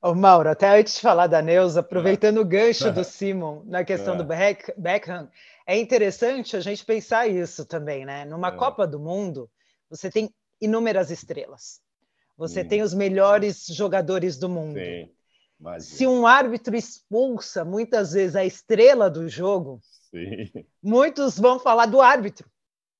Ô, 0.00 0.14
Mauro, 0.14 0.48
até 0.48 0.78
antes 0.78 0.94
de 0.94 1.00
falar 1.00 1.26
da 1.26 1.42
Neuza, 1.42 1.80
aproveitando 1.80 2.38
o 2.38 2.44
gancho 2.44 2.92
do 2.92 3.02
Simon 3.04 3.62
na 3.66 3.84
questão 3.84 4.16
do 4.16 4.24
Beck, 4.24 4.72
Beckham, 4.76 5.28
é 5.66 5.76
interessante 5.76 6.56
a 6.56 6.60
gente 6.60 6.84
pensar 6.84 7.26
isso 7.26 7.66
também, 7.66 8.04
né? 8.04 8.24
Numa 8.24 8.48
é. 8.48 8.52
Copa 8.52 8.86
do 8.86 9.00
Mundo, 9.00 9.50
você 9.90 10.08
tem 10.10 10.30
inúmeras 10.60 11.10
estrelas. 11.10 11.80
Você 12.36 12.62
hum. 12.62 12.68
tem 12.68 12.82
os 12.82 12.94
melhores 12.94 13.66
jogadores 13.66 14.38
do 14.38 14.48
mundo. 14.48 14.78
Sim. 14.78 15.10
Se 15.80 16.06
um 16.06 16.24
árbitro 16.24 16.76
expulsa 16.76 17.64
muitas 17.64 18.12
vezes 18.12 18.36
a 18.36 18.44
estrela 18.44 19.10
do 19.10 19.28
jogo, 19.28 19.80
Sim. 20.10 20.64
muitos 20.80 21.36
vão 21.36 21.58
falar 21.58 21.86
do 21.86 22.00
árbitro 22.00 22.48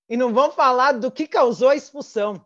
e 0.08 0.16
não 0.16 0.34
vão 0.34 0.50
falar 0.50 0.92
do 0.92 1.10
que 1.10 1.28
causou 1.28 1.68
a 1.68 1.76
expulsão. 1.76 2.44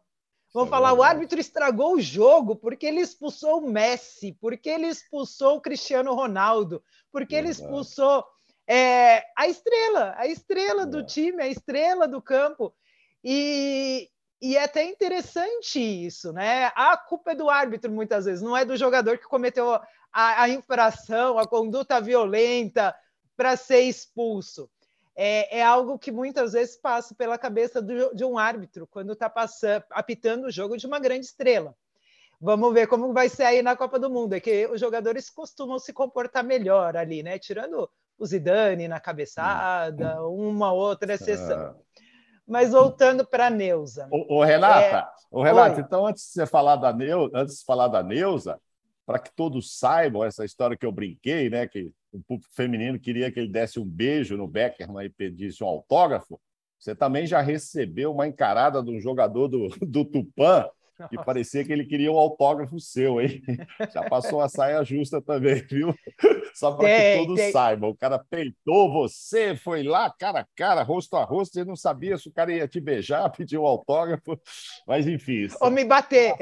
Vão 0.53 0.67
falar, 0.67 0.93
o 0.93 1.03
árbitro 1.03 1.41
estragou 1.41 1.95
o 1.95 2.01
jogo 2.01 2.55
porque 2.55 2.85
ele 2.85 3.01
expulsou 3.01 3.59
o 3.59 3.71
Messi, 3.71 4.37
porque 4.39 4.69
ele 4.69 4.87
expulsou 4.87 5.57
o 5.57 5.61
Cristiano 5.61 6.15
Ronaldo, 6.15 6.83
porque 7.11 7.35
ele 7.35 7.49
expulsou 7.49 8.23
é, 8.67 9.25
a 9.37 9.49
estrela, 9.49 10.15
a 10.17 10.27
estrela 10.27 10.85
do 10.85 11.01
é. 11.01 11.05
time, 11.05 11.43
a 11.43 11.49
estrela 11.49 12.07
do 12.07 12.21
campo. 12.21 12.75
E, 13.25 14.11
e 14.43 14.57
é 14.57 14.65
até 14.65 14.85
interessante 14.85 15.79
isso, 15.79 16.33
né? 16.35 16.71
A 16.75 16.99
culpa 16.99 17.33
é 17.33 17.35
do 17.35 17.49
árbitro 17.49 17.91
muitas 17.91 18.27
vezes, 18.27 18.43
não 18.43 18.55
é 18.55 18.63
do 18.63 18.77
jogador 18.77 19.17
que 19.17 19.25
cometeu 19.25 19.73
a, 19.73 20.43
a 20.43 20.49
infração, 20.51 21.39
a 21.39 21.47
conduta 21.47 21.99
violenta 21.99 22.95
para 23.35 23.57
ser 23.57 23.81
expulso 23.83 24.69
é, 25.15 25.59
é, 25.59 25.63
algo 25.63 25.99
que 25.99 26.11
muitas 26.11 26.53
vezes 26.53 26.77
passa 26.77 27.15
pela 27.15 27.37
cabeça 27.37 27.83
do, 27.83 28.15
de 28.15 28.25
um 28.25 28.39
árbitro 28.39 28.87
quando 28.87 29.13
está 29.13 29.33
apitando 29.91 30.47
o 30.47 30.51
jogo 30.51 30.77
de 30.77 30.87
uma 30.87 30.99
grande 30.99 31.27
estrela. 31.27 31.75
Vamos 32.41 32.73
ver 32.73 32.89
como 32.89 33.13
vai 33.13 33.29
ser 33.29 33.45
aí 33.45 33.63
na 33.63 33.77
Copa 33.77 33.99
do 33.99 34.11
Mundo. 34.11 34.33
É 34.33 34.41
que 34.41 34.67
os 34.67 34.81
jogadores 34.81 35.31
costumam 35.31 35.79
se 35.79 35.93
comportar 35.93 36.43
melhor 36.43 36.97
ali, 36.97 37.23
né? 37.23 37.39
Tirando 37.39 37.89
o 38.19 38.27
Zidane 38.27 38.89
na 38.89 38.99
cabeçada, 38.99 40.21
uma 40.27 40.73
outra 40.73 41.15
exceção. 41.15 41.77
Mas 42.45 42.73
voltando 42.73 43.25
para 43.25 43.47
a 43.47 43.51
Neuza. 43.51 44.09
O, 44.11 44.43
Renata, 44.43 45.09
é... 45.33 45.43
Renata, 45.43 45.81
então 45.81 46.05
antes 46.05 46.25
de 46.25 46.33
você 46.33 46.47
falar 46.47 46.77
da 46.77 46.93
Neuza, 46.93 47.31
antes 47.33 47.59
de 47.59 47.65
falar 47.65 47.87
da 47.87 48.03
Neuza, 48.03 48.61
para 49.07 49.21
que 49.21 49.33
todos 49.35 49.79
saibam 49.79 50.25
essa 50.25 50.45
história 50.45 50.77
que 50.77 50.85
eu 50.85 50.91
brinquei, 50.91 51.49
né? 51.49 51.69
Que 51.69 51.93
o 52.13 52.21
público 52.21 52.53
feminino 52.55 52.99
queria 53.01 53.31
que 53.31 53.41
ele 53.41 53.49
desse 53.49 53.81
um 53.81 53.85
beijo 53.85 54.37
no 54.37 54.47
Beckerman 54.47 55.07
e 55.07 55.11
pedisse 55.11 55.65
um 55.65 55.67
autógrafo, 55.67 56.41
você 56.79 56.95
também 56.95 57.27
já 57.27 57.41
recebeu 57.41 58.13
uma 58.13 58.27
encarada 58.27 58.83
de 58.83 58.91
um 58.91 59.01
jogador 59.01 59.49
do, 59.49 59.69
do 59.81 60.05
Tupã 60.05 60.69
que 61.09 61.17
parecia 61.17 61.65
que 61.65 61.73
ele 61.73 61.85
queria 61.85 62.13
um 62.13 62.19
autógrafo 62.19 62.79
seu, 62.79 63.21
hein? 63.21 63.43
Já 63.93 64.09
passou 64.09 64.41
a 64.41 64.49
saia 64.49 64.85
justa 64.85 65.21
também, 65.21 65.57
viu? 65.69 65.95
Só 66.55 66.73
para 66.73 66.89
que 66.89 67.19
todos 67.19 67.37
tem. 67.37 67.53
saibam. 67.53 67.91
O 67.91 67.97
cara 67.97 68.19
peitou 68.19 68.93
você, 68.93 69.57
foi 69.57 69.83
lá, 69.83 70.11
cara 70.11 70.41
a 70.41 70.47
cara, 70.55 70.83
rosto 70.83 71.17
a 71.17 71.25
rosto, 71.25 71.55
você 71.55 71.65
não 71.65 71.77
sabia 71.77 72.17
se 72.19 72.29
o 72.29 72.33
cara 72.33 72.53
ia 72.53 72.69
te 72.69 72.81
beijar, 72.81 73.31
pedir 73.33 73.59
um 73.59 73.67
autógrafo, 73.67 74.39
mas 74.87 75.07
enfim. 75.07 75.49
Ou 75.61 75.71
me 75.71 75.85
bater. 75.85 76.35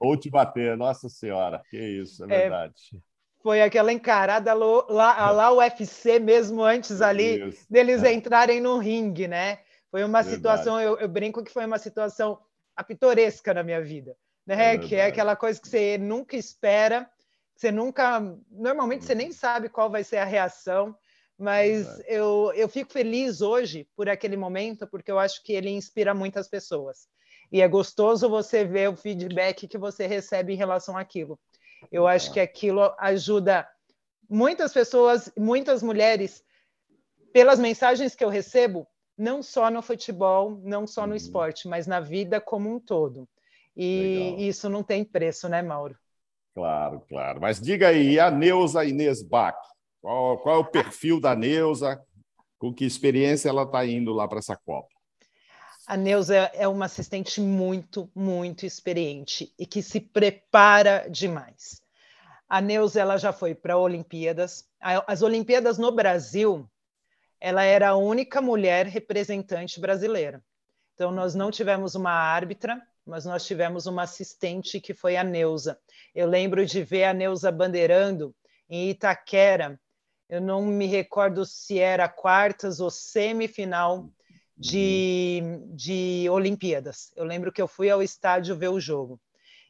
Ou 0.00 0.16
te 0.16 0.30
bater, 0.30 0.76
nossa 0.76 1.08
senhora, 1.08 1.62
que 1.70 1.78
isso, 1.78 2.24
é 2.24 2.26
verdade. 2.26 2.74
É 2.94 3.05
foi 3.46 3.62
aquela 3.62 3.92
encarada 3.92 4.52
lá, 4.54 5.30
lá 5.30 5.52
o 5.52 5.58
UFC 5.58 6.18
mesmo 6.18 6.64
antes 6.64 7.00
ali 7.00 7.48
Isso. 7.48 7.64
deles 7.70 8.02
é. 8.02 8.12
entrarem 8.12 8.60
no 8.60 8.76
ringue, 8.76 9.28
né? 9.28 9.60
Foi 9.88 10.02
uma 10.02 10.20
verdade. 10.20 10.34
situação, 10.34 10.80
eu, 10.80 10.98
eu, 10.98 11.08
brinco 11.08 11.44
que 11.44 11.52
foi 11.52 11.64
uma 11.64 11.78
situação 11.78 12.40
apitoresca 12.74 13.54
na 13.54 13.62
minha 13.62 13.80
vida, 13.80 14.16
né? 14.44 14.74
É 14.74 14.78
que 14.78 14.96
é 14.96 15.06
aquela 15.06 15.36
coisa 15.36 15.60
que 15.60 15.68
você 15.68 15.96
nunca 15.96 16.36
espera, 16.36 17.08
você 17.54 17.70
nunca, 17.70 18.20
normalmente 18.50 19.04
você 19.04 19.14
nem 19.14 19.30
sabe 19.30 19.68
qual 19.68 19.88
vai 19.88 20.02
ser 20.02 20.16
a 20.16 20.24
reação, 20.24 20.92
mas 21.38 21.86
eu, 22.08 22.52
eu 22.56 22.68
fico 22.68 22.92
feliz 22.92 23.42
hoje 23.42 23.86
por 23.94 24.08
aquele 24.08 24.36
momento, 24.36 24.88
porque 24.88 25.12
eu 25.12 25.20
acho 25.20 25.40
que 25.44 25.52
ele 25.52 25.70
inspira 25.70 26.12
muitas 26.12 26.48
pessoas. 26.48 27.06
E 27.52 27.62
é 27.62 27.68
gostoso 27.68 28.28
você 28.28 28.64
ver 28.64 28.90
o 28.90 28.96
feedback 28.96 29.68
que 29.68 29.78
você 29.78 30.04
recebe 30.04 30.52
em 30.52 30.56
relação 30.56 30.98
àquilo. 30.98 31.38
Eu 31.90 32.06
acho 32.06 32.32
que 32.32 32.40
aquilo 32.40 32.94
ajuda 32.98 33.68
muitas 34.28 34.72
pessoas, 34.72 35.32
muitas 35.36 35.82
mulheres, 35.82 36.42
pelas 37.32 37.58
mensagens 37.58 38.14
que 38.14 38.24
eu 38.24 38.28
recebo, 38.28 38.86
não 39.16 39.42
só 39.42 39.70
no 39.70 39.82
futebol, 39.82 40.60
não 40.62 40.86
só 40.86 41.02
no 41.02 41.10
uhum. 41.10 41.16
esporte, 41.16 41.68
mas 41.68 41.86
na 41.86 42.00
vida 42.00 42.40
como 42.40 42.74
um 42.74 42.80
todo. 42.80 43.28
E 43.76 44.32
Legal. 44.32 44.48
isso 44.48 44.68
não 44.68 44.82
tem 44.82 45.04
preço, 45.04 45.48
né, 45.48 45.62
Mauro? 45.62 45.96
Claro, 46.54 47.02
claro. 47.08 47.40
Mas 47.40 47.60
diga 47.60 47.88
aí, 47.88 48.18
a 48.18 48.30
Neuza 48.30 48.84
Inês 48.84 49.22
Bach, 49.22 49.56
qual, 50.00 50.38
qual 50.38 50.56
é 50.56 50.58
o 50.58 50.64
perfil 50.64 51.20
da 51.20 51.34
Neuza? 51.36 52.00
Com 52.58 52.72
que 52.72 52.86
experiência 52.86 53.50
ela 53.50 53.64
está 53.64 53.84
indo 53.84 54.12
lá 54.14 54.26
para 54.26 54.38
essa 54.38 54.56
Copa? 54.56 54.95
A 55.88 55.96
Neuza 55.96 56.34
é 56.52 56.66
uma 56.66 56.86
assistente 56.86 57.40
muito, 57.40 58.10
muito 58.12 58.66
experiente 58.66 59.54
e 59.56 59.64
que 59.64 59.80
se 59.80 60.00
prepara 60.00 61.08
demais. 61.08 61.80
A 62.48 62.60
Neuza 62.60 63.00
ela 63.00 63.16
já 63.16 63.32
foi 63.32 63.54
para 63.54 63.78
Olimpíadas. 63.78 64.68
As 64.80 65.22
Olimpíadas 65.22 65.78
no 65.78 65.92
Brasil, 65.92 66.68
ela 67.40 67.62
era 67.62 67.90
a 67.90 67.96
única 67.96 68.42
mulher 68.42 68.86
representante 68.86 69.78
brasileira. 69.78 70.42
Então 70.94 71.12
nós 71.12 71.36
não 71.36 71.52
tivemos 71.52 71.94
uma 71.94 72.10
árbitra, 72.10 72.82
mas 73.04 73.24
nós 73.24 73.46
tivemos 73.46 73.86
uma 73.86 74.02
assistente 74.02 74.80
que 74.80 74.92
foi 74.92 75.16
a 75.16 75.22
Neuza. 75.22 75.78
Eu 76.12 76.26
lembro 76.26 76.66
de 76.66 76.82
ver 76.82 77.04
a 77.04 77.14
Neuza 77.14 77.52
bandeirando 77.52 78.34
em 78.68 78.90
Itaquera. 78.90 79.78
Eu 80.28 80.40
não 80.40 80.62
me 80.62 80.86
recordo 80.86 81.46
se 81.46 81.78
era 81.78 82.08
quartas 82.08 82.80
ou 82.80 82.90
semifinal 82.90 84.10
de, 84.56 85.42
de 85.74 86.28
Olimpíadas. 86.30 87.12
Eu 87.14 87.24
lembro 87.24 87.52
que 87.52 87.60
eu 87.60 87.68
fui 87.68 87.90
ao 87.90 88.02
estádio 88.02 88.56
ver 88.56 88.68
o 88.68 88.80
jogo. 88.80 89.20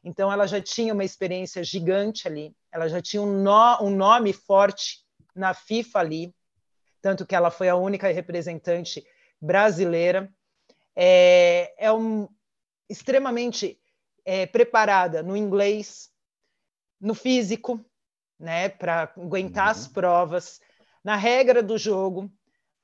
Então, 0.05 0.30
ela 0.30 0.47
já 0.47 0.61
tinha 0.61 0.95
uma 0.95 1.05
experiência 1.05 1.64
gigante 1.64 2.28
ali, 2.28 2.55
ela 2.70 2.89
já 2.89 3.03
tinha 3.03 3.20
um, 3.20 3.43
no, 3.43 3.82
um 3.82 3.91
nome 3.91 4.32
forte 4.32 5.05
na 5.34 5.53
FIFA 5.53 5.99
ali, 5.99 6.34
tanto 7.03 7.26
que 7.26 7.34
ela 7.34 7.51
foi 7.51 7.68
a 7.68 7.76
única 7.76 8.07
representante 8.09 9.05
brasileira. 9.41 10.32
É, 10.95 11.74
é 11.76 11.93
um, 11.93 12.28
extremamente 12.89 13.80
é, 14.24 14.47
preparada 14.47 15.22
no 15.22 15.37
inglês, 15.37 16.11
no 17.01 17.14
físico, 17.14 17.84
né, 18.39 18.68
para 18.68 19.12
aguentar 19.16 19.66
uhum. 19.66 19.70
as 19.70 19.89
provas, 19.89 20.61
na 21.03 21.16
regra 21.16 21.62
do 21.62 21.76
jogo, 21.76 22.30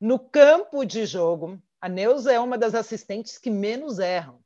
no 0.00 0.18
campo 0.18 0.84
de 0.84 1.06
jogo. 1.06 1.60
A 1.82 1.88
Neuza 1.88 2.32
é 2.32 2.38
uma 2.38 2.56
das 2.56 2.76
assistentes 2.76 3.38
que 3.38 3.50
menos 3.50 3.98
erram. 3.98 4.38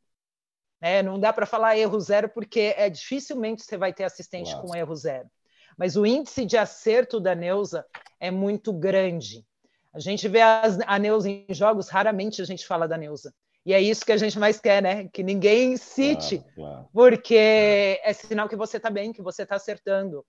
Né? 0.81 1.03
Não 1.03 1.21
dá 1.21 1.35
para 1.35 1.45
falar 1.45 1.77
erro 1.77 2.01
zero, 2.01 2.31
porque 2.31 2.75
é 2.79 2.89
dificilmente 2.89 3.63
você 3.63 3.77
vai 3.77 3.93
ter 3.93 4.05
assistente 4.05 4.53
Nossa. 4.53 4.67
com 4.67 4.75
erro 4.75 4.97
zero. 4.97 5.31
Mas 5.77 5.97
o 5.97 6.07
índice 6.07 6.47
de 6.47 6.57
acerto 6.57 7.21
da 7.21 7.35
Neuza 7.35 7.85
é 8.19 8.31
muito 8.31 8.73
grande. 8.73 9.45
A 9.93 10.01
gente 10.01 10.27
vê 10.29 10.41
as, 10.41 10.79
a 10.87 10.99
Neuza 10.99 11.29
em 11.29 11.45
jogos, 11.51 11.91
raramente 11.91 12.41
a 12.41 12.45
gente 12.47 12.67
fala 12.67 12.89
da 12.89 12.97
Neuza. 12.97 13.35
E 13.67 13.75
é 13.75 13.83
isso 13.83 14.07
que 14.07 14.13
a 14.13 14.17
gente 14.17 14.39
mais 14.39 14.59
quer, 14.59 14.81
né? 14.81 15.09
Que 15.09 15.23
ninguém 15.23 15.77
cite, 15.77 16.39
claro, 16.39 16.55
claro. 16.55 16.89
porque 16.91 18.01
é 18.03 18.13
sinal 18.15 18.49
que 18.49 18.57
você 18.57 18.79
está 18.79 18.89
bem, 18.89 19.13
que 19.13 19.21
você 19.21 19.43
está 19.43 19.57
acertando. 19.57 20.25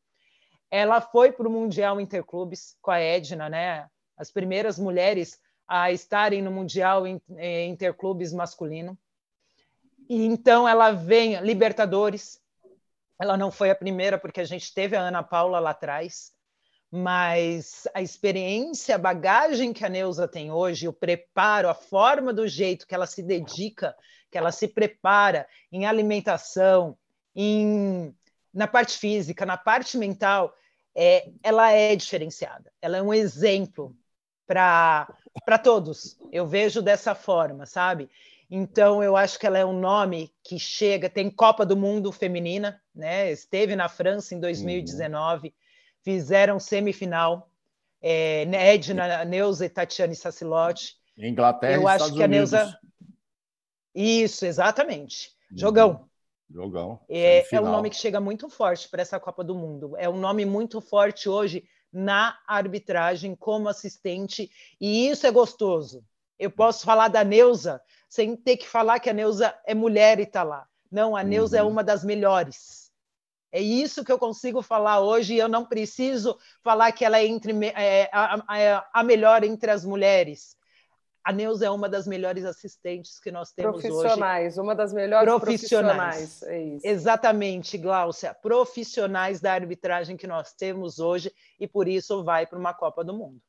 Ela 0.69 0.99
foi 0.99 1.31
para 1.31 1.47
o 1.47 1.51
Mundial 1.51 2.01
Interclubes 2.01 2.75
com 2.81 2.91
a 2.91 2.99
Edna, 2.99 3.47
né? 3.47 3.87
As 4.17 4.29
primeiras 4.29 4.77
mulheres 4.77 5.39
a 5.67 5.91
estarem 5.91 6.41
no 6.41 6.51
Mundial 6.51 7.03
Interclubes 7.05 8.31
masculino. 8.31 8.97
E 10.09 10.25
então 10.25 10.67
ela 10.67 10.91
vem 10.91 11.39
Libertadores. 11.41 12.41
Ela 13.19 13.35
não 13.35 13.51
foi 13.51 13.69
a 13.69 13.75
primeira 13.75 14.17
porque 14.17 14.39
a 14.39 14.45
gente 14.45 14.73
teve 14.73 14.95
a 14.95 15.01
Ana 15.01 15.23
Paula 15.23 15.59
lá 15.59 15.71
atrás, 15.71 16.31
mas 16.89 17.87
a 17.93 18.01
experiência, 18.01 18.95
a 18.95 18.99
bagagem 18.99 19.73
que 19.73 19.83
a 19.83 19.89
Neuza 19.89 20.27
tem 20.27 20.51
hoje, 20.51 20.87
o 20.87 20.93
preparo, 20.93 21.67
a 21.67 21.73
forma 21.73 22.31
do 22.31 22.47
jeito 22.47 22.87
que 22.87 22.95
ela 22.95 23.07
se 23.07 23.21
dedica, 23.21 23.95
que 24.31 24.37
ela 24.37 24.51
se 24.51 24.67
prepara 24.67 25.47
em 25.71 25.85
alimentação, 25.85 26.97
em 27.35 28.15
na 28.53 28.67
parte 28.67 28.97
física, 28.97 29.45
na 29.45 29.57
parte 29.57 29.97
mental, 29.97 30.51
é, 30.95 31.29
ela 31.43 31.71
é 31.71 31.95
diferenciada. 31.95 32.71
Ela 32.81 32.97
é 32.97 33.01
um 33.01 33.13
exemplo 33.13 33.95
para 34.47 35.07
todos. 35.61 36.17
Eu 36.31 36.47
vejo 36.47 36.81
dessa 36.81 37.13
forma, 37.13 37.65
sabe? 37.65 38.09
Então, 38.49 39.03
eu 39.03 39.17
acho 39.17 39.37
que 39.37 39.45
ela 39.45 39.57
é 39.57 39.65
um 39.65 39.77
nome 39.77 40.33
que 40.41 40.57
chega. 40.57 41.09
Tem 41.09 41.29
Copa 41.29 41.65
do 41.65 41.75
Mundo 41.75 42.11
Feminina, 42.13 42.81
né? 42.95 43.29
Esteve 43.29 43.75
na 43.75 43.89
França 43.89 44.33
em 44.33 44.39
2019, 44.39 45.47
uhum. 45.47 45.53
fizeram 46.01 46.59
semifinal. 46.59 47.51
É, 48.01 48.43
Edna, 48.73 49.25
Neuza 49.25 49.65
e 49.65 49.69
Tatiane 49.69 50.15
Sassilotti. 50.15 50.95
Inglaterra 51.17 51.73
eu 51.73 51.87
acho 51.87 52.05
Estados 52.05 52.17
que 52.17 52.23
a 52.23 52.27
Neuza. 52.27 52.79
Isso, 53.93 54.45
exatamente. 54.45 55.31
Uhum. 55.51 55.57
Jogão. 55.57 56.07
Jogão. 56.49 57.01
É, 57.09 57.43
é 57.53 57.59
um 57.59 57.69
nome 57.69 57.89
que 57.89 57.97
chega 57.97 58.21
muito 58.21 58.49
forte 58.49 58.87
para 58.87 59.01
essa 59.01 59.19
Copa 59.19 59.43
do 59.43 59.53
Mundo. 59.53 59.97
É 59.97 60.07
um 60.07 60.17
nome 60.17 60.45
muito 60.45 60.79
forte 60.79 61.27
hoje 61.27 61.67
na 61.91 62.37
arbitragem 62.47 63.35
como 63.35 63.69
assistente, 63.69 64.51
e 64.79 65.09
isso 65.09 65.25
é 65.25 65.31
gostoso. 65.31 66.03
Eu 66.37 66.51
posso 66.51 66.85
falar 66.85 67.07
da 67.07 67.23
Neuza 67.23 67.81
sem 68.07 68.35
ter 68.35 68.57
que 68.57 68.67
falar 68.67 68.99
que 68.99 69.09
a 69.09 69.13
Neuza 69.13 69.53
é 69.65 69.73
mulher 69.73 70.19
e 70.19 70.23
está 70.23 70.43
lá. 70.43 70.67
Não, 70.91 71.15
a 71.15 71.23
Neuza 71.23 71.57
é 71.57 71.61
uhum. 71.61 71.69
é 71.69 71.71
uma 71.71 71.83
das 71.83 72.03
melhores. 72.03 72.91
É 73.51 73.61
isso 73.61 74.03
que 74.03 74.11
eu 74.11 74.19
consigo 74.19 74.61
falar 74.61 74.99
hoje, 74.99 75.33
e 75.33 75.39
eu 75.39 75.47
não 75.47 75.65
preciso 75.65 76.37
falar 76.63 76.91
que 76.91 77.05
ela 77.05 77.17
é, 77.17 77.25
entre, 77.25 77.53
é, 77.67 78.09
a, 78.11 78.35
a, 78.35 78.89
a 78.93 79.03
melhor 79.03 79.43
entre 79.43 79.71
as 79.71 79.85
mulheres. 79.85 80.55
A 81.27 81.33
Neuza 81.33 81.65
é 81.65 81.69
uma 81.69 81.89
das 81.89 82.07
melhores 82.07 82.45
assistentes 82.45 83.19
que 83.19 83.29
nós 83.29 83.51
temos 83.51 83.81
profissionais, 83.81 83.97
hoje. 83.97 84.07
Profissionais, 84.07 84.57
uma 84.57 84.73
das 84.73 84.93
melhores 84.93 85.29
profissionais. 85.29 86.39
profissionais. 86.39 86.85
É 86.85 86.87
Exatamente, 86.89 87.77
Gláucia. 87.77 88.33
Profissionais 88.33 89.41
da 89.41 89.51
arbitragem 89.51 90.15
que 90.15 90.25
nós 90.25 90.53
temos 90.53 90.99
hoje 90.99 91.29
e 91.59 91.67
por 91.67 91.85
isso 91.85 92.23
vai 92.23 92.47
para 92.47 92.57
uma 92.57 92.73
Copa 92.73 93.03
do 93.03 93.13
Mundo. 93.13 93.41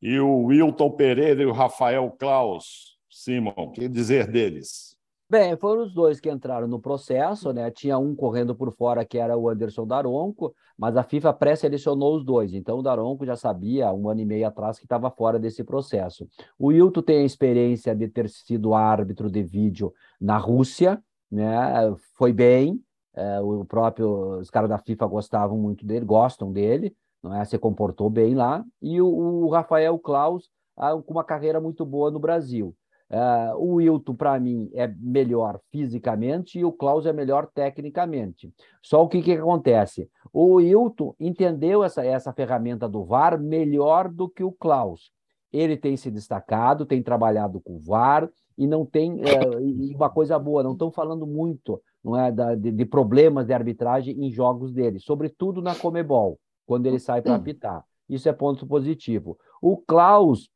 E 0.00 0.18
o 0.18 0.44
Wilton 0.44 0.92
Pereira 0.92 1.42
e 1.42 1.46
o 1.46 1.52
Rafael 1.52 2.10
Klaus, 2.18 2.98
Simon, 3.10 3.52
o 3.54 3.70
que 3.70 3.86
dizer 3.86 4.28
deles? 4.28 4.96
Bem, 5.30 5.56
foram 5.56 5.82
os 5.84 5.94
dois 5.94 6.18
que 6.18 6.28
entraram 6.28 6.66
no 6.66 6.80
processo, 6.80 7.52
né? 7.52 7.70
Tinha 7.70 7.96
um 7.96 8.16
correndo 8.16 8.52
por 8.52 8.72
fora 8.72 9.04
que 9.04 9.16
era 9.16 9.38
o 9.38 9.48
Anderson 9.48 9.86
Daronco, 9.86 10.52
mas 10.76 10.96
a 10.96 11.04
FIFA 11.04 11.32
pré-selecionou 11.32 12.16
os 12.16 12.24
dois. 12.24 12.52
Então 12.52 12.80
o 12.80 12.82
Daronco 12.82 13.24
já 13.24 13.36
sabia 13.36 13.92
um 13.92 14.08
ano 14.08 14.22
e 14.22 14.24
meio 14.24 14.48
atrás 14.48 14.76
que 14.76 14.86
estava 14.86 15.08
fora 15.08 15.38
desse 15.38 15.62
processo. 15.62 16.26
O 16.58 16.66
Wilton 16.66 17.00
tem 17.02 17.18
a 17.18 17.24
experiência 17.24 17.94
de 17.94 18.08
ter 18.08 18.28
sido 18.28 18.74
árbitro 18.74 19.30
de 19.30 19.40
vídeo 19.40 19.94
na 20.20 20.36
Rússia, 20.36 21.00
né? 21.30 21.94
Foi 22.16 22.32
bem. 22.32 22.82
É, 23.14 23.40
o 23.40 23.64
próprio 23.64 24.40
os 24.40 24.50
caras 24.50 24.68
da 24.68 24.78
FIFA 24.78 25.06
gostavam 25.06 25.56
muito 25.56 25.86
dele, 25.86 26.04
gostam 26.04 26.52
dele, 26.52 26.92
não 27.22 27.32
é? 27.32 27.44
Se 27.44 27.56
comportou 27.56 28.10
bem 28.10 28.34
lá. 28.34 28.64
E 28.82 29.00
o, 29.00 29.06
o 29.06 29.48
Rafael 29.48 29.96
Klaus 29.96 30.50
ah, 30.76 30.96
com 30.96 31.12
uma 31.12 31.22
carreira 31.22 31.60
muito 31.60 31.86
boa 31.86 32.10
no 32.10 32.18
Brasil. 32.18 32.74
Uh, 33.10 33.56
o 33.56 33.74
Wilton, 33.74 34.14
para 34.14 34.38
mim, 34.38 34.70
é 34.72 34.86
melhor 34.86 35.60
fisicamente 35.72 36.60
e 36.60 36.64
o 36.64 36.70
Klaus 36.70 37.06
é 37.06 37.12
melhor 37.12 37.48
tecnicamente. 37.52 38.52
Só 38.80 39.02
o 39.02 39.08
que, 39.08 39.20
que 39.20 39.32
acontece? 39.32 40.08
O 40.32 40.54
Wilton 40.54 41.14
entendeu 41.18 41.82
essa, 41.82 42.04
essa 42.04 42.32
ferramenta 42.32 42.88
do 42.88 43.04
VAR 43.04 43.40
melhor 43.40 44.08
do 44.08 44.28
que 44.28 44.44
o 44.44 44.52
Klaus. 44.52 45.10
Ele 45.52 45.76
tem 45.76 45.96
se 45.96 46.08
destacado, 46.08 46.86
tem 46.86 47.02
trabalhado 47.02 47.60
com 47.60 47.76
o 47.76 47.80
VAR 47.80 48.30
e 48.56 48.64
não 48.66 48.86
tem 48.86 49.20
é, 49.22 49.60
e 49.60 49.92
uma 49.96 50.08
coisa 50.08 50.38
boa, 50.38 50.62
não 50.62 50.72
estão 50.72 50.92
falando 50.92 51.26
muito 51.26 51.82
não 52.04 52.16
é, 52.16 52.30
da, 52.30 52.54
de, 52.54 52.70
de, 52.70 52.84
problemas 52.84 53.46
de 53.46 53.52
arbitragem 53.52 54.24
em 54.24 54.30
jogos 54.30 54.72
dele, 54.72 55.00
sobretudo 55.00 55.60
na 55.60 55.74
Comebol, 55.74 56.38
quando 56.64 56.86
ele 56.86 56.98
sai 56.98 57.20
para 57.20 57.34
apitar. 57.34 57.84
Isso 58.08 58.28
é 58.28 58.32
ponto 58.32 58.66
positivo. 58.66 59.36
O 59.60 59.76
Klaus 59.76 60.48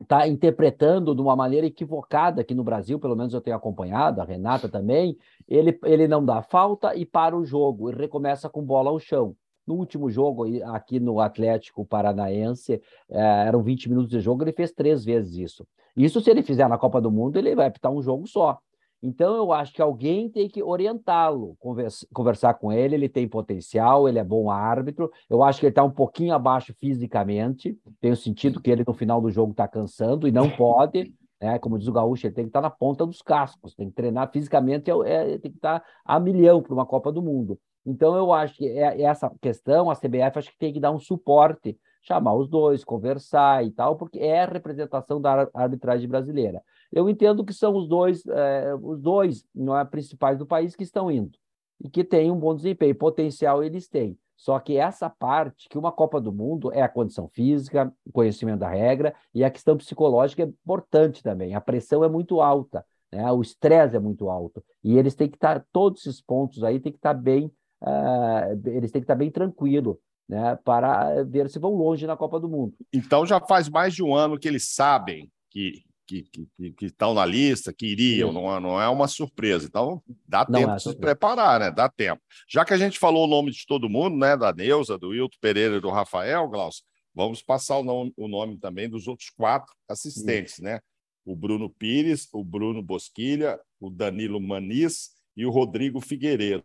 está 0.00 0.26
interpretando 0.28 1.14
de 1.14 1.20
uma 1.20 1.34
maneira 1.34 1.66
equivocada 1.66 2.40
aqui 2.40 2.54
no 2.54 2.64
Brasil, 2.64 2.98
pelo 2.98 3.16
menos 3.16 3.32
eu 3.32 3.40
tenho 3.40 3.56
acompanhado, 3.56 4.20
a 4.20 4.24
Renata 4.24 4.68
também, 4.68 5.16
ele, 5.48 5.78
ele 5.84 6.06
não 6.06 6.24
dá 6.24 6.42
falta 6.42 6.94
e 6.94 7.04
para 7.06 7.36
o 7.36 7.44
jogo, 7.44 7.90
e 7.90 7.94
recomeça 7.94 8.48
com 8.48 8.62
bola 8.62 8.90
ao 8.90 8.98
chão. 8.98 9.34
No 9.66 9.74
último 9.74 10.08
jogo, 10.08 10.44
aqui 10.72 11.00
no 11.00 11.18
Atlético 11.18 11.84
Paranaense, 11.84 12.80
é, 13.08 13.46
eram 13.46 13.62
20 13.62 13.88
minutos 13.88 14.10
de 14.10 14.20
jogo, 14.20 14.44
ele 14.44 14.52
fez 14.52 14.70
três 14.70 15.04
vezes 15.04 15.36
isso. 15.36 15.66
Isso, 15.96 16.20
se 16.20 16.30
ele 16.30 16.42
fizer 16.42 16.68
na 16.68 16.78
Copa 16.78 17.00
do 17.00 17.10
Mundo, 17.10 17.36
ele 17.36 17.54
vai 17.54 17.66
apitar 17.66 17.90
um 17.90 18.02
jogo 18.02 18.26
só. 18.26 18.58
Então, 19.02 19.36
eu 19.36 19.52
acho 19.52 19.72
que 19.72 19.82
alguém 19.82 20.28
tem 20.28 20.48
que 20.48 20.62
orientá-lo, 20.62 21.54
conversa, 21.60 22.06
conversar 22.12 22.54
com 22.54 22.72
ele. 22.72 22.94
Ele 22.94 23.08
tem 23.08 23.28
potencial, 23.28 24.08
ele 24.08 24.18
é 24.18 24.24
bom 24.24 24.50
árbitro. 24.50 25.10
Eu 25.28 25.42
acho 25.42 25.60
que 25.60 25.66
ele 25.66 25.70
está 25.70 25.84
um 25.84 25.90
pouquinho 25.90 26.34
abaixo 26.34 26.74
fisicamente. 26.80 27.78
Tenho 28.00 28.16
sentido 28.16 28.60
que 28.60 28.70
ele 28.70 28.84
no 28.86 28.94
final 28.94 29.20
do 29.20 29.30
jogo 29.30 29.52
está 29.52 29.68
cansando 29.68 30.26
e 30.26 30.32
não 30.32 30.48
pode. 30.50 31.12
Né? 31.40 31.58
Como 31.58 31.78
diz 31.78 31.88
o 31.88 31.92
Gaúcho, 31.92 32.26
ele 32.26 32.34
tem 32.34 32.44
que 32.44 32.48
estar 32.48 32.62
tá 32.62 32.68
na 32.68 32.70
ponta 32.70 33.06
dos 33.06 33.20
cascos, 33.22 33.74
tem 33.74 33.88
que 33.88 33.94
treinar 33.94 34.30
fisicamente, 34.32 34.90
é, 34.90 35.34
é, 35.34 35.38
tem 35.38 35.50
que 35.50 35.58
estar 35.58 35.80
tá 35.80 35.86
a 36.04 36.18
milhão 36.18 36.62
para 36.62 36.72
uma 36.72 36.86
Copa 36.86 37.12
do 37.12 37.22
Mundo. 37.22 37.58
Então, 37.84 38.16
eu 38.16 38.32
acho 38.32 38.56
que 38.56 38.66
é, 38.66 39.02
essa 39.02 39.30
questão, 39.40 39.90
a 39.90 39.94
CBF 39.94 40.38
acho 40.38 40.50
que 40.50 40.58
tem 40.58 40.72
que 40.72 40.80
dar 40.80 40.90
um 40.90 40.98
suporte, 40.98 41.78
chamar 42.02 42.34
os 42.34 42.48
dois, 42.48 42.84
conversar 42.84 43.64
e 43.64 43.70
tal, 43.70 43.96
porque 43.96 44.18
é 44.18 44.42
a 44.42 44.46
representação 44.46 45.20
da 45.20 45.48
arbitragem 45.54 46.08
brasileira. 46.08 46.62
Eu 46.92 47.08
entendo 47.08 47.44
que 47.44 47.52
são 47.52 47.74
os 47.74 47.88
dois, 47.88 48.24
é, 48.26 48.74
os 48.74 49.00
dois 49.00 49.44
não 49.54 49.76
é, 49.76 49.84
principais 49.84 50.38
do 50.38 50.46
país 50.46 50.74
que 50.74 50.84
estão 50.84 51.10
indo 51.10 51.38
e 51.80 51.90
que 51.90 52.04
têm 52.04 52.30
um 52.30 52.38
bom 52.38 52.54
desempenho. 52.54 52.94
Potencial 52.94 53.62
eles 53.62 53.88
têm. 53.88 54.18
Só 54.36 54.58
que 54.60 54.76
essa 54.76 55.08
parte, 55.08 55.68
que 55.68 55.78
uma 55.78 55.90
Copa 55.90 56.20
do 56.20 56.32
Mundo 56.32 56.70
é 56.72 56.82
a 56.82 56.88
condição 56.88 57.28
física, 57.28 57.92
o 58.04 58.12
conhecimento 58.12 58.60
da 58.60 58.68
regra, 58.68 59.14
e 59.34 59.42
a 59.42 59.50
questão 59.50 59.76
psicológica 59.76 60.42
é 60.42 60.46
importante 60.46 61.22
também. 61.22 61.54
A 61.54 61.60
pressão 61.60 62.04
é 62.04 62.08
muito 62.08 62.40
alta, 62.40 62.84
né? 63.10 63.30
o 63.32 63.40
estresse 63.40 63.96
é 63.96 63.98
muito 63.98 64.28
alto. 64.28 64.62
E 64.84 64.98
eles 64.98 65.14
têm 65.14 65.28
que 65.28 65.36
estar, 65.36 65.64
todos 65.72 66.06
esses 66.06 66.20
pontos 66.20 66.62
aí 66.62 66.78
têm 66.78 66.92
que 66.92 66.98
estar 66.98 67.14
bem, 67.14 67.50
uh, 67.82 68.68
eles 68.68 68.92
têm 68.92 69.00
que 69.00 69.04
estar 69.04 69.14
bem 69.14 69.30
tranquilos. 69.30 69.96
Né, 70.28 70.58
para 70.64 71.22
ver 71.22 71.48
se 71.48 71.56
vão 71.56 71.76
longe 71.76 72.04
na 72.04 72.16
Copa 72.16 72.40
do 72.40 72.48
Mundo. 72.48 72.74
Então 72.92 73.24
já 73.24 73.40
faz 73.40 73.68
mais 73.68 73.94
de 73.94 74.02
um 74.02 74.12
ano 74.12 74.36
que 74.36 74.48
eles 74.48 74.74
sabem 74.74 75.30
que 75.48 75.84
que, 76.06 76.22
que, 76.22 76.72
que 76.72 76.86
estão 76.86 77.12
na 77.12 77.26
lista, 77.26 77.72
que 77.72 77.86
iriam, 77.86 78.32
não, 78.32 78.54
é, 78.54 78.60
não 78.60 78.80
é 78.80 78.88
uma 78.88 79.08
surpresa. 79.08 79.66
Então, 79.66 80.02
dá 80.26 80.46
não 80.48 80.60
tempo 80.60 80.72
é 80.72 80.76
de 80.76 80.82
se 80.82 80.96
preparar, 80.96 81.60
né? 81.60 81.70
Dá 81.70 81.88
tempo. 81.88 82.22
Já 82.48 82.64
que 82.64 82.72
a 82.72 82.78
gente 82.78 82.98
falou 82.98 83.24
o 83.24 83.28
nome 83.28 83.50
de 83.50 83.66
todo 83.66 83.88
mundo, 83.88 84.16
né? 84.16 84.36
Da 84.36 84.52
Neuza, 84.52 84.96
do 84.96 85.08
Wilton 85.08 85.36
Pereira 85.40 85.76
e 85.76 85.80
do 85.80 85.90
Rafael, 85.90 86.48
Glaucio, 86.48 86.84
vamos 87.14 87.42
passar 87.42 87.78
o 87.78 87.82
nome, 87.82 88.12
o 88.16 88.28
nome 88.28 88.58
também 88.58 88.88
dos 88.88 89.08
outros 89.08 89.30
quatro 89.30 89.74
assistentes, 89.88 90.58
né? 90.60 90.80
O 91.24 91.34
Bruno 91.34 91.68
Pires, 91.68 92.28
o 92.32 92.44
Bruno 92.44 92.82
Bosquilha, 92.82 93.58
o 93.80 93.90
Danilo 93.90 94.40
Maniz 94.40 95.10
e 95.36 95.44
o 95.44 95.50
Rodrigo 95.50 96.00
Figueiredo. 96.00 96.64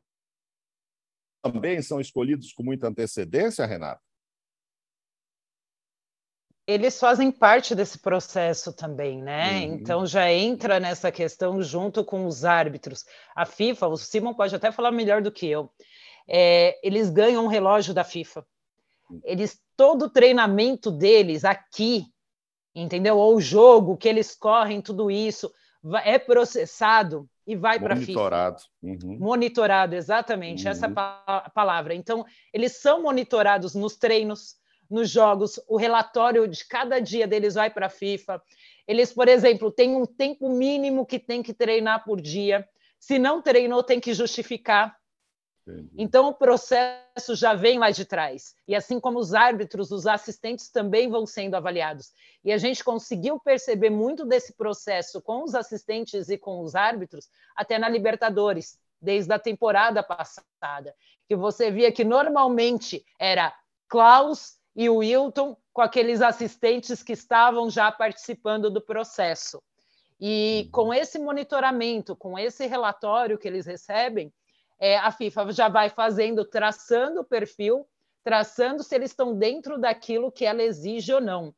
Também 1.42 1.82
são 1.82 2.00
escolhidos 2.00 2.54
com 2.54 2.62
muita 2.62 2.88
antecedência, 2.88 3.66
Renato? 3.66 4.11
Eles 6.72 7.00
fazem 7.00 7.32
parte 7.32 7.76
desse 7.76 8.00
processo 8.00 8.74
também, 8.74 9.22
né? 9.22 9.52
Uhum. 9.52 9.74
Então 9.74 10.06
já 10.06 10.32
entra 10.32 10.80
nessa 10.80 11.12
questão 11.12 11.62
junto 11.62 12.04
com 12.04 12.26
os 12.26 12.46
árbitros. 12.46 13.06
A 13.36 13.46
FIFA, 13.46 13.88
o 13.88 13.98
Simon 13.98 14.34
pode 14.34 14.56
até 14.56 14.72
falar 14.72 14.92
melhor 14.92 15.22
do 15.22 15.32
que 15.32 15.48
eu. 15.48 15.70
é, 16.28 16.80
eles 16.82 17.10
ganham 17.10 17.44
um 17.44 17.48
relógio 17.48 17.94
da 17.94 18.04
FIFA. 18.04 18.46
Eles 19.24 19.62
todo 19.76 20.06
o 20.06 20.10
treinamento 20.10 20.90
deles 20.90 21.44
aqui, 21.44 22.06
entendeu? 22.74 23.18
Ou 23.18 23.36
o 23.36 23.42
jogo 23.42 23.98
que 23.98 24.08
eles 24.08 24.36
correm, 24.36 24.82
tudo 24.82 25.12
isso 25.12 25.52
é 26.06 26.18
processado 26.18 27.28
e 27.46 27.56
vai 27.56 27.80
para 27.80 27.96
a 27.96 27.98
FIFA. 27.98 28.12
Monitorado. 28.12 28.62
Uhum. 28.82 29.18
Monitorado, 29.20 29.96
exatamente, 29.96 30.66
uhum. 30.66 30.72
essa 30.72 30.88
palavra. 31.54 31.94
Então, 31.94 32.26
eles 32.54 32.80
são 32.80 33.02
monitorados 33.04 33.76
nos 33.76 33.98
treinos, 33.98 34.56
nos 34.92 35.10
jogos, 35.10 35.60
o 35.68 35.78
relatório 35.78 36.48
de 36.48 36.66
cada 36.66 37.00
dia 37.00 37.26
deles 37.26 37.56
vai 37.56 37.70
para 37.70 37.86
a 37.86 37.90
FIFA. 37.90 38.42
Eles, 38.88 39.14
por 39.14 39.28
exemplo, 39.28 39.72
têm 39.72 39.96
um 39.96 40.06
tempo 40.06 40.50
mínimo 40.50 41.06
que 41.06 41.18
tem 41.18 41.42
que 41.42 41.54
treinar 41.54 42.04
por 42.04 42.20
dia. 42.20 42.68
Se 43.00 43.18
não 43.18 43.42
treinou, 43.42 43.82
tem 43.82 44.00
que 44.00 44.14
justificar. 44.14 44.96
Entendi. 45.66 45.90
Então, 45.98 46.28
o 46.28 46.34
processo 46.34 47.36
já 47.36 47.54
vem 47.54 47.80
lá 47.80 47.90
de 47.92 48.04
trás. 48.04 48.54
E 48.68 48.76
assim 48.76 49.00
como 49.00 49.20
os 49.20 49.34
árbitros, 49.34 49.92
os 49.92 50.06
assistentes 50.06 50.70
também 50.70 51.10
vão 51.10 51.26
sendo 51.26 51.56
avaliados. 51.56 52.12
E 52.44 52.52
a 52.52 52.58
gente 52.58 52.84
conseguiu 52.84 53.40
perceber 53.40 53.90
muito 53.90 54.26
desse 54.26 54.54
processo 54.54 55.22
com 55.22 55.44
os 55.44 55.56
assistentes 55.56 56.30
e 56.30 56.38
com 56.38 56.62
os 56.62 56.76
árbitros, 56.76 57.30
até 57.56 57.80
na 57.80 57.88
Libertadores, 57.88 58.78
desde 59.00 59.32
a 59.32 59.40
temporada 59.40 60.04
passada. 60.04 60.94
Que 61.28 61.36
você 61.36 61.72
via 61.72 61.92
que 61.92 62.04
normalmente 62.04 63.06
era 63.18 63.56
Klaus 63.88 64.60
e 64.76 64.90
o 64.90 64.98
Wilton 64.98 65.56
com 65.74 65.82
aqueles 65.82 66.22
assistentes 66.22 67.02
que 67.02 67.14
estavam 67.14 67.70
já 67.70 67.92
participando 67.92 68.70
do 68.70 68.82
processo. 68.82 69.62
E 70.20 70.64
uhum. 70.66 70.72
com 70.72 70.94
esse 70.94 71.18
monitoramento, 71.18 72.16
com 72.16 72.38
esse 72.38 72.66
relatório 72.68 73.38
que 73.38 73.48
eles 73.48 73.66
recebem, 73.66 74.32
é, 74.80 74.98
a 74.98 75.12
FIFA 75.12 75.52
já 75.52 75.70
vai 75.70 75.90
fazendo, 75.90 76.46
traçando 76.46 77.22
o 77.22 77.26
perfil, 77.26 77.88
traçando 78.24 78.84
se 78.84 78.94
eles 78.96 79.12
estão 79.12 79.36
dentro 79.36 79.80
daquilo 79.80 80.32
que 80.32 80.46
ela 80.46 80.62
exige 80.62 81.14
ou 81.14 81.22
não. 81.22 81.54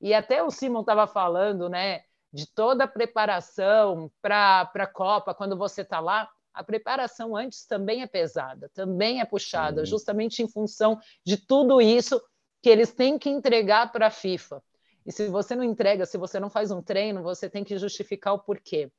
E 0.00 0.12
até 0.12 0.42
o 0.42 0.50
Simon 0.50 0.80
estava 0.80 1.06
falando, 1.06 1.68
né, 1.68 2.02
de 2.32 2.46
toda 2.46 2.84
a 2.84 2.88
preparação 2.88 4.10
para 4.20 4.70
a 4.74 4.86
Copa, 4.86 5.34
quando 5.34 5.56
você 5.56 5.82
está 5.82 6.00
lá, 6.00 6.28
a 6.52 6.62
preparação 6.62 7.36
antes 7.36 7.64
também 7.66 8.02
é 8.02 8.06
pesada, 8.06 8.70
também 8.74 9.20
é 9.20 9.24
puxada, 9.24 9.86
justamente 9.86 10.42
em 10.42 10.48
função 10.48 10.98
de 11.24 11.36
tudo 11.36 11.80
isso 11.80 12.20
que 12.62 12.70
eles 12.70 12.92
têm 12.92 13.18
que 13.18 13.28
entregar 13.28 13.90
para 13.90 14.06
a 14.06 14.10
FIFA. 14.10 14.62
E 15.04 15.10
se 15.10 15.26
você 15.28 15.56
não 15.56 15.64
entrega, 15.64 16.06
se 16.06 16.16
você 16.16 16.38
não 16.38 16.48
faz 16.48 16.70
um 16.70 16.80
treino, 16.80 17.22
você 17.22 17.50
tem 17.50 17.64
que 17.64 17.76
justificar 17.76 18.34
o 18.34 18.38
porquê. 18.38 18.90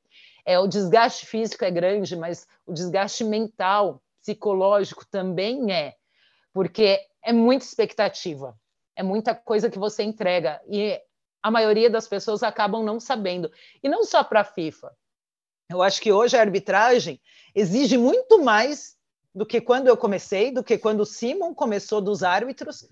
É, 0.44 0.58
o 0.58 0.66
desgaste 0.66 1.24
físico 1.24 1.64
é 1.64 1.70
grande, 1.70 2.14
mas 2.14 2.46
o 2.66 2.72
desgaste 2.72 3.24
mental, 3.24 4.02
psicológico 4.20 5.06
também 5.06 5.72
é, 5.72 5.94
porque 6.52 7.00
é 7.22 7.32
muita 7.32 7.64
expectativa, 7.64 8.54
é 8.94 9.02
muita 9.02 9.34
coisa 9.34 9.70
que 9.70 9.78
você 9.78 10.02
entrega 10.02 10.60
e 10.68 11.00
a 11.42 11.50
maioria 11.50 11.90
das 11.90 12.06
pessoas 12.06 12.42
acabam 12.42 12.82
não 12.82 13.00
sabendo. 13.00 13.50
E 13.82 13.88
não 13.88 14.04
só 14.04 14.22
para 14.22 14.40
a 14.40 14.44
FIFA. 14.44 14.94
Eu 15.70 15.82
acho 15.82 16.00
que 16.00 16.12
hoje 16.12 16.36
a 16.36 16.40
arbitragem 16.40 17.20
exige 17.54 17.96
muito 17.96 18.42
mais 18.42 18.94
do 19.34 19.44
que 19.44 19.60
quando 19.60 19.88
eu 19.88 19.96
comecei, 19.96 20.52
do 20.52 20.62
que 20.62 20.78
quando 20.78 21.00
o 21.00 21.06
Simon 21.06 21.54
começou 21.54 22.00
dos 22.00 22.22
árbitros. 22.22 22.88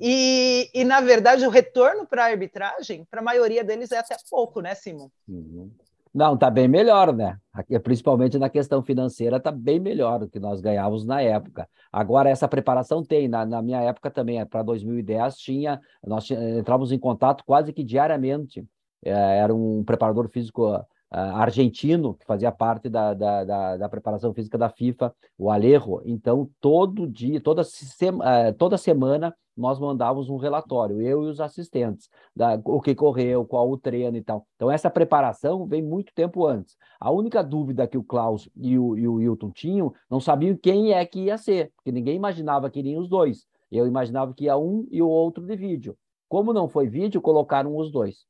E, 0.00 0.70
e 0.74 0.84
na 0.84 1.00
verdade, 1.00 1.46
o 1.46 1.50
retorno 1.50 2.06
para 2.06 2.24
a 2.24 2.28
arbitragem, 2.28 3.06
para 3.10 3.20
a 3.20 3.24
maioria 3.24 3.64
deles, 3.64 3.92
é 3.92 3.98
até 3.98 4.16
pouco, 4.30 4.60
né, 4.60 4.74
Simon? 4.74 5.08
Uhum. 5.28 5.70
Não, 6.14 6.34
está 6.34 6.50
bem 6.50 6.68
melhor, 6.68 7.14
né? 7.14 7.38
Principalmente 7.82 8.38
na 8.38 8.50
questão 8.50 8.82
financeira, 8.82 9.38
está 9.38 9.50
bem 9.50 9.80
melhor 9.80 10.18
do 10.18 10.28
que 10.28 10.38
nós 10.38 10.60
ganhávamos 10.60 11.06
na 11.06 11.22
época. 11.22 11.66
Agora, 11.90 12.28
essa 12.28 12.46
preparação 12.46 13.02
tem. 13.02 13.28
Na, 13.28 13.46
na 13.46 13.62
minha 13.62 13.80
época 13.80 14.10
também, 14.10 14.44
para 14.44 14.62
2010, 14.62 15.36
tinha, 15.38 15.80
nós 16.06 16.30
entrávamos 16.30 16.92
em 16.92 16.98
contato 16.98 17.42
quase 17.46 17.72
que 17.72 17.82
diariamente. 17.82 18.62
É, 19.02 19.38
era 19.38 19.54
um 19.54 19.82
preparador 19.82 20.28
físico 20.28 20.76
uh, 20.76 20.84
argentino 21.10 22.14
que 22.14 22.24
fazia 22.24 22.52
parte 22.52 22.88
da, 22.88 23.14
da, 23.14 23.44
da, 23.44 23.76
da, 23.78 23.88
preparação 23.88 24.32
física 24.32 24.58
da 24.58 24.68
FIFA, 24.68 25.14
o 25.36 25.50
Alejo. 25.50 26.02
Então, 26.04 26.48
todo 26.60 27.06
dia, 27.06 27.40
toda, 27.40 27.62
uh, 27.62 28.54
toda 28.58 28.76
semana, 28.76 29.34
nós 29.56 29.78
mandávamos 29.78 30.28
um 30.28 30.36
relatório, 30.36 31.00
eu 31.00 31.24
e 31.24 31.28
os 31.28 31.40
assistentes, 31.40 32.08
da, 32.34 32.60
o 32.64 32.80
que 32.80 32.94
correu, 32.94 33.44
qual 33.44 33.70
o 33.70 33.76
treino 33.76 34.16
e 34.16 34.22
tal. 34.22 34.46
Então, 34.56 34.70
essa 34.70 34.90
preparação 34.90 35.66
vem 35.66 35.82
muito 35.82 36.12
tempo 36.14 36.46
antes. 36.46 36.76
A 36.98 37.10
única 37.10 37.42
dúvida 37.42 37.86
que 37.86 37.98
o 37.98 38.04
Klaus 38.04 38.48
e 38.56 38.78
o, 38.78 38.96
e 38.96 39.06
o 39.06 39.14
Wilton 39.14 39.50
tinham, 39.50 39.92
não 40.10 40.20
sabiam 40.20 40.56
quem 40.56 40.92
é 40.92 41.04
que 41.04 41.24
ia 41.24 41.36
ser, 41.36 41.72
porque 41.76 41.92
ninguém 41.92 42.16
imaginava 42.16 42.70
que 42.70 42.78
iriam 42.78 43.00
os 43.00 43.08
dois. 43.08 43.46
Eu 43.70 43.86
imaginava 43.86 44.34
que 44.34 44.44
ia 44.44 44.56
um 44.56 44.86
e 44.90 45.00
o 45.02 45.08
outro 45.08 45.44
de 45.44 45.56
vídeo. 45.56 45.96
Como 46.28 46.52
não 46.52 46.68
foi 46.68 46.88
vídeo, 46.88 47.20
colocaram 47.20 47.76
os 47.76 47.90
dois. 47.90 48.26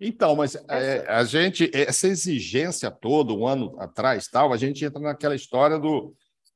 Então, 0.00 0.34
mas 0.34 0.56
é, 0.68 1.06
a 1.08 1.24
gente, 1.24 1.70
essa 1.72 2.08
exigência 2.08 2.90
toda, 2.90 3.32
um 3.32 3.46
ano 3.46 3.74
atrás, 3.78 4.28
tal, 4.28 4.52
a 4.52 4.56
gente 4.56 4.84
entra 4.84 5.00
naquela 5.00 5.34
história 5.34 5.78
do 5.78 6.14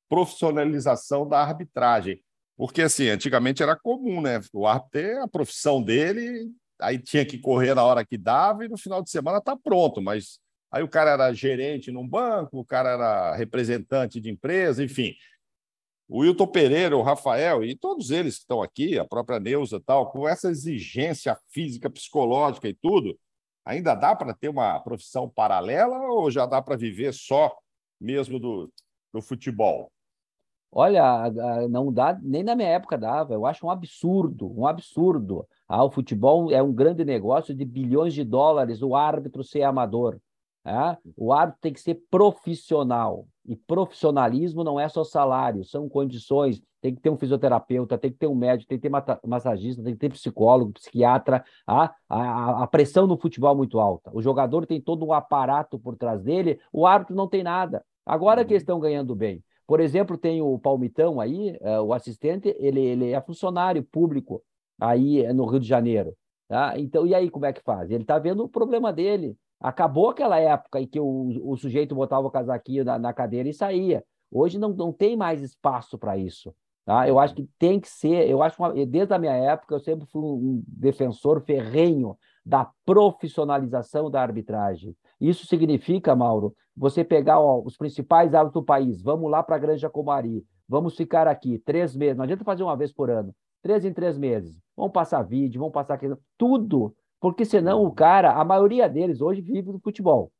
profissionalização 0.09 1.29
da 1.29 1.41
arbitragem. 1.41 2.21
Porque, 2.59 2.83
assim, 2.83 3.09
antigamente 3.09 3.63
era 3.63 3.77
comum, 3.77 4.21
né? 4.21 4.41
O 4.53 4.67
árbitro 4.67 4.91
ter 4.91 5.19
a 5.19 5.29
profissão 5.29 5.81
dele, 5.81 6.51
aí 6.81 6.99
tinha 6.99 7.25
que 7.25 7.39
correr 7.39 7.73
na 7.73 7.85
hora 7.85 8.05
que 8.05 8.19
dava 8.19 8.65
e 8.65 8.69
no 8.69 8.77
final 8.77 9.01
de 9.01 9.11
semana 9.11 9.41
tá 9.41 9.57
pronto. 9.57 10.03
Mas 10.03 10.41
aí 10.69 10.83
o 10.83 10.89
cara 10.89 11.13
era 11.13 11.33
gerente 11.33 11.93
num 11.93 12.07
banco, 12.07 12.59
o 12.59 12.65
cara 12.65 12.91
era 12.91 13.37
representante 13.37 14.21
de 14.21 14.29
empresa, 14.29 14.83
enfim. 14.83 15.15
O 16.09 16.23
Wilton 16.23 16.49
Pereira, 16.49 16.97
o 16.97 17.03
Rafael 17.03 17.65
e 17.65 17.77
todos 17.77 18.11
eles 18.11 18.35
que 18.35 18.41
estão 18.41 18.61
aqui, 18.61 18.99
a 18.99 19.05
própria 19.05 19.39
Neuza 19.39 19.81
tal, 19.81 20.11
com 20.11 20.29
essa 20.29 20.51
exigência 20.51 21.39
física, 21.51 21.89
psicológica 21.89 22.69
e 22.69 22.75
tudo, 22.75 23.17
ainda 23.65 23.95
dá 23.95 24.17
para 24.17 24.35
ter 24.35 24.49
uma 24.49 24.81
profissão 24.81 25.29
paralela 25.31 25.97
ou 26.11 26.29
já 26.29 26.45
dá 26.45 26.61
para 26.61 26.77
viver 26.77 27.15
só 27.15 27.57
mesmo 28.01 28.41
do, 28.41 28.73
do 29.13 29.23
futebol? 29.23 29.93
Olha, 30.71 31.31
não 31.69 31.93
dá, 31.93 32.19
nem 32.23 32.43
na 32.43 32.55
minha 32.55 32.69
época 32.69 32.99
dava. 32.99 33.33
Eu 33.35 33.47
acho 33.47 33.66
um 33.66 33.71
absurdo, 33.71 34.53
um 34.59 34.66
absurdo. 34.66 35.47
Ah, 35.66 35.85
o 35.85 35.91
futebol 35.91 36.53
é 36.53 36.62
um 36.62 36.73
grande 36.73 37.05
negócio 37.05 37.55
de 37.55 37.64
bilhões 37.64 38.12
de 38.14 38.23
dólares, 38.25 38.83
o 38.83 38.95
árbitro 38.95 39.43
ser 39.43 39.62
amador. 39.62 40.21
É? 40.64 40.97
O 41.16 41.33
árbitro 41.33 41.61
tem 41.62 41.73
que 41.73 41.81
ser 41.81 41.95
profissional. 42.11 43.27
E 43.47 43.57
profissionalismo 43.57 44.62
não 44.62 44.79
é 44.79 44.87
só 44.89 45.03
salário, 45.03 45.64
são 45.64 45.89
condições. 45.89 46.61
Tem 46.81 46.95
que 46.95 47.01
ter 47.01 47.11
um 47.11 47.16
fisioterapeuta, 47.16 47.99
tem 47.99 48.12
que 48.12 48.19
ter 48.19 48.27
um 48.27 48.35
médico, 48.35 48.69
tem 48.69 48.79
que 48.79 48.89
ter 48.89 49.19
massagista, 49.27 49.83
tem 49.83 49.95
que 49.95 49.99
ter 49.99 50.11
psicólogo, 50.11 50.73
psiquiatra. 50.73 51.43
Ah, 51.66 51.93
a, 52.09 52.62
a 52.62 52.66
pressão 52.66 53.07
no 53.07 53.16
futebol 53.19 53.53
é 53.53 53.57
muito 53.57 53.81
alta. 53.81 54.11
O 54.12 54.21
jogador 54.21 54.66
tem 54.66 54.81
todo 54.81 55.05
um 55.05 55.12
aparato 55.12 55.79
por 55.79 55.97
trás 55.97 56.23
dele, 56.23 56.61
o 56.73 56.87
árbitro 56.87 57.16
não 57.16 57.27
tem 57.27 57.43
nada. 57.43 57.83
Agora 58.05 58.45
que 58.45 58.53
eles 58.53 58.62
estão 58.62 58.79
ganhando 58.79 59.14
bem. 59.14 59.43
Por 59.69 59.81
exemplo, 59.81 60.16
tem 60.16 60.41
o 60.41 60.59
Palmitão 60.59 61.21
aí, 61.21 61.55
é, 61.61 61.79
o 61.79 61.93
assistente, 61.93 62.57
ele, 62.59 62.81
ele 62.81 63.11
é 63.11 63.21
funcionário 63.21 63.85
público 63.85 64.43
aí 64.81 65.23
é, 65.23 65.31
no 65.31 65.45
Rio 65.45 65.61
de 65.61 65.69
Janeiro. 65.69 66.16
Tá? 66.49 66.73
Então, 66.79 67.07
e 67.07 67.14
aí 67.14 67.29
como 67.29 67.45
é 67.45 67.53
que 67.53 67.61
faz? 67.61 67.91
Ele 67.91 68.03
está 68.03 68.19
vendo 68.19 68.43
o 68.43 68.49
problema 68.49 68.91
dele. 68.91 69.37
Acabou 69.61 70.09
aquela 70.09 70.41
época 70.41 70.81
em 70.81 70.87
que 70.87 70.99
o, 70.99 71.29
o 71.45 71.55
sujeito 71.59 71.95
botava 71.95 72.27
o 72.27 72.31
casaquinho 72.31 72.83
na, 72.83 72.99
na 72.99 73.12
cadeira 73.12 73.47
e 73.47 73.53
saía. 73.53 74.03
Hoje 74.31 74.59
não, 74.59 74.71
não 74.71 74.91
tem 74.91 75.14
mais 75.14 75.43
espaço 75.43 75.99
para 75.99 76.16
isso. 76.16 76.55
Tá? 76.87 77.07
Eu 77.07 77.19
acho 77.19 77.35
que 77.35 77.47
tem 77.59 77.79
que 77.79 77.91
ser, 77.91 78.27
eu 78.27 78.43
acho, 78.43 78.57
uma, 78.62 78.73
desde 78.87 79.12
a 79.12 79.19
minha 79.19 79.35
época, 79.35 79.75
eu 79.75 79.81
sempre 79.81 80.07
fui 80.07 80.23
um 80.23 80.62
defensor 80.66 81.43
ferrenho 81.43 82.16
da 82.49 82.71
profissionalização 82.87 84.11
da 84.11 84.23
arbitragem. 84.23 84.97
Isso 85.21 85.47
significa, 85.47 86.17
Mauro, 86.17 86.55
você 86.75 87.05
pegar 87.05 87.39
ó, 87.39 87.61
os 87.63 87.77
principais 87.77 88.33
árbitros 88.33 88.63
do 88.63 88.65
país, 88.65 89.03
vamos 89.03 89.31
lá 89.31 89.43
para 89.43 89.57
a 89.57 89.59
Granja 89.59 89.91
Comari, 89.91 90.43
vamos 90.67 90.97
ficar 90.97 91.29
aqui 91.29 91.59
três 91.59 91.95
meses, 91.95 92.17
não 92.17 92.25
adianta 92.25 92.45
fazer 92.45 92.63
uma 92.63 92.75
vez 92.75 92.91
por 92.91 93.11
ano, 93.11 93.35
três 93.63 93.85
em 93.85 93.93
três 93.93 94.17
meses, 94.17 94.57
vamos 94.75 94.93
passar 94.93 95.23
vídeo, 95.25 95.59
vamos 95.59 95.75
passar 95.75 96.01
tudo, 96.39 96.95
porque 97.21 97.45
senão 97.45 97.85
o 97.85 97.93
cara, 97.93 98.33
a 98.33 98.43
maioria 98.47 98.89
deles 98.89 99.21
hoje 99.21 99.43
vive 99.43 99.71
do 99.71 99.79
futebol, 99.79 100.33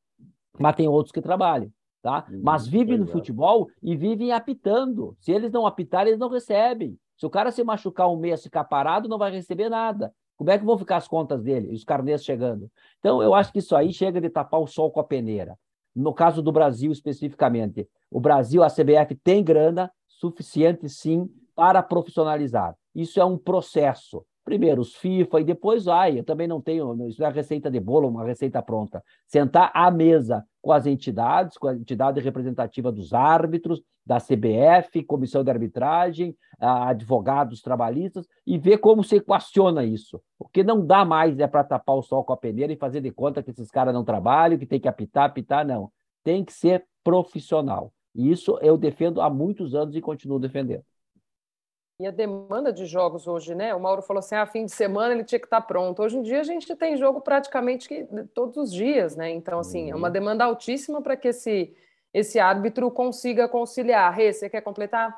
mas 0.59 0.77
tem 0.77 0.89
outros 0.89 1.13
que 1.13 1.21
trabalham, 1.21 1.71
tá? 2.01 2.25
Uhum, 2.31 2.41
mas 2.43 2.67
vivem 2.67 2.97
no 2.97 3.07
futebol 3.07 3.69
e 3.83 3.95
vivem 3.95 4.33
apitando, 4.33 5.15
se 5.21 5.31
eles 5.31 5.53
não 5.53 5.67
apitarem, 5.67 6.09
eles 6.09 6.21
não 6.21 6.31
recebem, 6.31 6.97
se 7.19 7.27
o 7.27 7.31
cara 7.31 7.51
se 7.51 7.63
machucar 7.63 8.09
um 8.09 8.17
mês, 8.17 8.43
ficar 8.43 8.65
parado, 8.65 9.11
não 9.11 9.19
vai 9.19 9.31
receber 9.31 9.69
nada. 9.69 10.11
Como 10.39 10.51
é 10.51 10.59
que 10.59 10.65
vão 10.65 10.79
ficar 10.79 10.99
as 10.99 11.09
contas 11.09 11.43
dele, 11.43 11.75
os 11.75 11.83
carnês 11.83 12.25
chegando? 12.25 12.71
Então, 13.01 13.21
eu 13.21 13.35
acho 13.35 13.53
que 13.53 13.59
isso 13.59 13.75
aí 13.75 13.93
chega 13.93 14.21
de 14.21 14.31
tapar 14.31 14.61
o 14.61 14.69
sol 14.69 14.89
com 14.89 15.01
a 15.01 15.05
peneira. 15.05 15.59
No 15.95 16.15
caso 16.15 16.41
do 16.41 16.53
Brasil 16.53 16.93
especificamente, 16.93 17.89
o 18.09 18.21
Brasil, 18.21 18.63
a 18.63 18.69
CBF 18.69 19.17
tem 19.17 19.43
grana 19.43 19.91
suficiente 20.07 20.89
sim 20.89 21.29
para 21.57 21.83
profissionalizar. 21.83 22.77
Isso 22.95 23.21
é 23.21 23.25
um 23.25 23.37
processo. 23.37 24.25
Primeiro 24.49 24.81
os 24.81 24.97
FIFA 24.97 25.41
e 25.41 25.45
depois 25.45 25.85
vai. 25.85 26.19
Eu 26.19 26.25
também 26.25 26.49
não 26.49 26.59
tenho, 26.59 27.07
isso 27.07 27.23
é 27.23 27.31
receita 27.31 27.71
de 27.71 27.79
bolo, 27.79 28.09
uma 28.09 28.25
receita 28.25 28.63
pronta. 28.63 29.05
Sentar 29.27 29.71
à 29.75 29.91
mesa 29.91 30.43
com 30.63 30.73
as 30.73 30.87
entidades, 30.87 31.59
com 31.59 31.69
a 31.69 31.75
entidade 31.75 32.19
representativa 32.19 32.91
dos 32.91 33.13
árbitros, 33.13 33.83
da 34.07 34.17
CBF, 34.17 35.05
comissão 35.05 35.45
de 35.45 35.51
arbitragem, 35.51 36.35
advogados 36.59 37.61
trabalhistas, 37.61 38.27
e 38.47 38.57
ver 38.57 38.79
como 38.79 39.05
se 39.05 39.17
equaciona 39.17 39.85
isso. 39.85 40.19
Porque 40.39 40.65
não 40.65 40.85
dá 40.85 41.05
mais 41.05 41.39
é 41.39 41.47
para 41.47 41.63
tapar 41.63 41.97
o 41.97 42.03
sol 42.03 42.25
com 42.25 42.33
a 42.33 42.37
peneira 42.37 42.73
e 42.73 42.77
fazer 42.77 43.03
de 43.03 43.11
conta 43.11 43.43
que 43.43 43.51
esses 43.51 43.71
caras 43.71 43.93
não 43.93 44.03
trabalham, 44.03 44.59
que 44.59 44.65
tem 44.65 44.81
que 44.81 44.89
apitar, 44.89 45.27
apitar, 45.27 45.67
não. 45.67 45.91
Tem 46.25 46.43
que 46.43 46.55
ser 46.55 46.87
profissional. 47.05 47.93
E 48.15 48.31
isso 48.31 48.59
eu 48.63 48.79
defendo 48.79 49.21
há 49.21 49.29
muitos 49.29 49.75
anos 49.75 49.95
e 49.95 50.01
continuo 50.01 50.39
defendendo. 50.39 50.83
E 52.01 52.07
a 52.07 52.13
demanda 52.13 52.73
de 52.73 52.87
jogos 52.87 53.27
hoje, 53.27 53.57
né? 53.57 53.75
O 53.75 53.81
Mauro 53.81 54.03
falou 54.03 54.21
assim: 54.21 54.37
a 54.37 54.43
ah, 54.43 54.47
fim 54.47 54.65
de 54.65 54.71
semana 54.71 55.13
ele 55.15 55.25
tinha 55.25 55.39
que 55.41 55.47
estar 55.47 55.61
pronto. 55.63 56.01
Hoje 56.01 56.17
em 56.17 56.23
dia 56.23 56.41
a 56.41 56.45
gente 56.45 56.73
tem 56.77 56.97
jogo 56.97 57.21
praticamente 57.21 57.89
que, 57.89 58.07
todos 58.33 58.57
os 58.57 58.73
dias, 58.73 59.17
né? 59.17 59.31
Então, 59.31 59.59
assim, 59.59 59.87
uhum. 59.87 59.91
é 59.91 59.95
uma 59.97 60.07
uhum. 60.07 60.13
demanda 60.13 60.45
altíssima 60.45 61.03
para 61.03 61.17
que 61.17 61.29
esse, 61.29 61.75
esse 62.15 62.39
árbitro 62.39 62.89
consiga 62.89 63.49
conciliar. 63.49 64.15
Rê, 64.15 64.33
você 64.33 64.49
quer 64.49 64.61
completar? 64.61 65.13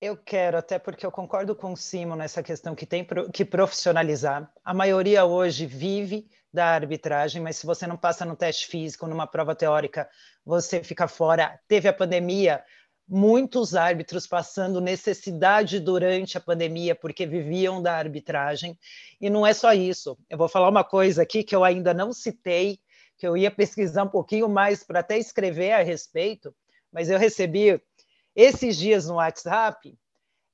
Eu 0.00 0.16
quero, 0.16 0.56
até 0.56 0.78
porque 0.78 1.04
eu 1.04 1.10
concordo 1.10 1.54
com 1.54 1.72
o 1.72 1.76
Simon 1.76 2.14
nessa 2.16 2.44
questão 2.44 2.76
que 2.76 2.86
tem 2.86 3.04
que 3.32 3.44
profissionalizar. 3.44 4.48
A 4.64 4.72
maioria 4.72 5.24
hoje 5.24 5.66
vive 5.66 6.28
da 6.52 6.66
arbitragem, 6.66 7.42
mas 7.42 7.56
se 7.56 7.66
você 7.66 7.88
não 7.88 7.96
passa 7.96 8.24
no 8.24 8.36
teste 8.36 8.68
físico, 8.68 9.06
numa 9.06 9.26
prova 9.26 9.54
teórica, 9.54 10.08
você 10.44 10.82
fica 10.82 11.08
fora. 11.08 11.58
Teve 11.66 11.88
a 11.88 11.92
pandemia, 11.92 12.62
muitos 13.08 13.74
árbitros 13.74 14.26
passando 14.26 14.80
necessidade 14.80 15.80
durante 15.80 16.38
a 16.38 16.40
pandemia 16.40 16.94
porque 16.94 17.26
viviam 17.26 17.82
da 17.82 17.94
arbitragem. 17.94 18.78
E 19.20 19.28
não 19.28 19.46
é 19.46 19.52
só 19.52 19.72
isso. 19.72 20.16
Eu 20.30 20.38
vou 20.38 20.48
falar 20.48 20.68
uma 20.68 20.84
coisa 20.84 21.22
aqui 21.22 21.42
que 21.42 21.54
eu 21.54 21.64
ainda 21.64 21.92
não 21.92 22.12
citei, 22.12 22.78
que 23.16 23.26
eu 23.26 23.36
ia 23.36 23.50
pesquisar 23.50 24.04
um 24.04 24.08
pouquinho 24.08 24.48
mais 24.48 24.82
para 24.82 25.00
até 25.00 25.18
escrever 25.18 25.72
a 25.72 25.82
respeito, 25.82 26.54
mas 26.90 27.10
eu 27.10 27.18
recebi 27.18 27.80
esses 28.34 28.76
dias 28.76 29.06
no 29.06 29.14
WhatsApp 29.14 29.96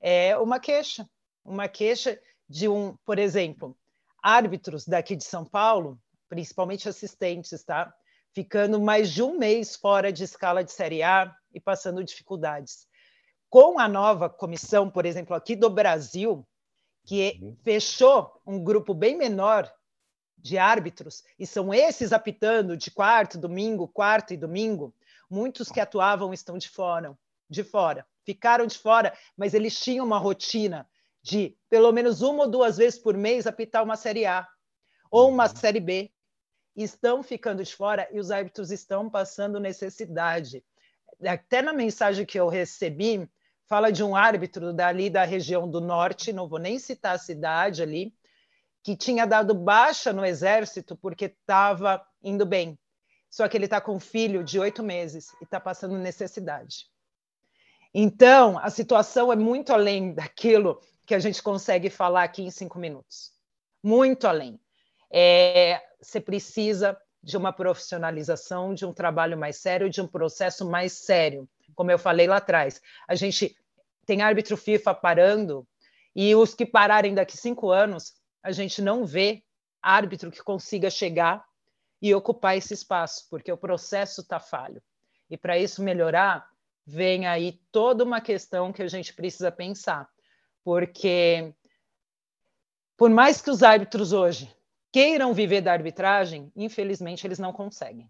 é 0.00 0.36
uma 0.36 0.58
queixa, 0.58 1.08
uma 1.44 1.68
queixa 1.68 2.20
de 2.48 2.68
um, 2.68 2.96
por 3.04 3.18
exemplo, 3.18 3.76
árbitros 4.22 4.86
daqui 4.86 5.14
de 5.14 5.24
São 5.24 5.44
Paulo, 5.44 5.98
principalmente 6.28 6.88
assistentes, 6.88 7.62
tá? 7.62 7.92
Ficando 8.32 8.80
mais 8.80 9.10
de 9.10 9.22
um 9.22 9.38
mês 9.38 9.76
fora 9.76 10.12
de 10.12 10.24
escala 10.24 10.64
de 10.64 10.72
Série 10.72 11.02
A, 11.02 11.34
e 11.52 11.60
passando 11.60 12.04
dificuldades. 12.04 12.86
Com 13.48 13.78
a 13.78 13.88
nova 13.88 14.28
comissão, 14.28 14.90
por 14.90 15.06
exemplo, 15.06 15.34
aqui 15.34 15.56
do 15.56 15.70
Brasil, 15.70 16.46
que 17.04 17.38
uhum. 17.40 17.56
fechou 17.62 18.40
um 18.46 18.62
grupo 18.62 18.92
bem 18.92 19.16
menor 19.16 19.72
de 20.36 20.56
árbitros, 20.58 21.24
e 21.38 21.46
são 21.46 21.74
esses 21.74 22.12
apitando 22.12 22.76
de 22.76 22.90
quarto, 22.90 23.38
domingo, 23.38 23.88
quarto 23.88 24.32
e 24.32 24.36
domingo, 24.36 24.94
muitos 25.28 25.68
que 25.68 25.80
atuavam 25.80 26.32
estão 26.32 26.56
de 26.56 26.68
fora, 26.68 27.18
de 27.50 27.64
fora. 27.64 28.06
Ficaram 28.24 28.66
de 28.66 28.78
fora, 28.78 29.12
mas 29.36 29.54
eles 29.54 29.78
tinham 29.80 30.06
uma 30.06 30.18
rotina 30.18 30.88
de 31.22 31.56
pelo 31.68 31.92
menos 31.92 32.22
uma 32.22 32.44
ou 32.44 32.50
duas 32.50 32.76
vezes 32.76 32.98
por 32.98 33.16
mês 33.16 33.46
apitar 33.46 33.82
uma 33.82 33.96
série 33.96 34.26
A 34.26 34.46
ou 35.10 35.28
uma 35.28 35.48
uhum. 35.48 35.56
série 35.56 35.80
B. 35.80 36.10
Estão 36.76 37.22
ficando 37.22 37.64
de 37.64 37.74
fora 37.74 38.08
e 38.12 38.20
os 38.20 38.30
árbitros 38.30 38.70
estão 38.70 39.10
passando 39.10 39.58
necessidade 39.58 40.64
até 41.24 41.62
na 41.62 41.72
mensagem 41.72 42.24
que 42.24 42.38
eu 42.38 42.48
recebi, 42.48 43.28
fala 43.66 43.90
de 43.90 44.02
um 44.02 44.14
árbitro 44.16 44.72
dali 44.72 45.10
da 45.10 45.24
região 45.24 45.68
do 45.68 45.80
norte, 45.80 46.32
não 46.32 46.48
vou 46.48 46.58
nem 46.58 46.78
citar 46.78 47.14
a 47.14 47.18
cidade 47.18 47.82
ali, 47.82 48.14
que 48.82 48.96
tinha 48.96 49.26
dado 49.26 49.54
baixa 49.54 50.12
no 50.12 50.24
exército 50.24 50.96
porque 50.96 51.26
estava 51.26 52.04
indo 52.22 52.46
bem. 52.46 52.78
Só 53.30 53.46
que 53.46 53.56
ele 53.56 53.66
está 53.66 53.80
com 53.80 53.96
um 53.96 54.00
filho 54.00 54.42
de 54.42 54.58
oito 54.58 54.82
meses 54.82 55.34
e 55.40 55.44
está 55.44 55.60
passando 55.60 55.98
necessidade. 55.98 56.86
Então, 57.92 58.58
a 58.58 58.70
situação 58.70 59.32
é 59.32 59.36
muito 59.36 59.72
além 59.72 60.14
daquilo 60.14 60.80
que 61.04 61.14
a 61.14 61.18
gente 61.18 61.42
consegue 61.42 61.90
falar 61.90 62.22
aqui 62.22 62.42
em 62.42 62.50
cinco 62.50 62.78
minutos. 62.78 63.32
Muito 63.82 64.26
além. 64.26 64.60
É, 65.10 65.82
você 66.00 66.20
precisa 66.20 66.98
de 67.28 67.36
uma 67.36 67.52
profissionalização, 67.52 68.72
de 68.72 68.86
um 68.86 68.92
trabalho 68.94 69.36
mais 69.36 69.58
sério, 69.58 69.90
de 69.90 70.00
um 70.00 70.06
processo 70.06 70.66
mais 70.66 70.94
sério. 70.94 71.46
Como 71.74 71.90
eu 71.90 71.98
falei 71.98 72.26
lá 72.26 72.38
atrás, 72.38 72.80
a 73.06 73.14
gente 73.14 73.54
tem 74.06 74.22
árbitro 74.22 74.56
FIFA 74.56 74.94
parando 74.94 75.68
e 76.16 76.34
os 76.34 76.54
que 76.54 76.64
pararem 76.64 77.14
daqui 77.14 77.36
cinco 77.36 77.70
anos, 77.70 78.14
a 78.42 78.50
gente 78.50 78.80
não 78.80 79.04
vê 79.04 79.42
árbitro 79.82 80.30
que 80.30 80.42
consiga 80.42 80.88
chegar 80.88 81.44
e 82.00 82.14
ocupar 82.14 82.56
esse 82.56 82.72
espaço, 82.72 83.26
porque 83.28 83.52
o 83.52 83.58
processo 83.58 84.22
está 84.22 84.40
falho. 84.40 84.82
E 85.28 85.36
para 85.36 85.58
isso 85.58 85.82
melhorar, 85.82 86.48
vem 86.86 87.26
aí 87.26 87.60
toda 87.70 88.04
uma 88.04 88.22
questão 88.22 88.72
que 88.72 88.82
a 88.82 88.88
gente 88.88 89.12
precisa 89.12 89.52
pensar, 89.52 90.08
porque 90.64 91.54
por 92.96 93.10
mais 93.10 93.42
que 93.42 93.50
os 93.50 93.62
árbitros 93.62 94.14
hoje 94.14 94.50
queiram 94.92 95.32
viver 95.32 95.60
da 95.60 95.72
arbitragem, 95.72 96.50
infelizmente 96.56 97.26
eles 97.26 97.38
não 97.38 97.52
conseguem. 97.52 98.08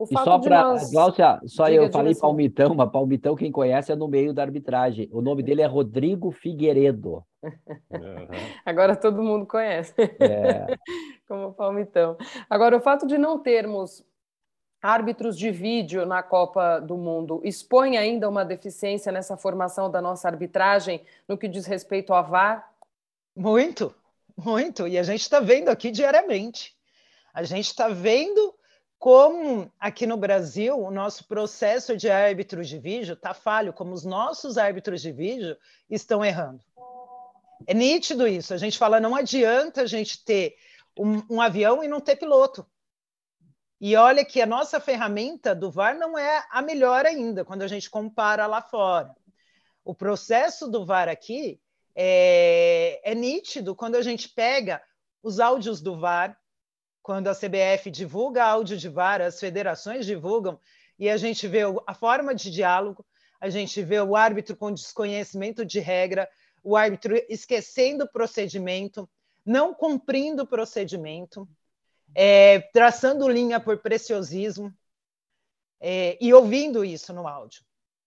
e 0.00 0.06
só 0.06 0.38
para 0.38 0.62
nós... 0.62 0.90
Glaucia, 0.90 1.40
só 1.46 1.66
diga, 1.66 1.84
eu 1.84 1.90
falei 1.90 2.12
assim. 2.12 2.20
Palmitão, 2.20 2.74
mas 2.74 2.90
Palmitão 2.90 3.36
quem 3.36 3.50
conhece 3.50 3.92
é 3.92 3.96
no 3.96 4.08
meio 4.08 4.32
da 4.32 4.42
arbitragem. 4.42 5.08
O 5.12 5.20
nome 5.20 5.42
dele 5.42 5.62
é 5.62 5.66
Rodrigo 5.66 6.30
Figueiredo. 6.30 7.24
Agora 8.64 8.96
todo 8.96 9.22
mundo 9.22 9.46
conhece. 9.46 9.94
É. 10.20 10.66
Como 11.26 11.52
Palmitão. 11.52 12.16
Agora, 12.48 12.76
o 12.76 12.80
fato 12.80 13.06
de 13.06 13.18
não 13.18 13.38
termos 13.38 14.04
árbitros 14.80 15.36
de 15.36 15.50
vídeo 15.50 16.06
na 16.06 16.22
Copa 16.22 16.78
do 16.78 16.96
Mundo 16.96 17.40
expõe 17.42 17.96
ainda 17.96 18.28
uma 18.28 18.44
deficiência 18.44 19.10
nessa 19.10 19.36
formação 19.36 19.90
da 19.90 20.00
nossa 20.00 20.28
arbitragem 20.28 21.02
no 21.26 21.36
que 21.36 21.48
diz 21.48 21.66
respeito 21.66 22.12
ao 22.12 22.24
VAR? 22.24 22.72
Muito, 23.34 23.94
muito, 24.36 24.86
e 24.86 24.98
a 24.98 25.02
gente 25.02 25.22
está 25.22 25.40
vendo 25.40 25.68
aqui 25.68 25.90
diariamente. 25.90 26.76
A 27.32 27.42
gente 27.42 27.66
está 27.66 27.88
vendo 27.88 28.54
como 28.98 29.70
aqui 29.78 30.06
no 30.06 30.16
Brasil 30.16 30.78
o 30.78 30.90
nosso 30.90 31.26
processo 31.26 31.96
de 31.96 32.10
árbitros 32.10 32.68
de 32.68 32.78
vídeo 32.78 33.14
está 33.14 33.34
falho, 33.34 33.72
como 33.72 33.92
os 33.92 34.04
nossos 34.04 34.58
árbitros 34.58 35.02
de 35.02 35.12
vídeo 35.12 35.56
estão 35.88 36.24
errando. 36.24 36.62
É 37.66 37.74
nítido 37.74 38.26
isso. 38.26 38.52
A 38.52 38.56
gente 38.56 38.78
fala, 38.78 39.00
não 39.00 39.14
adianta 39.14 39.82
a 39.82 39.86
gente 39.86 40.24
ter 40.24 40.56
um, 40.98 41.22
um 41.36 41.40
avião 41.40 41.82
e 41.82 41.88
não 41.88 42.00
ter 42.00 42.16
piloto. 42.16 42.66
E 43.80 43.94
olha 43.96 44.24
que 44.24 44.40
a 44.40 44.46
nossa 44.46 44.80
ferramenta 44.80 45.54
do 45.54 45.70
VAR 45.70 45.96
não 45.98 46.18
é 46.18 46.44
a 46.50 46.62
melhor 46.62 47.04
ainda, 47.04 47.44
quando 47.44 47.62
a 47.62 47.68
gente 47.68 47.90
compara 47.90 48.46
lá 48.46 48.62
fora. 48.62 49.14
O 49.84 49.94
processo 49.94 50.66
do 50.66 50.84
VAR 50.84 51.08
aqui 51.08 51.60
é, 51.96 53.00
é 53.02 53.14
nítido 53.14 53.74
quando 53.74 53.96
a 53.96 54.02
gente 54.02 54.28
pega 54.28 54.82
os 55.22 55.40
áudios 55.40 55.80
do 55.80 55.98
VAR, 55.98 56.38
quando 57.02 57.28
a 57.28 57.34
CBF 57.34 57.90
divulga 57.90 58.44
áudio 58.44 58.76
de 58.76 58.88
VAR, 58.88 59.22
as 59.22 59.40
federações 59.40 60.04
divulgam, 60.04 60.60
e 60.98 61.08
a 61.08 61.16
gente 61.16 61.48
vê 61.48 61.60
a 61.86 61.94
forma 61.94 62.34
de 62.34 62.50
diálogo, 62.50 63.04
a 63.40 63.48
gente 63.48 63.82
vê 63.82 64.00
o 64.00 64.14
árbitro 64.14 64.56
com 64.56 64.72
desconhecimento 64.72 65.64
de 65.64 65.80
regra, 65.80 66.28
o 66.62 66.76
árbitro 66.76 67.16
esquecendo 67.28 68.04
o 68.04 68.08
procedimento, 68.08 69.08
não 69.44 69.72
cumprindo 69.72 70.42
o 70.42 70.46
procedimento, 70.46 71.48
é, 72.14 72.60
traçando 72.72 73.28
linha 73.28 73.60
por 73.60 73.78
preciosismo 73.78 74.72
é, 75.80 76.18
e 76.20 76.32
ouvindo 76.34 76.84
isso 76.84 77.12
no 77.12 77.26
áudio. 77.26 77.64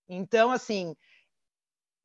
Então, 0.08 0.52
assim, 0.52 0.96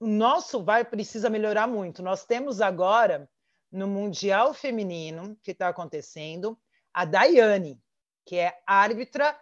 o 0.05 0.07
nosso 0.07 0.63
VAR 0.63 0.85
precisa 0.85 1.31
melhorar 1.31 1.67
muito. 1.67 2.03
Nós 2.03 2.27
temos 2.27 2.61
agora, 2.61 3.27
no 3.73 3.89
Mundial 3.89 4.53
Feminino, 4.53 5.35
que 5.43 5.53
está 5.53 5.71
acontecendo, 5.71 6.59
a 6.93 7.07
Daiane, 7.07 7.81
que 8.27 8.37
é 8.37 8.61
árbitra 8.67 9.35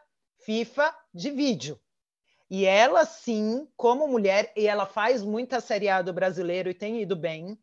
FIFA 0.45 0.95
de 1.13 1.33
vídeo. 1.33 1.81
E 2.49 2.65
ela, 2.65 3.05
sim, 3.05 3.67
como 3.77 4.07
mulher, 4.07 4.53
e 4.57 4.69
ela 4.69 4.87
faz 4.87 5.25
muita 5.25 5.61
Série 5.61 5.89
A 5.89 6.01
do 6.01 6.13
brasileiro 6.13 6.71
e 6.71 6.75
tem 6.75 7.03
ido 7.03 7.17
bem, 7.17 7.59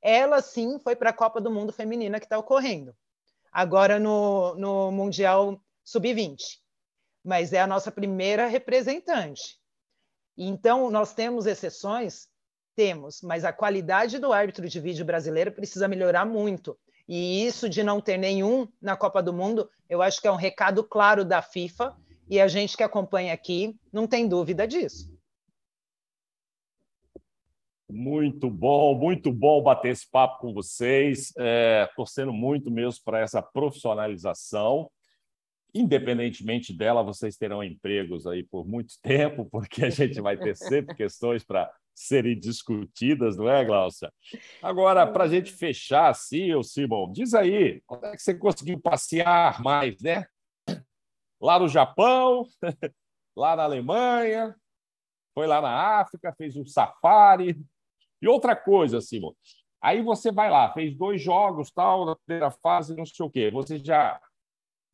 ela, 0.00 0.40
sim, 0.40 0.78
foi 0.78 0.96
para 0.96 1.10
a 1.10 1.14
Copa 1.14 1.38
do 1.38 1.50
Mundo 1.50 1.70
Feminina 1.70 2.18
que 2.18 2.24
está 2.24 2.38
ocorrendo, 2.38 2.96
agora 3.52 3.98
no, 3.98 4.54
no 4.54 4.90
Mundial 4.90 5.62
Sub-20. 5.84 6.38
Mas 7.22 7.52
é 7.52 7.60
a 7.60 7.66
nossa 7.66 7.92
primeira 7.92 8.46
representante. 8.46 9.60
Então, 10.36 10.90
nós 10.90 11.14
temos 11.14 11.46
exceções? 11.46 12.28
Temos, 12.74 13.20
mas 13.22 13.44
a 13.44 13.52
qualidade 13.52 14.18
do 14.18 14.32
árbitro 14.32 14.66
de 14.68 14.80
vídeo 14.80 15.04
brasileiro 15.04 15.52
precisa 15.52 15.86
melhorar 15.86 16.24
muito. 16.24 16.78
E 17.06 17.44
isso 17.46 17.68
de 17.68 17.82
não 17.82 18.00
ter 18.00 18.16
nenhum 18.16 18.66
na 18.80 18.96
Copa 18.96 19.22
do 19.22 19.32
Mundo, 19.32 19.68
eu 19.88 20.00
acho 20.00 20.20
que 20.20 20.26
é 20.26 20.32
um 20.32 20.36
recado 20.36 20.82
claro 20.82 21.24
da 21.24 21.42
FIFA, 21.42 21.94
e 22.28 22.40
a 22.40 22.48
gente 22.48 22.76
que 22.76 22.82
acompanha 22.82 23.34
aqui 23.34 23.78
não 23.92 24.06
tem 24.06 24.26
dúvida 24.26 24.66
disso. 24.66 25.12
Muito 27.90 28.48
bom, 28.48 28.94
muito 28.94 29.30
bom 29.30 29.62
bater 29.62 29.90
esse 29.90 30.10
papo 30.10 30.40
com 30.40 30.54
vocês, 30.54 31.30
é, 31.36 31.86
torcendo 31.94 32.32
muito 32.32 32.70
mesmo 32.70 33.04
para 33.04 33.20
essa 33.20 33.42
profissionalização. 33.42 34.90
Independentemente 35.74 36.76
dela, 36.76 37.02
vocês 37.02 37.36
terão 37.36 37.64
empregos 37.64 38.26
aí 38.26 38.42
por 38.42 38.66
muito 38.66 38.94
tempo, 39.00 39.46
porque 39.46 39.84
a 39.84 39.90
gente 39.90 40.20
vai 40.20 40.36
ter 40.36 40.56
sempre 40.56 40.94
questões 40.94 41.42
para 41.44 41.72
serem 41.94 42.38
discutidas, 42.38 43.36
não 43.36 43.48
é, 43.48 43.64
Glaucia? 43.64 44.12
Agora, 44.62 45.06
para 45.06 45.24
a 45.24 45.28
gente 45.28 45.52
fechar 45.52 46.08
assim, 46.08 46.54
o 46.54 46.62
Simon, 46.62 47.12
diz 47.12 47.34
aí, 47.34 47.82
onde 47.88 48.06
é 48.06 48.12
que 48.12 48.22
você 48.22 48.34
conseguiu 48.34 48.80
passear 48.80 49.62
mais, 49.62 50.00
né? 50.00 50.26
Lá 51.40 51.58
no 51.58 51.68
Japão, 51.68 52.46
lá 53.36 53.56
na 53.56 53.64
Alemanha, 53.64 54.54
foi 55.34 55.46
lá 55.46 55.60
na 55.60 56.00
África, 56.00 56.34
fez 56.36 56.56
um 56.56 56.64
safari. 56.64 57.58
E 58.20 58.28
outra 58.28 58.54
coisa, 58.54 59.00
Simon, 59.00 59.32
aí 59.80 60.02
você 60.02 60.30
vai 60.30 60.50
lá, 60.50 60.72
fez 60.72 60.96
dois 60.96 61.20
jogos, 61.20 61.70
tal, 61.70 62.06
na 62.06 62.16
primeira 62.16 62.50
fase, 62.50 62.96
não 62.96 63.04
sei 63.04 63.26
o 63.26 63.30
quê. 63.30 63.50
Você 63.50 63.78
já 63.78 64.20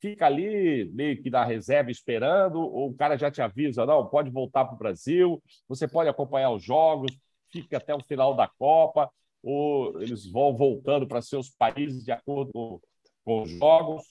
fica 0.01 0.27
ali 0.27 0.91
meio 0.93 1.21
que 1.21 1.31
na 1.31 1.45
reserva 1.45 1.91
esperando, 1.91 2.61
ou 2.61 2.91
o 2.91 2.95
cara 2.95 3.17
já 3.17 3.31
te 3.31 3.43
avisa, 3.43 3.87
não, 3.87 4.07
pode 4.07 4.31
voltar 4.31 4.65
para 4.65 4.75
o 4.75 4.79
Brasil, 4.79 5.43
você 5.69 5.89
pode 5.89 6.09
acompanhar 6.09 6.51
os 6.51 6.63
jogos, 6.63 7.13
fica 7.51 7.77
até 7.77 7.95
o 7.95 8.03
final 8.03 8.35
da 8.35 8.47
Copa, 8.47 9.11
ou 9.43 10.01
eles 10.01 10.27
vão 10.31 10.57
voltando 10.57 11.07
para 11.07 11.23
seus 11.23 11.49
países 11.49 12.05
de 12.05 12.13
acordo 12.13 12.81
com 13.25 13.43
os 13.43 13.51
jogos. 13.51 14.03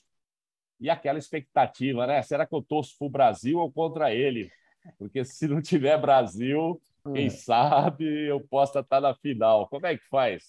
E 0.79 0.89
aquela 0.89 1.17
expectativa, 1.17 2.05
né? 2.05 2.21
Será 2.21 2.45
que 2.45 2.53
eu 2.53 2.61
torço 2.61 2.95
para 2.99 3.07
o 3.07 3.09
Brasil 3.09 3.59
ou 3.59 3.71
contra 3.71 4.13
ele? 4.13 4.49
Porque 4.97 5.25
se 5.25 5.47
não 5.47 5.61
tiver 5.61 5.99
Brasil, 5.99 6.79
quem 7.13 7.27
é. 7.27 7.29
sabe 7.29 8.27
eu 8.27 8.39
possa 8.39 8.79
estar 8.79 9.01
na 9.01 9.13
final. 9.13 9.67
Como 9.67 9.85
é 9.85 9.97
que 9.97 10.07
faz? 10.09 10.43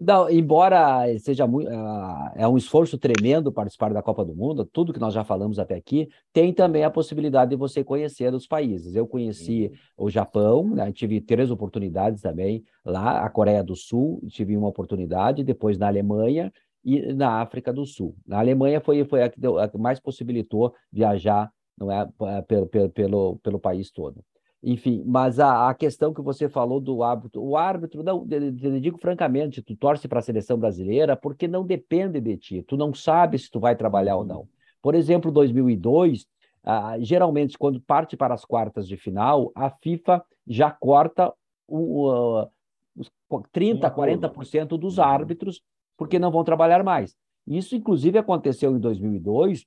Não, 0.00 0.28
embora 0.30 1.06
seja 1.18 1.46
muito, 1.46 1.70
uh, 1.70 2.30
é 2.34 2.46
um 2.46 2.56
esforço 2.56 2.98
tremendo 2.98 3.52
participar 3.52 3.92
da 3.92 4.02
Copa 4.02 4.24
do 4.24 4.34
Mundo, 4.34 4.64
tudo 4.64 4.92
que 4.92 5.00
nós 5.00 5.14
já 5.14 5.24
falamos 5.24 5.58
até 5.58 5.74
aqui, 5.74 6.08
tem 6.32 6.52
também 6.52 6.84
a 6.84 6.90
possibilidade 6.90 7.50
de 7.50 7.56
você 7.56 7.82
conhecer 7.82 8.32
os 8.32 8.46
países. 8.46 8.94
Eu 8.94 9.06
conheci 9.06 9.70
uhum. 9.98 10.06
o 10.06 10.10
Japão, 10.10 10.68
né, 10.68 10.92
tive 10.92 11.20
três 11.20 11.50
oportunidades 11.50 12.22
também 12.22 12.64
lá, 12.84 13.24
a 13.24 13.30
Coreia 13.30 13.62
do 13.62 13.74
Sul, 13.74 14.20
tive 14.28 14.56
uma 14.56 14.68
oportunidade, 14.68 15.44
depois 15.44 15.78
na 15.78 15.86
Alemanha 15.86 16.52
e 16.84 17.12
na 17.14 17.40
África 17.40 17.72
do 17.72 17.86
Sul. 17.86 18.14
Na 18.26 18.38
Alemanha 18.38 18.80
foi, 18.80 19.04
foi 19.04 19.22
a 19.22 19.28
que, 19.28 19.40
deu, 19.40 19.58
a 19.58 19.68
que 19.68 19.78
mais 19.78 19.98
possibilitou 19.98 20.74
viajar 20.92 21.50
não 21.76 21.90
é, 21.90 22.06
pelo, 22.46 22.66
pelo, 22.66 22.88
pelo, 22.90 23.36
pelo 23.42 23.58
país 23.58 23.90
todo. 23.90 24.24
Enfim, 24.66 25.02
mas 25.04 25.38
a, 25.38 25.68
a, 25.68 25.74
questão 25.74 26.14
que 26.14 26.22
você 26.22 26.48
falou 26.48 26.80
do 26.80 27.02
árbitro, 27.02 27.42
o 27.42 27.54
árbitro, 27.54 28.02
não, 28.02 28.26
eu 28.30 28.80
digo 28.80 28.96
francamente, 28.96 29.60
tu 29.60 29.76
torce 29.76 30.08
para 30.08 30.20
a 30.20 30.22
seleção 30.22 30.58
brasileira 30.58 31.14
porque 31.14 31.46
não 31.46 31.66
depende 31.66 32.18
de 32.18 32.34
ti, 32.38 32.62
tu 32.62 32.74
não 32.74 32.94
sabe 32.94 33.38
se 33.38 33.50
tu 33.50 33.60
vai 33.60 33.76
trabalhar 33.76 34.16
ou 34.16 34.24
não. 34.24 34.48
Por 34.80 34.94
exemplo, 34.94 35.30
2002, 35.30 36.26
ah, 36.62 36.96
geralmente 36.98 37.58
quando 37.58 37.78
parte 37.78 38.16
para 38.16 38.32
as 38.32 38.42
quartas 38.42 38.88
de 38.88 38.96
final, 38.96 39.52
a 39.54 39.68
FIFA 39.68 40.24
já 40.46 40.70
corta 40.70 41.30
o, 41.68 42.46
os 42.96 43.10
30, 43.52 43.90
40% 43.90 44.78
dos 44.78 44.96
uhum. 44.96 45.04
árbitros 45.04 45.62
porque 45.94 46.18
não 46.18 46.30
vão 46.30 46.42
trabalhar 46.42 46.82
mais. 46.82 47.14
Isso, 47.46 47.76
inclusive, 47.76 48.18
aconteceu 48.18 48.74
em 48.74 48.80
2002, 48.80 49.66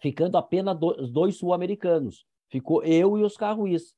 ficando 0.00 0.38
apenas 0.38 0.78
dois, 0.78 1.10
dois 1.10 1.36
sul-americanos. 1.36 2.24
Ficou 2.48 2.82
eu 2.82 3.18
e 3.18 3.22
Oscar 3.22 3.54
Ruiz. 3.54 3.94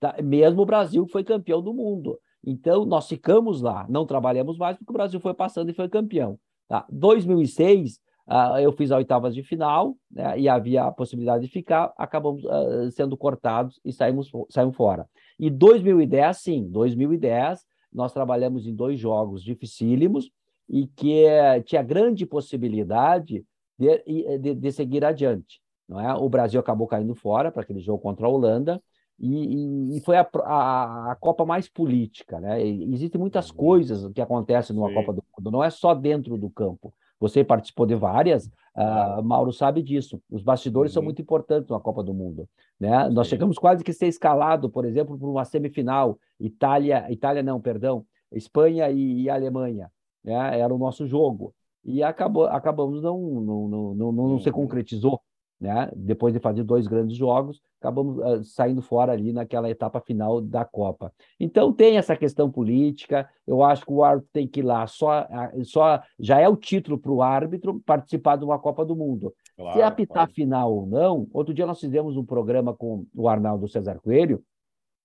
Tá? 0.00 0.16
Mesmo 0.22 0.62
o 0.62 0.66
Brasil 0.66 1.06
foi 1.06 1.24
campeão 1.24 1.62
do 1.62 1.72
mundo. 1.72 2.18
Então, 2.44 2.84
nós 2.84 3.08
ficamos 3.08 3.60
lá, 3.60 3.86
não 3.88 4.06
trabalhamos 4.06 4.56
mais, 4.56 4.76
porque 4.76 4.92
o 4.92 4.94
Brasil 4.94 5.18
foi 5.18 5.34
passando 5.34 5.70
e 5.70 5.74
foi 5.74 5.88
campeão. 5.88 6.38
Tá? 6.68 6.86
2006, 6.90 7.94
uh, 7.94 7.98
ah, 8.28 8.62
eu 8.62 8.72
fiz 8.72 8.92
a 8.92 8.96
oitavas 8.96 9.34
de 9.34 9.42
final, 9.42 9.96
né, 10.10 10.38
e 10.38 10.48
havia 10.48 10.84
a 10.84 10.92
possibilidade 10.92 11.46
de 11.46 11.52
ficar, 11.52 11.92
acabamos 11.96 12.44
uh, 12.44 12.90
sendo 12.92 13.16
cortados 13.16 13.80
e 13.84 13.92
saímos, 13.92 14.30
saímos 14.50 14.76
fora. 14.76 15.08
E 15.38 15.50
2010, 15.50 16.36
sim, 16.36 16.68
2010, 16.70 17.64
nós 17.92 18.12
trabalhamos 18.12 18.66
em 18.66 18.74
dois 18.74 18.98
jogos 18.98 19.42
dificílimos 19.42 20.30
e 20.68 20.86
que 20.86 21.24
uh, 21.24 21.62
tinha 21.64 21.82
grande 21.82 22.26
possibilidade 22.26 23.44
de, 23.78 24.38
de, 24.38 24.54
de, 24.54 24.72
seguir 24.72 25.04
adiante. 25.04 25.60
Não 25.88 26.00
é? 26.00 26.14
O 26.14 26.28
Brasil 26.28 26.58
acabou 26.58 26.86
caindo 26.86 27.14
fora 27.14 27.50
para 27.50 27.62
aquele 27.62 27.80
jogo 27.80 28.02
contra 28.02 28.26
a 28.26 28.28
Holanda, 28.28 28.82
e, 29.18 29.96
e, 29.96 30.00
foi 30.00 30.16
a, 30.16 30.28
a, 30.44 31.12
a, 31.12 31.16
Copa 31.16 31.44
mais 31.44 31.68
política. 31.68 32.38
Né? 32.38 32.66
existem 32.66 33.20
muitas 33.20 33.50
uhum. 33.50 33.56
coisas 33.56 34.12
que 34.12 34.20
acontecem 34.20 34.76
numa 34.76 34.88
Sim. 34.88 34.94
Copa 34.94 35.12
do 35.14 35.24
Mundo, 35.36 35.50
não 35.50 35.64
é 35.64 35.70
só 35.70 35.94
dentro 35.94 36.36
do 36.36 36.50
campo. 36.50 36.92
Você 37.18 37.42
participou 37.42 37.86
de 37.86 37.94
várias, 37.94 38.46
uh, 38.76 39.22
Mauro 39.24 39.50
sabe 39.52 39.82
disso. 39.82 40.20
Os 40.30 40.42
bastidores 40.42 40.92
uhum. 40.92 40.94
são 40.94 41.02
muito 41.02 41.22
importantes 41.22 41.70
na 41.70 41.80
Copa 41.80 42.02
do 42.02 42.12
Mundo. 42.12 42.46
Né? 42.78 43.08
Nós 43.08 43.26
chegamos 43.26 43.58
quase 43.58 43.82
que 43.82 43.92
ser 43.92 44.06
escalado, 44.06 44.68
por 44.68 44.84
exemplo, 44.84 45.18
para 45.18 45.28
uma 45.28 45.44
semifinal. 45.46 46.18
Itália, 46.38 47.10
Itália 47.10 47.42
não, 47.42 47.58
perdão, 47.58 48.04
Espanha 48.30 48.90
e, 48.90 49.22
e 49.22 49.30
Alemanha. 49.30 49.90
Né? 50.22 50.60
Era 50.60 50.74
o 50.74 50.78
nosso 50.78 51.06
jogo. 51.06 51.54
E 51.82 52.02
acabou, 52.02 52.46
acabamos 52.46 53.00
não, 53.00 53.18
não, 53.18 53.68
não, 53.68 53.94
não, 53.94 54.12
não 54.12 54.24
uhum. 54.24 54.40
se 54.40 54.50
concretizou 54.50 55.22
né? 55.60 55.90
Depois 55.94 56.34
de 56.34 56.40
fazer 56.40 56.62
dois 56.62 56.86
grandes 56.86 57.16
jogos, 57.16 57.60
acabamos 57.80 58.18
uh, 58.18 58.44
saindo 58.44 58.82
fora 58.82 59.12
ali 59.12 59.32
naquela 59.32 59.70
etapa 59.70 60.00
final 60.00 60.40
da 60.40 60.64
Copa. 60.64 61.12
Então 61.38 61.72
tem 61.72 61.96
essa 61.96 62.16
questão 62.16 62.50
política. 62.50 63.28
Eu 63.46 63.62
acho 63.62 63.84
que 63.84 63.92
o 63.92 64.04
árbitro 64.04 64.30
tem 64.32 64.46
que 64.46 64.60
ir 64.60 64.64
lá 64.64 64.86
só, 64.86 65.26
só 65.64 66.02
já 66.18 66.40
é 66.40 66.48
o 66.48 66.56
título 66.56 66.98
para 66.98 67.12
o 67.12 67.22
árbitro 67.22 67.80
participar 67.86 68.36
de 68.36 68.44
uma 68.44 68.58
Copa 68.58 68.84
do 68.84 68.96
Mundo. 68.96 69.32
Claro, 69.56 69.76
Se 69.76 69.82
apitar 69.82 70.30
final 70.30 70.72
ou 70.72 70.86
não, 70.86 71.26
outro 71.32 71.54
dia 71.54 71.66
nós 71.66 71.80
fizemos 71.80 72.16
um 72.16 72.24
programa 72.24 72.74
com 72.74 73.06
o 73.14 73.28
Arnaldo 73.28 73.68
Cesar 73.68 74.00
Coelho, 74.00 74.42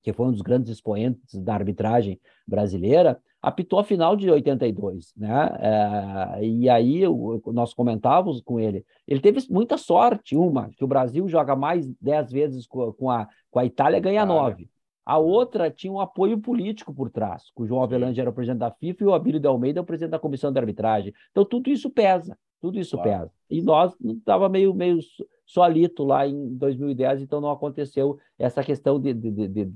que 0.04 0.12
foi 0.12 0.28
um 0.28 0.32
dos 0.32 0.42
grandes 0.42 0.70
expoentes 0.72 1.40
da 1.42 1.54
arbitragem 1.54 2.20
brasileira, 2.46 3.20
apitou 3.42 3.80
a 3.80 3.84
final 3.84 4.16
de 4.16 4.30
82, 4.30 5.14
né? 5.18 5.50
É, 5.60 6.46
e 6.46 6.70
aí 6.70 7.00
eu, 7.00 7.42
nós 7.48 7.74
comentávamos 7.74 8.42
com 8.42 8.60
ele, 8.60 8.86
ele 9.08 9.20
teve 9.20 9.42
muita 9.50 9.78
sorte, 9.78 10.36
uma, 10.36 10.70
que 10.70 10.84
o 10.84 10.88
Brasil 10.88 11.28
joga 11.28 11.56
mais 11.56 11.88
dez 12.00 12.32
vezes 12.32 12.68
com, 12.68 12.94
com 12.94 13.10
a, 13.10 13.28
com 13.50 13.60
a 13.60 13.66
Itália 13.66 14.00
ganha 14.00 14.26
nove. 14.26 14.70
A 15.04 15.18
outra 15.18 15.72
tinha 15.72 15.92
um 15.92 16.00
apoio 16.00 16.40
político 16.40 16.94
por 16.94 17.10
trás, 17.10 17.46
que 17.56 17.64
o 17.64 17.66
João 17.66 17.82
Avelange 17.82 18.22
era 18.22 18.30
o 18.30 18.34
presidente 18.34 18.60
da 18.60 18.72
FIFA 18.72 19.04
e 19.04 19.08
o 19.08 19.14
Abílio 19.14 19.40
de 19.40 19.48
Almeida 19.48 19.80
é 19.80 19.82
o 19.82 19.86
presidente 19.86 20.12
da 20.12 20.20
comissão 20.20 20.52
de 20.52 20.60
arbitragem. 20.60 21.12
Então 21.32 21.44
tudo 21.44 21.72
isso 21.72 21.90
pesa, 21.90 22.38
tudo 22.62 22.80
isso 22.80 22.96
claro. 22.96 23.10
pesa. 23.10 23.32
E 23.50 23.62
nós 23.64 23.96
estava 24.00 24.48
meio 24.48 24.74
meio 24.76 25.00
solito 25.46 26.04
lá 26.04 26.28
em 26.28 26.56
2010, 26.56 27.24
então 27.24 27.42
não 27.42 27.52
aconteceu 27.52 28.18
essa 28.38 28.64
questão 28.64 29.00
de, 29.00 29.14
de, 29.14 29.32
de, 29.32 29.48
de 29.48 29.74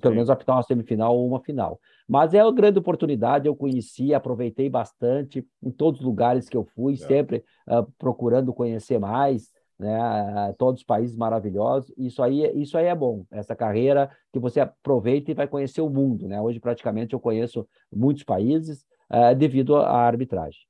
pelo 0.00 0.14
menos 0.14 0.30
apitar 0.30 0.56
uma 0.56 0.62
semifinal 0.62 1.16
ou 1.16 1.26
uma 1.26 1.40
final. 1.40 1.80
Mas 2.08 2.34
é 2.34 2.42
uma 2.42 2.52
grande 2.52 2.78
oportunidade, 2.78 3.46
eu 3.46 3.56
conheci, 3.56 4.14
aproveitei 4.14 4.68
bastante 4.68 5.46
em 5.62 5.70
todos 5.70 6.00
os 6.00 6.06
lugares 6.06 6.48
que 6.48 6.56
eu 6.56 6.64
fui, 6.64 6.94
é. 6.94 6.96
sempre 6.96 7.44
uh, 7.68 7.90
procurando 7.98 8.52
conhecer 8.52 8.98
mais, 8.98 9.50
né, 9.78 9.98
uh, 9.98 10.54
todos 10.56 10.80
os 10.80 10.86
países 10.86 11.16
maravilhosos. 11.16 11.92
Isso 11.96 12.22
aí, 12.22 12.42
isso 12.60 12.76
aí 12.78 12.86
é 12.86 12.94
bom, 12.94 13.24
essa 13.30 13.54
carreira 13.54 14.10
que 14.32 14.38
você 14.38 14.60
aproveita 14.60 15.30
e 15.30 15.34
vai 15.34 15.48
conhecer 15.48 15.80
o 15.80 15.90
mundo. 15.90 16.28
Né? 16.28 16.40
Hoje, 16.40 16.60
praticamente, 16.60 17.14
eu 17.14 17.20
conheço 17.20 17.66
muitos 17.92 18.24
países 18.24 18.84
uh, 19.10 19.34
devido 19.34 19.76
à 19.76 20.06
arbitragem. 20.06 20.60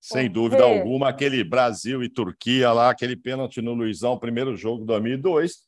Sem 0.00 0.28
dúvida 0.28 0.64
alguma, 0.64 1.08
aquele 1.08 1.44
Brasil 1.44 2.02
e 2.02 2.08
Turquia 2.08 2.72
lá, 2.72 2.90
aquele 2.90 3.14
pênalti 3.14 3.62
no 3.62 3.72
Luizão, 3.72 4.18
primeiro 4.18 4.56
jogo 4.56 4.80
de 4.80 4.86
2002, 4.86 5.58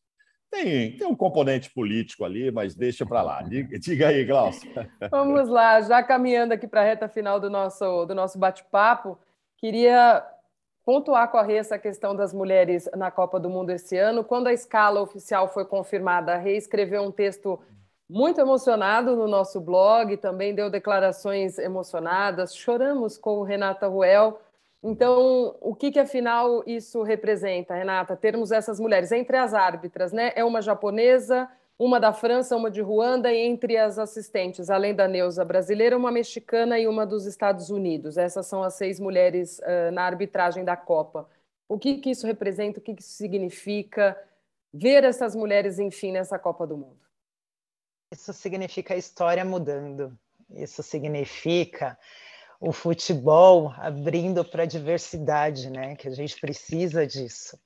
tem, 0.55 0.97
tem 0.97 1.07
um 1.07 1.17
componente 1.17 1.71
político 1.71 2.25
ali, 2.25 2.51
mas 2.51 2.75
deixa 2.75 3.05
para 3.05 3.23
lá. 3.23 3.43
Diga, 3.43 3.77
diga, 3.79 4.09
aí, 4.09 4.25
Glaucio. 4.25 4.71
Vamos 5.11 5.49
lá, 5.49 5.81
já 5.81 6.03
caminhando 6.03 6.55
aqui 6.55 6.67
para 6.67 6.83
a 6.83 6.85
reta 6.85 7.09
final 7.09 7.41
do 7.41 7.51
nosso, 7.51 8.07
do 8.07 8.15
nosso 8.15 8.39
bate-papo, 8.39 9.19
queria 9.57 10.25
pontuar 10.85 11.31
com 11.31 11.39
a 11.39 11.43
Rê 11.43 11.57
essa 11.57 11.79
questão 11.79 12.15
das 12.15 12.33
mulheres 12.33 12.89
na 12.95 13.11
Copa 13.11 13.41
do 13.41 13.51
Mundo 13.51 13.71
esse 13.71 13.97
ano. 13.97 14.23
Quando 14.23 14.47
a 14.47 14.53
escala 14.53 15.01
oficial 15.01 15.49
foi 15.49 15.65
confirmada, 15.65 16.35
a 16.35 16.39
Rê 16.39 16.57
escreveu 16.57 17.03
um 17.03 17.11
texto 17.11 17.59
muito 18.09 18.41
emocionado 18.41 19.17
no 19.17 19.27
nosso 19.27 19.61
blog, 19.61 20.17
também 20.19 20.55
deu 20.55 20.71
declarações 20.71 21.59
emocionadas. 21.59 22.55
Choramos 22.55 23.17
com 23.17 23.39
o 23.39 23.43
Renata 23.43 23.89
Ruel 23.89 24.41
então, 24.87 25.57
o 25.63 25.75
que, 25.75 25.91
que 25.91 25.99
afinal 25.99 26.63
isso 26.67 27.03
representa, 27.03 27.75
Renata? 27.75 28.15
Termos 28.15 28.53
essas 28.53 28.79
mulheres 28.79 29.11
entre 29.13 29.35
as 29.35 29.55
árbitras, 29.55 30.13
né? 30.13 30.31
É 30.37 30.45
uma 30.45 30.61
japonesa, 30.61 31.51
uma 31.79 31.99
da 31.99 32.13
França, 32.13 32.55
uma 32.55 32.71
de 32.71 32.83
Ruanda, 32.83 33.33
e 33.33 33.39
entre 33.39 33.79
as 33.79 33.99
assistentes, 33.99 34.69
além 34.69 34.95
da 34.95 35.09
Neuza 35.09 35.43
brasileira, 35.43 35.97
uma 35.97 36.13
mexicana 36.13 36.79
e 36.79 36.87
uma 36.87 37.07
dos 37.07 37.25
Estados 37.25 37.71
Unidos. 37.71 38.19
Essas 38.19 38.47
são 38.47 38.63
as 38.63 38.75
seis 38.75 39.01
mulheres 39.01 39.59
uh, 39.61 39.91
na 39.91 40.03
arbitragem 40.03 40.67
da 40.67 40.77
Copa. 40.77 41.27
O 41.67 41.79
que, 41.79 41.97
que 41.97 42.11
isso 42.11 42.27
representa? 42.27 42.79
O 42.79 42.83
que, 42.83 42.93
que 42.93 43.01
isso 43.01 43.15
significa? 43.15 44.15
Ver 44.71 45.03
essas 45.03 45.35
mulheres, 45.35 45.79
enfim, 45.79 46.13
nessa 46.13 46.39
Copa 46.39 46.67
do 46.67 46.77
Mundo. 46.77 47.01
Isso 48.13 48.35
significa 48.35 48.93
a 48.93 48.99
história 48.99 49.47
mudando. 49.47 50.15
Isso 50.51 50.83
significa 50.83 51.99
o 52.61 52.73
futebol 52.73 53.73
abrindo 53.77 54.45
para 54.45 54.63
a 54.63 54.67
diversidade, 54.67 55.71
né? 55.71 55.97
Que 55.97 56.09
a 56.09 56.11
gente 56.11 56.39
precisa 56.41 57.07
disso. 57.07 57.59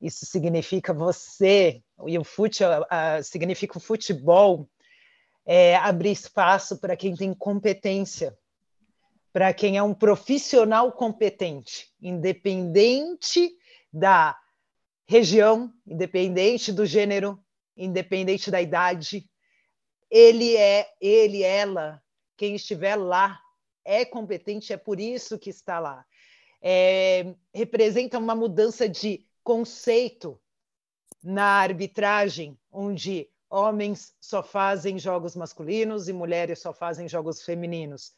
Isso 0.00 0.24
significa 0.24 0.94
você, 0.94 1.82
e 2.06 2.18
o 2.18 2.24
fute, 2.24 2.64
significa 3.22 3.76
o 3.76 3.80
futebol 3.80 4.68
é, 5.44 5.76
abrir 5.76 6.12
espaço 6.12 6.78
para 6.78 6.96
quem 6.96 7.14
tem 7.14 7.34
competência, 7.34 8.36
para 9.32 9.52
quem 9.52 9.76
é 9.76 9.82
um 9.82 9.92
profissional 9.92 10.90
competente, 10.92 11.92
independente 12.00 13.52
da 13.92 14.38
região, 15.06 15.72
independente 15.86 16.72
do 16.72 16.86
gênero, 16.86 17.38
independente 17.76 18.50
da 18.50 18.60
idade, 18.60 19.28
ele 20.10 20.56
é, 20.56 20.88
ele, 21.00 21.42
ela, 21.42 22.02
quem 22.36 22.54
estiver 22.54 22.96
lá 22.96 23.40
é 23.84 24.04
competente, 24.04 24.72
é 24.72 24.76
por 24.76 25.00
isso 25.00 25.38
que 25.38 25.50
está 25.50 25.78
lá. 25.78 26.04
É, 26.62 27.34
representa 27.54 28.18
uma 28.18 28.34
mudança 28.34 28.88
de 28.88 29.26
conceito 29.42 30.40
na 31.22 31.44
arbitragem, 31.44 32.58
onde 32.70 33.28
homens 33.48 34.14
só 34.20 34.42
fazem 34.42 34.98
jogos 34.98 35.34
masculinos 35.34 36.08
e 36.08 36.12
mulheres 36.12 36.60
só 36.60 36.72
fazem 36.72 37.08
jogos 37.08 37.42
femininos. 37.42 38.12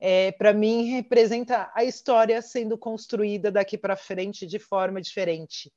É, 0.00 0.30
para 0.32 0.52
mim, 0.52 0.90
representa 0.92 1.70
a 1.74 1.82
história 1.82 2.40
sendo 2.40 2.78
construída 2.78 3.50
daqui 3.50 3.76
para 3.76 3.96
frente 3.96 4.46
de 4.46 4.58
forma 4.58 5.00
diferente. 5.00 5.72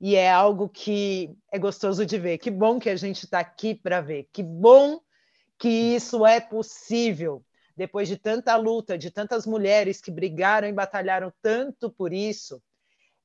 E 0.00 0.14
é 0.14 0.30
algo 0.30 0.68
que 0.68 1.34
é 1.50 1.58
gostoso 1.58 2.06
de 2.06 2.18
ver. 2.18 2.38
Que 2.38 2.50
bom 2.50 2.78
que 2.78 2.90
a 2.90 2.96
gente 2.96 3.24
está 3.24 3.40
aqui 3.40 3.74
para 3.74 4.00
ver. 4.00 4.28
Que 4.32 4.42
bom 4.42 5.00
que 5.58 5.68
isso 5.68 6.24
é 6.24 6.38
possível. 6.38 7.42
Depois 7.76 8.08
de 8.08 8.16
tanta 8.16 8.56
luta, 8.56 8.96
de 8.96 9.10
tantas 9.10 9.46
mulheres 9.46 10.00
que 10.00 10.10
brigaram 10.10 10.66
e 10.66 10.72
batalharam 10.72 11.32
tanto 11.42 11.90
por 11.90 12.12
isso, 12.12 12.62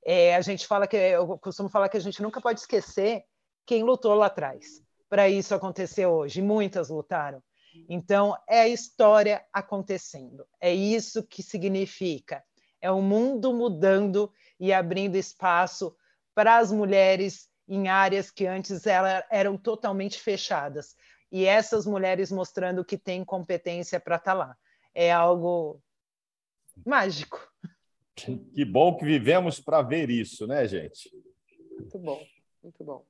é, 0.04 0.36
a 0.36 0.42
gente 0.42 0.68
fala 0.68 0.88
que 0.88 0.98
eu 0.98 1.38
costumo 1.38 1.70
falar 1.70 1.90
que 1.90 1.98
a 1.98 2.02
gente 2.02 2.22
nunca 2.22 2.42
pode 2.42 2.60
esquecer 2.60 3.24
quem 3.66 3.84
lutou 3.84 4.14
lá 4.16 4.26
atrás 4.26 4.82
para 5.10 5.30
isso 5.30 5.54
acontecer 5.54 6.06
hoje. 6.06 6.42
Muitas 6.42 6.90
lutaram. 6.90 7.44
Então 7.88 8.36
é 8.48 8.62
a 8.62 8.68
história 8.68 9.46
acontecendo. 9.54 10.46
É 10.60 10.74
isso 10.74 11.24
que 11.24 11.42
significa. 11.42 12.44
É 12.82 12.92
o 12.92 13.02
mundo 13.02 13.54
mudando 13.54 14.32
e 14.60 14.74
abrindo 14.74 15.16
espaço 15.16 15.96
para 16.34 16.58
as 16.58 16.72
mulheres 16.72 17.50
em 17.68 17.88
áreas 17.88 18.32
que 18.32 18.46
antes 18.46 18.84
eram 19.30 19.58
totalmente 19.58 20.20
fechadas. 20.20 20.96
E 21.32 21.46
essas 21.46 21.86
mulheres 21.86 22.32
mostrando 22.32 22.84
que 22.84 22.98
têm 22.98 23.24
competência 23.24 24.00
para 24.00 24.18
estar 24.18 24.32
tá 24.32 24.38
lá. 24.38 24.58
É 24.94 25.12
algo 25.12 25.82
mágico. 26.86 27.40
Que 28.16 28.66
bom 28.66 28.98
que 28.98 29.06
vivemos 29.06 29.60
para 29.60 29.82
ver 29.82 30.10
isso, 30.10 30.46
né, 30.46 30.68
gente? 30.68 31.10
Muito 31.78 31.98
bom, 31.98 32.22
muito 32.62 32.84
bom. 32.84 33.06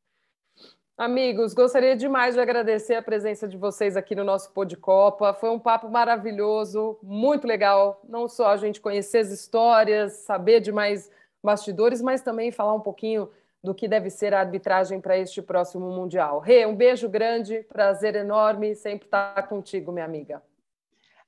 Amigos, 0.98 1.56
gostaria 1.56 1.96
demais 1.96 2.36
de 2.36 2.42
agradecer 2.42 2.94
a 2.94 3.02
presença 3.02 3.48
de 3.48 3.58
vocês 3.58 3.98
aqui 3.98 4.14
no 4.14 4.24
nosso 4.24 4.52
Pô 4.54 4.64
de 4.64 4.78
Copa. 4.78 5.34
Foi 5.34 5.50
um 5.50 5.60
papo 5.60 5.90
maravilhoso, 5.90 7.00
muito 7.02 7.48
legal. 7.48 8.00
Não 8.08 8.28
só 8.28 8.52
a 8.52 8.58
gente 8.58 8.80
conhecer 8.80 9.18
as 9.18 9.32
histórias, 9.32 10.14
saber 10.14 10.62
de 10.62 10.72
mais 10.72 11.10
bastidores, 11.44 12.02
mas 12.02 12.22
também 12.22 12.52
falar 12.52 12.76
um 12.76 12.82
pouquinho 12.82 13.30
do 13.64 13.76
que 13.76 13.88
deve 13.88 14.10
ser 14.10 14.34
a 14.34 14.40
arbitragem 14.40 15.00
para 15.00 15.18
este 15.18 15.42
próximo 15.42 15.90
Mundial. 15.92 16.40
Rê, 16.40 16.66
um 16.66 16.76
beijo 16.76 17.08
grande, 17.08 17.64
prazer 17.64 18.16
enorme 18.16 18.76
sempre 18.76 19.06
estar 19.06 19.48
contigo, 19.48 19.92
minha 19.92 20.06
amiga. 20.06 20.42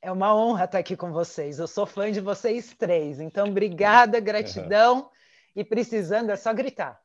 É 0.01 0.11
uma 0.11 0.35
honra 0.35 0.65
estar 0.65 0.79
aqui 0.79 0.97
com 0.97 1.11
vocês. 1.11 1.59
Eu 1.59 1.67
sou 1.67 1.85
fã 1.85 2.11
de 2.11 2.19
vocês 2.19 2.73
três. 2.77 3.19
Então, 3.19 3.47
obrigada, 3.47 4.19
gratidão. 4.19 5.09
E 5.55 5.63
precisando 5.63 6.31
é 6.31 6.35
só 6.35 6.51
gritar. 6.53 6.99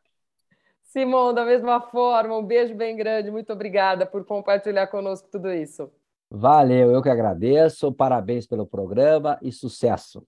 Simão, 0.82 1.34
da 1.34 1.44
mesma 1.44 1.80
forma, 1.80 2.36
um 2.36 2.42
beijo 2.42 2.74
bem 2.74 2.96
grande. 2.96 3.30
Muito 3.30 3.52
obrigada 3.52 4.06
por 4.06 4.24
compartilhar 4.24 4.86
conosco 4.86 5.28
tudo 5.30 5.52
isso. 5.52 5.92
Valeu, 6.30 6.90
eu 6.90 7.02
que 7.02 7.10
agradeço. 7.10 7.92
Parabéns 7.92 8.46
pelo 8.46 8.66
programa 8.66 9.38
e 9.42 9.52
sucesso. 9.52 10.26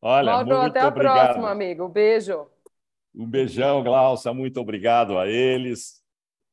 Olha, 0.00 0.32
Mauro, 0.32 0.48
muito 0.48 0.66
até 0.66 0.80
a 0.80 0.88
obrigado. 0.88 1.24
próxima, 1.24 1.50
amigo. 1.50 1.86
Um 1.86 1.88
beijo. 1.88 2.46
Um 3.14 3.26
beijão, 3.26 3.82
Glaucia. 3.82 4.32
Muito 4.32 4.60
obrigado 4.60 5.18
a 5.18 5.26
eles 5.26 5.98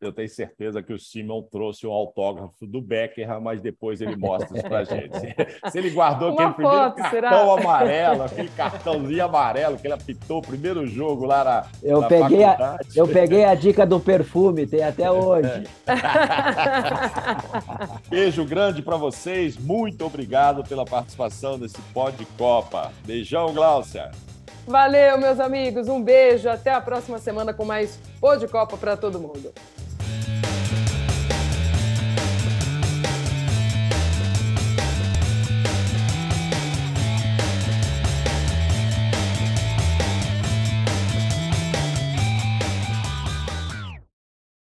eu 0.01 0.11
tenho 0.11 0.29
certeza 0.29 0.83
que 0.83 0.93
o 0.93 0.99
Simon 0.99 1.41
trouxe 1.43 1.87
um 1.87 1.91
autógrafo 1.91 2.67
do 2.67 2.81
Becker, 2.81 3.41
mas 3.41 3.61
depois 3.61 4.01
ele 4.01 4.15
mostra 4.15 4.57
isso 4.57 4.67
para 4.67 4.83
gente. 4.83 5.35
Se 5.71 5.77
ele 5.77 5.89
guardou 5.89 6.31
Uma 6.31 6.49
aquele 6.49 6.67
foto, 6.67 6.95
primeiro 6.95 6.97
cartão 7.21 7.55
será? 7.55 7.61
amarelo, 7.61 8.23
aquele 8.23 8.49
cartãozinho 8.49 9.25
amarelo 9.25 9.77
que 9.77 9.87
ele 9.87 9.93
apitou 9.93 10.39
o 10.39 10.41
primeiro 10.41 10.85
jogo 10.85 11.25
lá 11.25 11.43
na, 11.43 11.65
eu 11.81 12.01
na 12.01 12.07
peguei 12.07 12.43
a, 12.43 12.77
Eu 12.93 13.07
peguei 13.07 13.45
a 13.45 13.55
dica 13.55 13.85
do 13.85 13.99
perfume, 13.99 14.67
tem 14.67 14.83
até 14.83 15.09
hoje. 15.09 15.63
Beijo 18.09 18.45
grande 18.45 18.81
para 18.81 18.97
vocês, 18.97 19.57
muito 19.57 20.05
obrigado 20.05 20.63
pela 20.63 20.85
participação 20.85 21.57
nesse 21.57 21.81
Pod 21.93 22.25
Copa. 22.37 22.91
Beijão, 23.05 23.53
Gláucia. 23.53 24.11
Valeu, 24.67 25.17
meus 25.17 25.39
amigos. 25.39 25.87
Um 25.87 26.01
beijo. 26.01 26.49
Até 26.49 26.73
a 26.73 26.81
próxima 26.81 27.19
semana 27.19 27.53
com 27.53 27.65
mais 27.65 27.99
Pô 28.19 28.35
de 28.35 28.47
Copa 28.47 28.77
para 28.77 28.97
todo 28.97 29.19
mundo. 29.19 29.53